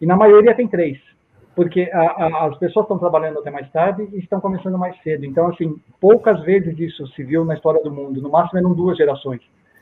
e 0.00 0.06
na 0.06 0.16
maioria 0.16 0.54
tem 0.54 0.66
três 0.66 0.98
porque 1.54 1.90
a, 1.90 2.00
a, 2.00 2.46
as 2.48 2.58
pessoas 2.58 2.84
estão 2.84 2.98
trabalhando 2.98 3.38
até 3.38 3.50
mais 3.50 3.68
tarde 3.72 4.06
e 4.12 4.18
estão 4.18 4.42
começando 4.42 4.76
mais 4.76 4.94
cedo. 5.02 5.24
Então, 5.24 5.48
assim, 5.48 5.74
poucas 5.98 6.42
vezes 6.42 6.78
isso 6.78 7.06
se 7.14 7.24
viu 7.24 7.46
na 7.46 7.54
história 7.54 7.82
do 7.82 7.90
mundo. 7.90 8.20
No 8.20 8.28
máximo 8.28 8.58
eram 8.58 8.74
duas 8.74 8.98
gerações. 8.98 9.40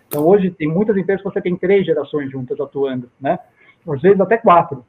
Então, 0.08 0.26
hoje, 0.26 0.50
tem 0.50 0.68
muitas 0.68 0.96
empresas 0.96 1.22
que 1.22 1.32
você 1.32 1.40
tem 1.40 1.56
três 1.56 1.84
gerações 1.84 2.30
juntas 2.30 2.58
atuando, 2.60 3.10
né? 3.20 3.38
Às 3.88 4.00
vezes 4.00 4.20
até 4.20 4.36
quatro. 4.36 4.84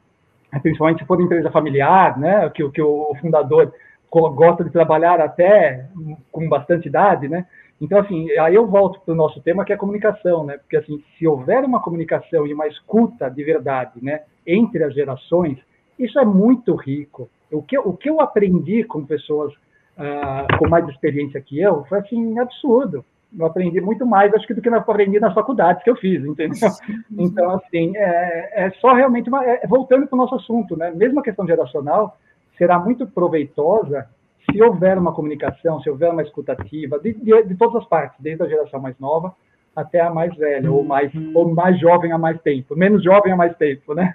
Principalmente 0.62 1.00
se 1.00 1.06
for 1.06 1.20
empresa 1.20 1.50
familiar, 1.50 2.18
né? 2.18 2.48
Que, 2.50 2.68
que 2.70 2.82
o 2.82 3.14
fundador 3.20 3.72
gosta 4.10 4.64
de 4.64 4.70
trabalhar 4.70 5.20
até 5.20 5.86
com 6.30 6.48
bastante 6.48 6.88
idade, 6.88 7.28
né? 7.28 7.46
Então, 7.80 7.98
assim, 7.98 8.30
aí 8.38 8.54
eu 8.54 8.66
volto 8.66 9.00
para 9.00 9.12
o 9.12 9.16
nosso 9.16 9.40
tema, 9.42 9.64
que 9.64 9.72
é 9.72 9.74
a 9.74 9.78
comunicação, 9.78 10.44
né? 10.44 10.56
Porque, 10.58 10.76
assim, 10.76 11.02
se 11.18 11.26
houver 11.26 11.62
uma 11.64 11.80
comunicação 11.82 12.46
e 12.46 12.54
uma 12.54 12.66
escuta 12.66 13.28
de 13.28 13.44
verdade, 13.44 14.02
né? 14.02 14.22
Entre 14.46 14.82
as 14.82 14.94
gerações, 14.94 15.58
isso 15.98 16.18
é 16.18 16.24
muito 16.24 16.74
rico. 16.74 17.28
O 17.50 17.62
que, 17.62 17.78
o 17.78 17.92
que 17.92 18.08
eu 18.08 18.20
aprendi 18.20 18.84
com 18.84 19.04
pessoas 19.04 19.52
uh, 19.96 20.58
com 20.58 20.68
mais 20.68 20.88
experiência 20.88 21.40
que 21.40 21.60
eu 21.60 21.84
foi 21.84 21.98
assim 21.98 22.38
absurdo. 22.38 23.04
Eu 23.38 23.46
aprendi 23.46 23.80
muito 23.80 24.06
mais, 24.06 24.32
acho 24.34 24.46
que, 24.46 24.54
do 24.54 24.62
que 24.62 24.68
eu 24.68 24.74
aprendi 24.74 25.18
nas 25.18 25.34
faculdades 25.34 25.82
que 25.82 25.90
eu 25.90 25.96
fiz, 25.96 26.24
entendeu? 26.24 26.70
Então, 27.18 27.50
assim, 27.50 27.96
é, 27.96 28.66
é 28.66 28.70
só 28.80 28.94
realmente 28.94 29.28
uma, 29.28 29.44
é, 29.44 29.66
voltando 29.66 30.06
para 30.06 30.14
o 30.14 30.18
nosso 30.18 30.34
assunto, 30.36 30.76
né? 30.76 30.90
Mesmo 30.94 31.20
a 31.20 31.22
questão 31.22 31.46
geracional 31.46 32.16
será 32.56 32.78
muito 32.78 33.06
proveitosa 33.06 34.08
se 34.50 34.62
houver 34.62 34.96
uma 34.96 35.12
comunicação, 35.12 35.80
se 35.80 35.90
houver 35.90 36.10
uma 36.10 36.22
escutativa 36.22 36.98
de, 37.00 37.14
de, 37.14 37.42
de 37.42 37.54
todas 37.56 37.82
as 37.82 37.88
partes, 37.88 38.18
desde 38.20 38.42
a 38.42 38.48
geração 38.48 38.80
mais 38.80 38.98
nova 38.98 39.34
até 39.76 40.00
a 40.00 40.10
mais 40.10 40.34
velha, 40.34 40.72
ou 40.72 40.82
mais, 40.82 41.12
ou 41.34 41.52
mais 41.52 41.78
jovem 41.78 42.10
há 42.10 42.16
mais 42.16 42.40
tempo, 42.40 42.74
menos 42.74 43.04
jovem 43.04 43.34
há 43.34 43.36
mais 43.36 43.54
tempo, 43.58 43.92
né? 43.92 44.10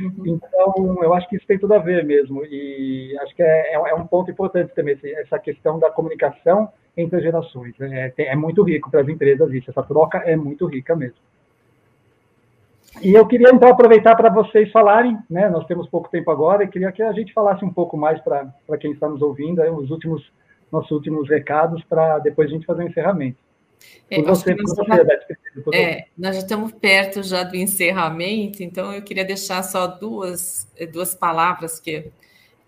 Uhum. 0.00 0.22
Então, 0.26 1.02
eu 1.02 1.12
acho 1.12 1.28
que 1.28 1.34
isso 1.34 1.46
tem 1.46 1.58
tudo 1.58 1.74
a 1.74 1.78
ver 1.78 2.04
mesmo, 2.04 2.44
e 2.44 3.18
acho 3.20 3.34
que 3.34 3.42
é, 3.42 3.74
é, 3.74 3.74
é 3.74 3.94
um 3.96 4.06
ponto 4.06 4.30
importante 4.30 4.72
também, 4.74 4.96
essa 5.02 5.40
questão 5.40 5.80
da 5.80 5.90
comunicação 5.90 6.68
entre 6.96 7.16
as 7.16 7.22
gerações. 7.22 7.74
É, 7.80 8.12
é 8.18 8.36
muito 8.36 8.62
rico 8.62 8.90
para 8.90 9.00
as 9.00 9.08
empresas 9.08 9.52
isso, 9.52 9.70
essa 9.70 9.82
troca 9.82 10.18
é 10.18 10.36
muito 10.36 10.66
rica 10.66 10.94
mesmo. 10.94 11.16
E 13.00 13.14
eu 13.14 13.26
queria, 13.26 13.48
então, 13.50 13.70
aproveitar 13.70 14.14
para 14.14 14.28
vocês 14.28 14.70
falarem, 14.70 15.16
né? 15.30 15.48
Nós 15.48 15.66
temos 15.66 15.88
pouco 15.88 16.10
tempo 16.10 16.30
agora, 16.30 16.64
e 16.64 16.68
queria 16.68 16.92
que 16.92 17.02
a 17.02 17.12
gente 17.12 17.32
falasse 17.32 17.64
um 17.64 17.72
pouco 17.72 17.96
mais 17.96 18.20
para 18.20 18.52
quem 18.78 18.92
está 18.92 19.08
nos 19.08 19.22
ouvindo, 19.22 19.62
aí, 19.62 19.70
os 19.70 19.90
últimos, 19.90 20.30
nossos 20.70 20.90
últimos 20.90 21.28
recados, 21.28 21.82
para 21.84 22.18
depois 22.18 22.50
a 22.50 22.52
gente 22.52 22.66
fazer 22.66 22.82
o 22.82 22.84
um 22.84 22.88
encerramento. 22.88 23.38
É, 24.10 24.22
você, 24.22 24.54
nós, 24.54 24.74
você, 24.74 25.76
é, 25.76 26.06
nós 26.16 26.36
já 26.36 26.42
estamos 26.42 26.70
perto 26.72 27.22
já 27.22 27.42
do 27.42 27.56
encerramento, 27.56 28.62
então 28.62 28.92
eu 28.92 29.02
queria 29.02 29.24
deixar 29.24 29.62
só 29.62 29.86
duas, 29.86 30.70
duas 30.92 31.14
palavras 31.14 31.80
que, 31.80 32.12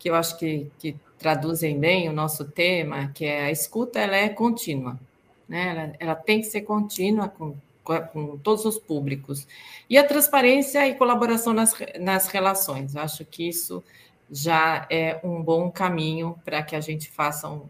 que 0.05 0.11
eu 0.11 0.14
acho 0.14 0.36
que, 0.36 0.70
que 0.78 0.94
traduzem 1.18 1.80
bem 1.80 2.11
o 2.11 2.12
nosso 2.12 2.44
tema, 2.44 3.11
que 3.14 3.24
é 3.24 3.44
a 3.44 3.50
escuta, 3.50 3.98
ela 3.98 4.14
é 4.14 4.28
contínua, 4.28 5.00
né? 5.48 5.70
ela, 5.70 5.92
ela 5.98 6.14
tem 6.14 6.42
que 6.42 6.46
ser 6.46 6.61
contínua 6.61 7.26
com, 7.26 7.57
com 8.12 8.36
todos 8.36 8.66
os 8.66 8.78
públicos. 8.78 9.48
E 9.88 9.96
a 9.96 10.05
transparência 10.07 10.86
e 10.86 10.94
colaboração 10.94 11.55
nas, 11.55 11.74
nas 11.98 12.28
relações, 12.28 12.94
eu 12.94 13.00
acho 13.00 13.24
que 13.24 13.48
isso 13.48 13.82
já 14.30 14.86
é 14.90 15.18
um 15.24 15.42
bom 15.42 15.70
caminho 15.70 16.38
para 16.44 16.62
que 16.62 16.76
a 16.76 16.82
gente 16.82 17.11
faça 17.11 17.48
um, 17.48 17.62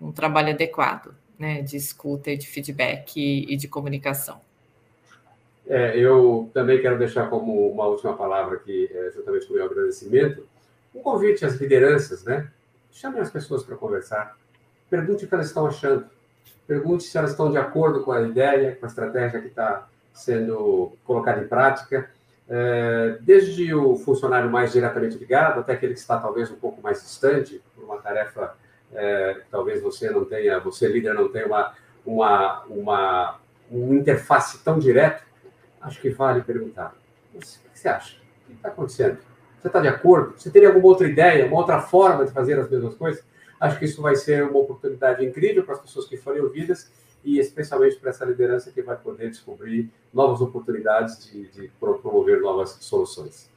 um, 0.00 0.10
trabalho 0.10 0.54
adequado 0.54 1.14
né, 1.38 1.60
de 1.60 1.76
escuta 1.76 2.30
e 2.30 2.38
de 2.38 2.46
feedback 2.46 3.18
e, 3.18 3.52
e 3.52 3.56
de 3.58 3.68
comunicação. 3.68 4.40
É, 5.66 5.98
eu 5.98 6.50
também 6.54 6.80
quero 6.80 6.98
deixar 6.98 7.28
como 7.28 7.70
uma 7.70 7.84
última 7.84 8.14
palavra 8.14 8.56
aqui, 8.56 8.88
é, 8.90 9.10
juntamente 9.14 9.46
com 9.46 9.52
o 9.52 9.56
meu 9.56 9.66
agradecimento, 9.66 10.50
um 10.94 11.00
convite 11.00 11.44
às 11.44 11.54
lideranças, 11.54 12.24
né? 12.24 12.48
Chamem 12.90 13.20
as 13.20 13.30
pessoas 13.30 13.62
para 13.62 13.76
conversar, 13.76 14.36
pergunte 14.90 15.24
o 15.24 15.28
que 15.28 15.34
elas 15.34 15.46
estão 15.46 15.66
achando, 15.66 16.04
pergunte 16.66 17.04
se 17.04 17.16
elas 17.16 17.30
estão 17.30 17.50
de 17.50 17.56
acordo 17.56 18.02
com 18.02 18.12
a 18.12 18.20
ideia, 18.22 18.76
com 18.76 18.84
a 18.84 18.88
estratégia 18.88 19.40
que 19.40 19.48
está 19.48 19.88
sendo 20.12 20.92
colocada 21.04 21.40
em 21.40 21.48
prática, 21.48 22.10
é, 22.48 23.16
desde 23.20 23.72
o 23.74 23.96
funcionário 23.96 24.50
mais 24.50 24.72
diretamente 24.72 25.16
ligado 25.16 25.60
até 25.60 25.72
aquele 25.72 25.94
que 25.94 26.00
está 26.00 26.18
talvez 26.18 26.50
um 26.50 26.56
pouco 26.56 26.82
mais 26.82 27.00
distante, 27.00 27.62
por 27.74 27.84
uma 27.84 27.98
tarefa 27.98 28.54
é, 28.92 29.40
talvez 29.50 29.82
você 29.82 30.10
não 30.10 30.24
tenha, 30.24 30.60
você 30.60 30.86
líder 30.86 31.14
não 31.14 31.30
tenha 31.30 31.46
uma, 31.46 31.74
uma, 32.04 32.62
uma, 32.64 33.40
uma 33.70 33.94
interface 33.94 34.58
tão 34.62 34.78
direta, 34.78 35.22
acho 35.80 36.00
que 36.00 36.10
vale 36.10 36.42
perguntar. 36.42 36.94
O 37.34 37.38
que 37.38 37.46
você 37.74 37.88
acha? 37.88 38.16
O 38.16 38.46
que 38.48 38.52
está 38.52 38.68
acontecendo? 38.68 39.18
Você 39.62 39.68
está 39.68 39.80
de 39.80 39.86
acordo? 39.86 40.34
Você 40.36 40.50
teria 40.50 40.66
alguma 40.66 40.88
outra 40.88 41.06
ideia, 41.06 41.46
uma 41.46 41.58
outra 41.58 41.80
forma 41.80 42.24
de 42.24 42.32
fazer 42.32 42.58
as 42.58 42.68
mesmas 42.68 42.96
coisas? 42.96 43.24
Acho 43.60 43.78
que 43.78 43.84
isso 43.84 44.02
vai 44.02 44.16
ser 44.16 44.42
uma 44.42 44.58
oportunidade 44.58 45.24
incrível 45.24 45.62
para 45.62 45.74
as 45.74 45.80
pessoas 45.80 46.06
que 46.08 46.16
forem 46.16 46.42
ouvidas 46.42 46.90
e 47.24 47.38
especialmente 47.38 47.94
para 47.94 48.10
essa 48.10 48.24
liderança 48.24 48.72
que 48.72 48.82
vai 48.82 48.96
poder 48.96 49.30
descobrir 49.30 49.88
novas 50.12 50.40
oportunidades 50.40 51.30
de, 51.30 51.46
de 51.46 51.70
promover 51.78 52.40
novas 52.40 52.70
soluções. 52.80 53.48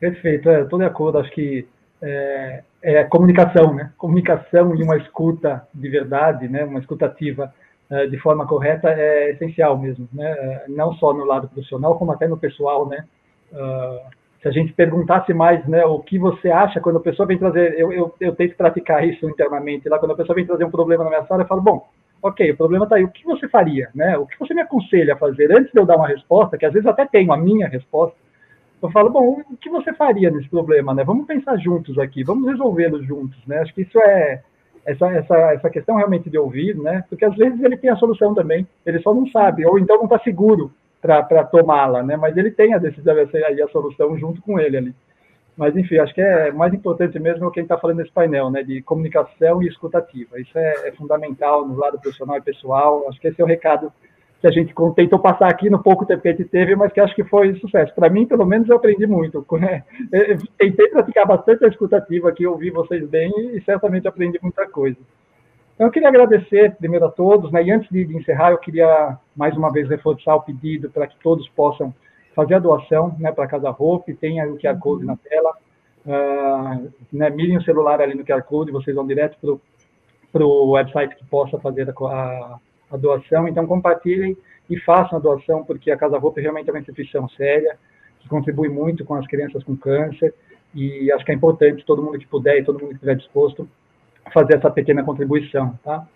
Perfeito, 0.00 0.48
é, 0.48 0.62
estou 0.62 0.78
de 0.78 0.86
acordo. 0.86 1.18
Acho 1.18 1.30
que 1.32 1.68
é, 2.00 2.62
é, 2.80 3.04
comunicação, 3.04 3.74
né? 3.74 3.92
Comunicação 3.98 4.74
e 4.74 4.82
uma 4.82 4.96
escuta 4.96 5.68
de 5.74 5.90
verdade, 5.90 6.48
né? 6.48 6.64
Uma 6.64 6.78
escutativa 6.78 7.52
é, 7.90 8.06
de 8.06 8.16
forma 8.16 8.46
correta 8.46 8.88
é 8.88 9.32
essencial 9.32 9.76
mesmo, 9.76 10.08
né? 10.10 10.30
É, 10.30 10.64
não 10.68 10.94
só 10.94 11.12
no 11.12 11.26
lado 11.26 11.48
profissional, 11.48 11.98
como 11.98 12.12
até 12.12 12.26
no 12.26 12.38
pessoal, 12.38 12.88
né? 12.88 13.04
Uh, 13.52 14.16
se 14.40 14.48
a 14.48 14.52
gente 14.52 14.72
perguntasse 14.72 15.34
mais, 15.34 15.66
né, 15.66 15.84
o 15.84 15.98
que 15.98 16.18
você 16.18 16.50
acha 16.50 16.80
quando 16.80 16.98
a 16.98 17.00
pessoa 17.00 17.26
vem 17.26 17.38
trazer, 17.38 17.78
eu, 17.78 17.92
eu, 17.92 18.14
eu 18.20 18.34
tento 18.34 18.56
praticar 18.56 19.06
isso 19.06 19.28
internamente, 19.28 19.88
lá 19.88 19.98
quando 19.98 20.12
a 20.12 20.16
pessoa 20.16 20.36
vem 20.36 20.46
trazer 20.46 20.64
um 20.64 20.70
problema 20.70 21.04
na 21.04 21.10
minha 21.10 21.26
sala, 21.26 21.42
eu 21.42 21.46
falo, 21.46 21.60
bom, 21.60 21.88
ok, 22.22 22.52
o 22.52 22.56
problema 22.56 22.84
está 22.84 22.96
aí, 22.96 23.04
o 23.04 23.08
que 23.08 23.24
você 23.24 23.48
faria, 23.48 23.88
né? 23.94 24.16
O 24.16 24.26
que 24.26 24.38
você 24.38 24.54
me 24.54 24.60
aconselha 24.60 25.14
a 25.14 25.18
fazer 25.18 25.50
antes 25.50 25.72
de 25.72 25.78
eu 25.78 25.86
dar 25.86 25.96
uma 25.96 26.08
resposta, 26.08 26.56
que 26.56 26.66
às 26.66 26.72
vezes 26.72 26.86
até 26.86 27.04
tenho 27.06 27.32
a 27.32 27.36
minha 27.36 27.66
resposta, 27.66 28.16
eu 28.82 28.90
falo, 28.90 29.10
bom, 29.10 29.42
o 29.50 29.56
que 29.56 29.70
você 29.70 29.92
faria 29.94 30.30
nesse 30.30 30.48
problema, 30.48 30.94
né? 30.94 31.02
Vamos 31.02 31.26
pensar 31.26 31.56
juntos 31.56 31.98
aqui, 31.98 32.22
vamos 32.22 32.48
resolvê-lo 32.48 33.02
juntos, 33.02 33.38
né? 33.46 33.58
Acho 33.58 33.74
que 33.74 33.82
isso 33.82 33.98
é, 34.00 34.42
essa, 34.84 35.08
essa, 35.08 35.36
essa 35.54 35.70
questão 35.70 35.96
realmente 35.96 36.30
de 36.30 36.38
ouvir, 36.38 36.76
né? 36.76 37.04
Porque 37.08 37.24
às 37.24 37.34
vezes 37.34 37.60
ele 37.62 37.76
tem 37.76 37.90
a 37.90 37.96
solução 37.96 38.34
também, 38.34 38.66
ele 38.84 39.00
só 39.00 39.14
não 39.14 39.26
sabe, 39.28 39.66
ou 39.66 39.78
então 39.78 39.96
não 39.96 40.04
está 40.04 40.18
seguro 40.20 40.72
para 41.06 41.44
tomá-la, 41.44 42.02
né? 42.02 42.16
Mas 42.16 42.36
ele 42.36 42.50
tem 42.50 42.74
a 42.74 42.78
decisão 42.78 43.14
aí 43.16 43.62
a 43.62 43.68
solução 43.68 44.16
junto 44.18 44.42
com 44.42 44.58
ele 44.58 44.76
ali. 44.76 44.94
Mas 45.56 45.74
enfim, 45.76 45.96
acho 45.98 46.14
que 46.14 46.20
é 46.20 46.52
mais 46.52 46.74
importante 46.74 47.18
mesmo 47.18 47.46
o 47.46 47.50
que 47.50 47.60
a 47.60 47.62
gente 47.62 47.70
está 47.70 47.80
falando 47.80 47.98
nesse 47.98 48.12
painel, 48.12 48.50
né? 48.50 48.62
De 48.62 48.82
comunicação 48.82 49.62
e 49.62 49.68
escutativa. 49.68 50.38
Isso 50.38 50.58
é, 50.58 50.88
é 50.88 50.92
fundamental 50.92 51.66
no 51.66 51.76
lado 51.76 51.98
profissional 51.98 52.36
e 52.36 52.42
pessoal. 52.42 53.06
Acho 53.08 53.20
que 53.20 53.28
esse 53.28 53.40
é 53.40 53.44
o 53.44 53.48
recado 53.48 53.90
que 54.40 54.46
a 54.46 54.50
gente 54.50 54.74
tentou 54.94 55.18
passar 55.18 55.48
aqui 55.48 55.70
no 55.70 55.82
pouco 55.82 56.04
tempo 56.04 56.22
que 56.22 56.28
a 56.28 56.32
gente 56.32 56.44
teve, 56.44 56.76
mas 56.76 56.92
que 56.92 57.00
acho 57.00 57.14
que 57.14 57.24
foi 57.24 57.54
sucesso. 57.54 57.94
Para 57.94 58.10
mim, 58.10 58.26
pelo 58.26 58.44
menos, 58.44 58.68
eu 58.68 58.76
aprendi 58.76 59.06
muito. 59.06 59.44
Né? 59.52 59.82
Eu 60.12 60.38
tentei 60.58 60.88
praticar 60.88 61.26
bastante 61.26 61.64
a 61.64 61.68
escutativa 61.68 62.28
aqui, 62.28 62.46
ouvi 62.46 62.70
vocês 62.70 63.08
bem 63.08 63.32
e 63.54 63.60
certamente 63.62 64.06
aprendi 64.06 64.38
muita 64.42 64.66
coisa. 64.68 64.98
Então, 65.76 65.88
eu 65.88 65.90
queria 65.90 66.08
agradecer 66.08 66.74
primeiro 66.76 67.04
a 67.04 67.10
todos, 67.10 67.52
né? 67.52 67.62
e 67.62 67.70
antes 67.70 67.90
de, 67.90 68.02
de 68.02 68.16
encerrar, 68.16 68.50
eu 68.50 68.56
queria 68.58 69.18
mais 69.36 69.54
uma 69.54 69.70
vez 69.70 69.86
reforçar 69.86 70.34
o 70.34 70.40
pedido 70.40 70.88
para 70.88 71.06
que 71.06 71.16
todos 71.22 71.46
possam 71.50 71.94
fazer 72.34 72.54
a 72.54 72.58
doação 72.58 73.14
né, 73.18 73.30
para 73.30 73.44
a 73.44 73.48
Casa 73.48 73.68
Roupa, 73.68 74.10
tem 74.18 74.42
o 74.42 74.58
QR 74.58 74.78
Code 74.78 75.04
na 75.04 75.16
tela, 75.16 75.52
uh, 76.06 76.92
né, 77.12 77.28
mirem 77.28 77.58
o 77.58 77.62
celular 77.62 78.00
ali 78.00 78.14
no 78.14 78.24
QR 78.24 78.42
Code, 78.42 78.72
vocês 78.72 78.96
vão 78.96 79.06
direto 79.06 79.36
para 80.32 80.44
o 80.44 80.70
website 80.70 81.14
que 81.14 81.26
possa 81.26 81.58
fazer 81.58 81.90
a, 81.90 81.92
a, 81.92 82.58
a, 82.92 82.96
doação, 82.96 83.46
então 83.46 83.66
compartilhem 83.66 84.34
e 84.70 84.78
façam 84.80 85.18
a 85.18 85.20
doação, 85.20 85.62
porque 85.62 85.90
a 85.90 85.96
Casa 85.96 86.18
Roupa 86.18 86.40
realmente 86.40 86.70
é 86.70 86.72
uma 86.72 86.80
instituição 86.80 87.28
séria, 87.30 87.76
que 88.20 88.28
contribui 88.30 88.70
muito 88.70 89.04
com 89.04 89.14
as 89.14 89.26
crianças 89.26 89.62
com 89.62 89.76
câncer, 89.76 90.34
e 90.74 91.12
acho 91.12 91.24
que 91.24 91.32
é 91.32 91.34
importante 91.34 91.84
todo 91.84 92.02
mundo 92.02 92.18
que 92.18 92.26
puder 92.26 92.58
e 92.58 92.64
todo 92.64 92.78
mundo 92.78 92.88
que 92.88 92.94
estiver 92.94 93.16
disposto 93.16 93.68
fazer 94.32 94.56
essa 94.56 94.70
pequena 94.70 95.02
contribuição, 95.02 95.78
tá? 95.84 96.06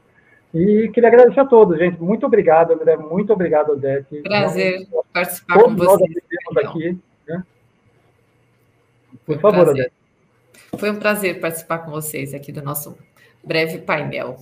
E 0.52 0.90
queria 0.92 1.08
agradecer 1.08 1.40
a 1.40 1.44
todos, 1.44 1.78
gente. 1.78 2.00
Muito 2.00 2.26
obrigado, 2.26 2.72
André. 2.72 2.96
Muito 2.96 3.32
obrigado, 3.32 3.70
Odete. 3.70 4.20
Prazer 4.22 4.86
Não, 4.90 5.04
participar 5.12 5.62
com 5.62 5.76
vocês. 5.76 6.14
Nós 6.52 6.66
aqui, 6.66 6.98
né? 7.28 7.44
Por 9.24 9.36
um 9.36 9.38
favor, 9.38 9.64
prazer. 9.64 9.72
Odete. 9.72 9.92
Foi 10.76 10.90
um 10.90 10.98
prazer 10.98 11.40
participar 11.40 11.78
com 11.78 11.90
vocês 11.90 12.34
aqui 12.34 12.50
do 12.50 12.62
nosso 12.62 12.98
breve 13.44 13.78
painel. 13.78 14.38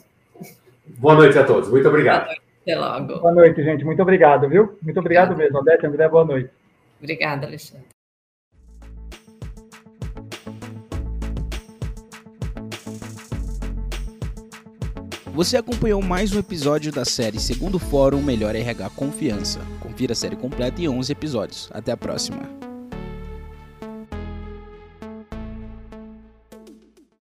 Boa 0.98 1.14
noite 1.14 1.38
a 1.38 1.44
todos. 1.44 1.68
Muito 1.70 1.86
obrigado. 1.88 2.30
Até 2.62 2.74
logo. 2.74 3.20
Boa 3.20 3.32
noite, 3.32 3.62
gente. 3.62 3.84
Muito 3.84 4.00
obrigado, 4.00 4.48
viu? 4.48 4.78
Muito 4.82 4.98
obrigado 5.00 5.32
Obrigada. 5.32 5.36
mesmo. 5.36 5.58
Odete, 5.58 5.86
André, 5.86 6.08
boa 6.08 6.24
noite. 6.24 6.50
Obrigada, 7.00 7.46
Alexandre. 7.46 7.97
Você 15.38 15.56
acompanhou 15.56 16.02
mais 16.02 16.32
um 16.32 16.38
episódio 16.40 16.90
da 16.90 17.04
série 17.04 17.38
Segundo 17.38 17.78
Fórum 17.78 18.20
Melhor 18.20 18.56
RH 18.56 18.90
Confiança. 18.90 19.60
Confira 19.78 20.12
a 20.12 20.16
série 20.16 20.34
completa 20.34 20.82
em 20.82 20.88
11 20.88 21.12
episódios. 21.12 21.68
Até 21.72 21.92
a 21.92 21.96
próxima. 21.96 22.67